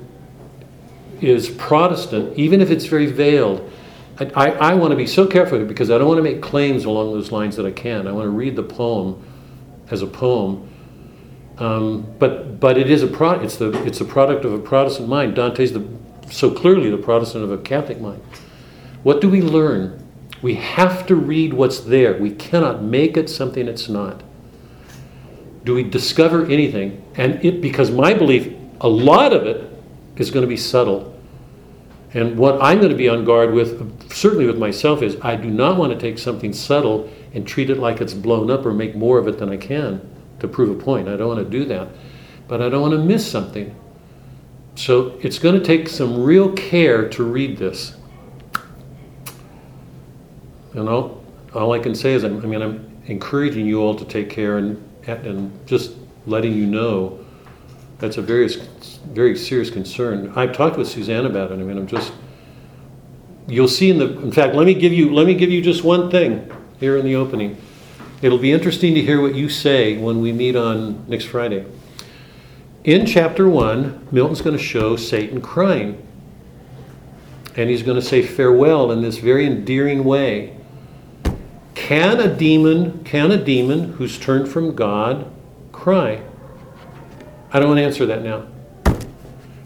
[1.20, 3.68] is Protestant, even if it's very veiled?
[4.20, 6.84] I, I, I want to be so careful because I don't want to make claims
[6.84, 8.06] along those lines that I can.
[8.06, 9.20] I want to read the poem
[9.90, 10.68] as a poem.
[11.58, 15.08] Um, but but it is a pro, it's the it's a product of a Protestant
[15.08, 15.34] mind.
[15.34, 15.84] Dante's the
[16.30, 18.22] so clearly the Protestant of a Catholic mind.
[19.02, 19.98] What do we learn?
[20.40, 22.16] We have to read what's there.
[22.16, 24.22] We cannot make it something it's not.
[25.64, 27.01] Do we discover anything?
[27.14, 29.70] And it because my belief, a lot of it
[30.16, 31.12] is going to be subtle.
[32.14, 35.50] And what I'm going to be on guard with, certainly with myself, is I do
[35.50, 38.94] not want to take something subtle and treat it like it's blown up or make
[38.94, 40.00] more of it than I can
[40.40, 41.08] to prove a point.
[41.08, 41.88] I don't want to do that.
[42.48, 43.74] But I don't want to miss something.
[44.74, 47.96] So it's going to take some real care to read this.
[50.74, 51.22] And all,
[51.54, 54.58] all I can say is, I'm, I mean, I'm encouraging you all to take care
[54.58, 55.92] and, and just
[56.26, 57.18] letting you know
[57.98, 58.48] that's a very,
[59.12, 60.32] very serious concern.
[60.34, 61.54] I've talked with Suzanne about it.
[61.54, 62.12] I mean, I'm just,
[63.46, 65.84] you'll see in the, in fact, let me give you, let me give you just
[65.84, 66.50] one thing
[66.80, 67.56] here in the opening.
[68.20, 71.64] It'll be interesting to hear what you say when we meet on next Friday.
[72.84, 76.04] In chapter one, Milton's going to show Satan crying.
[77.54, 80.56] And he's going to say farewell in this very endearing way.
[81.74, 85.31] Can a demon, can a demon who's turned from God
[85.82, 86.22] cry?
[87.50, 88.46] I don't want to answer that now.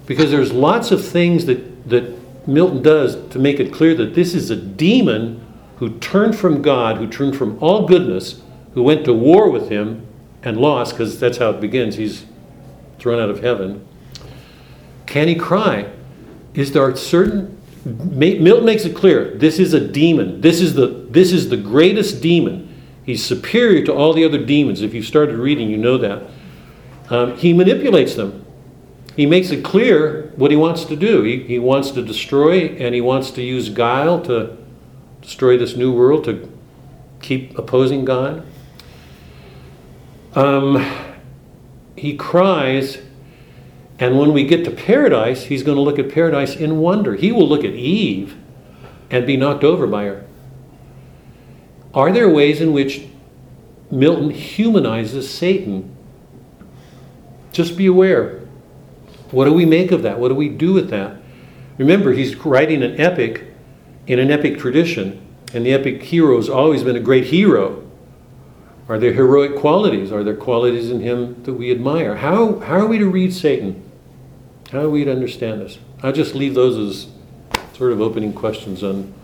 [0.07, 4.35] Because there's lots of things that, that Milton does to make it clear that this
[4.35, 5.45] is a demon
[5.77, 8.41] who turned from God, who turned from all goodness,
[8.73, 10.07] who went to war with him
[10.43, 11.97] and lost, because that's how it begins.
[11.97, 12.25] He's
[12.99, 13.87] thrown out of heaven.
[15.05, 15.91] Can he cry?
[16.55, 20.41] Is there a certain Milton makes it clear this is a demon.
[20.41, 22.66] This is the this is the greatest demon.
[23.07, 24.83] He's superior to all the other demons.
[24.83, 26.25] If you started reading, you know that.
[27.09, 28.45] Um, he manipulates them.
[29.15, 31.23] He makes it clear what he wants to do.
[31.23, 34.57] He, he wants to destroy, and he wants to use guile to
[35.23, 36.53] destroy this new world, to
[37.23, 38.45] keep opposing God.
[40.35, 40.85] Um,
[41.97, 42.99] he cries,
[44.01, 47.15] and when we get to paradise, he's going to look at paradise in wonder.
[47.15, 48.37] He will look at Eve
[49.11, 50.26] and be knocked over by her.
[51.97, 53.07] Are there ways in which
[53.91, 55.97] Milton humanizes Satan?
[57.53, 58.41] Just be aware.
[59.31, 60.19] What do we make of that?
[60.19, 61.17] What do we do with that?
[61.79, 63.45] Remember, he's writing an epic
[64.07, 67.83] in an epic tradition, and the epic hero has always been a great hero.
[68.91, 70.13] Are there heroic qualities?
[70.13, 72.17] Are there qualities in him that we admire?
[72.17, 73.83] How, how are we to read Satan?
[74.71, 75.79] How are we to understand this?
[76.03, 77.13] I'll just leave those as
[77.75, 79.15] sort of opening questions on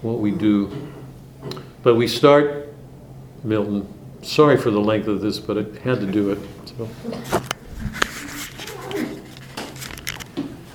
[0.00, 0.94] what we do.
[1.86, 2.74] But we start,
[3.44, 3.86] Milton.
[4.20, 6.38] Sorry for the length of this, but I had to do it.
[6.64, 7.45] So.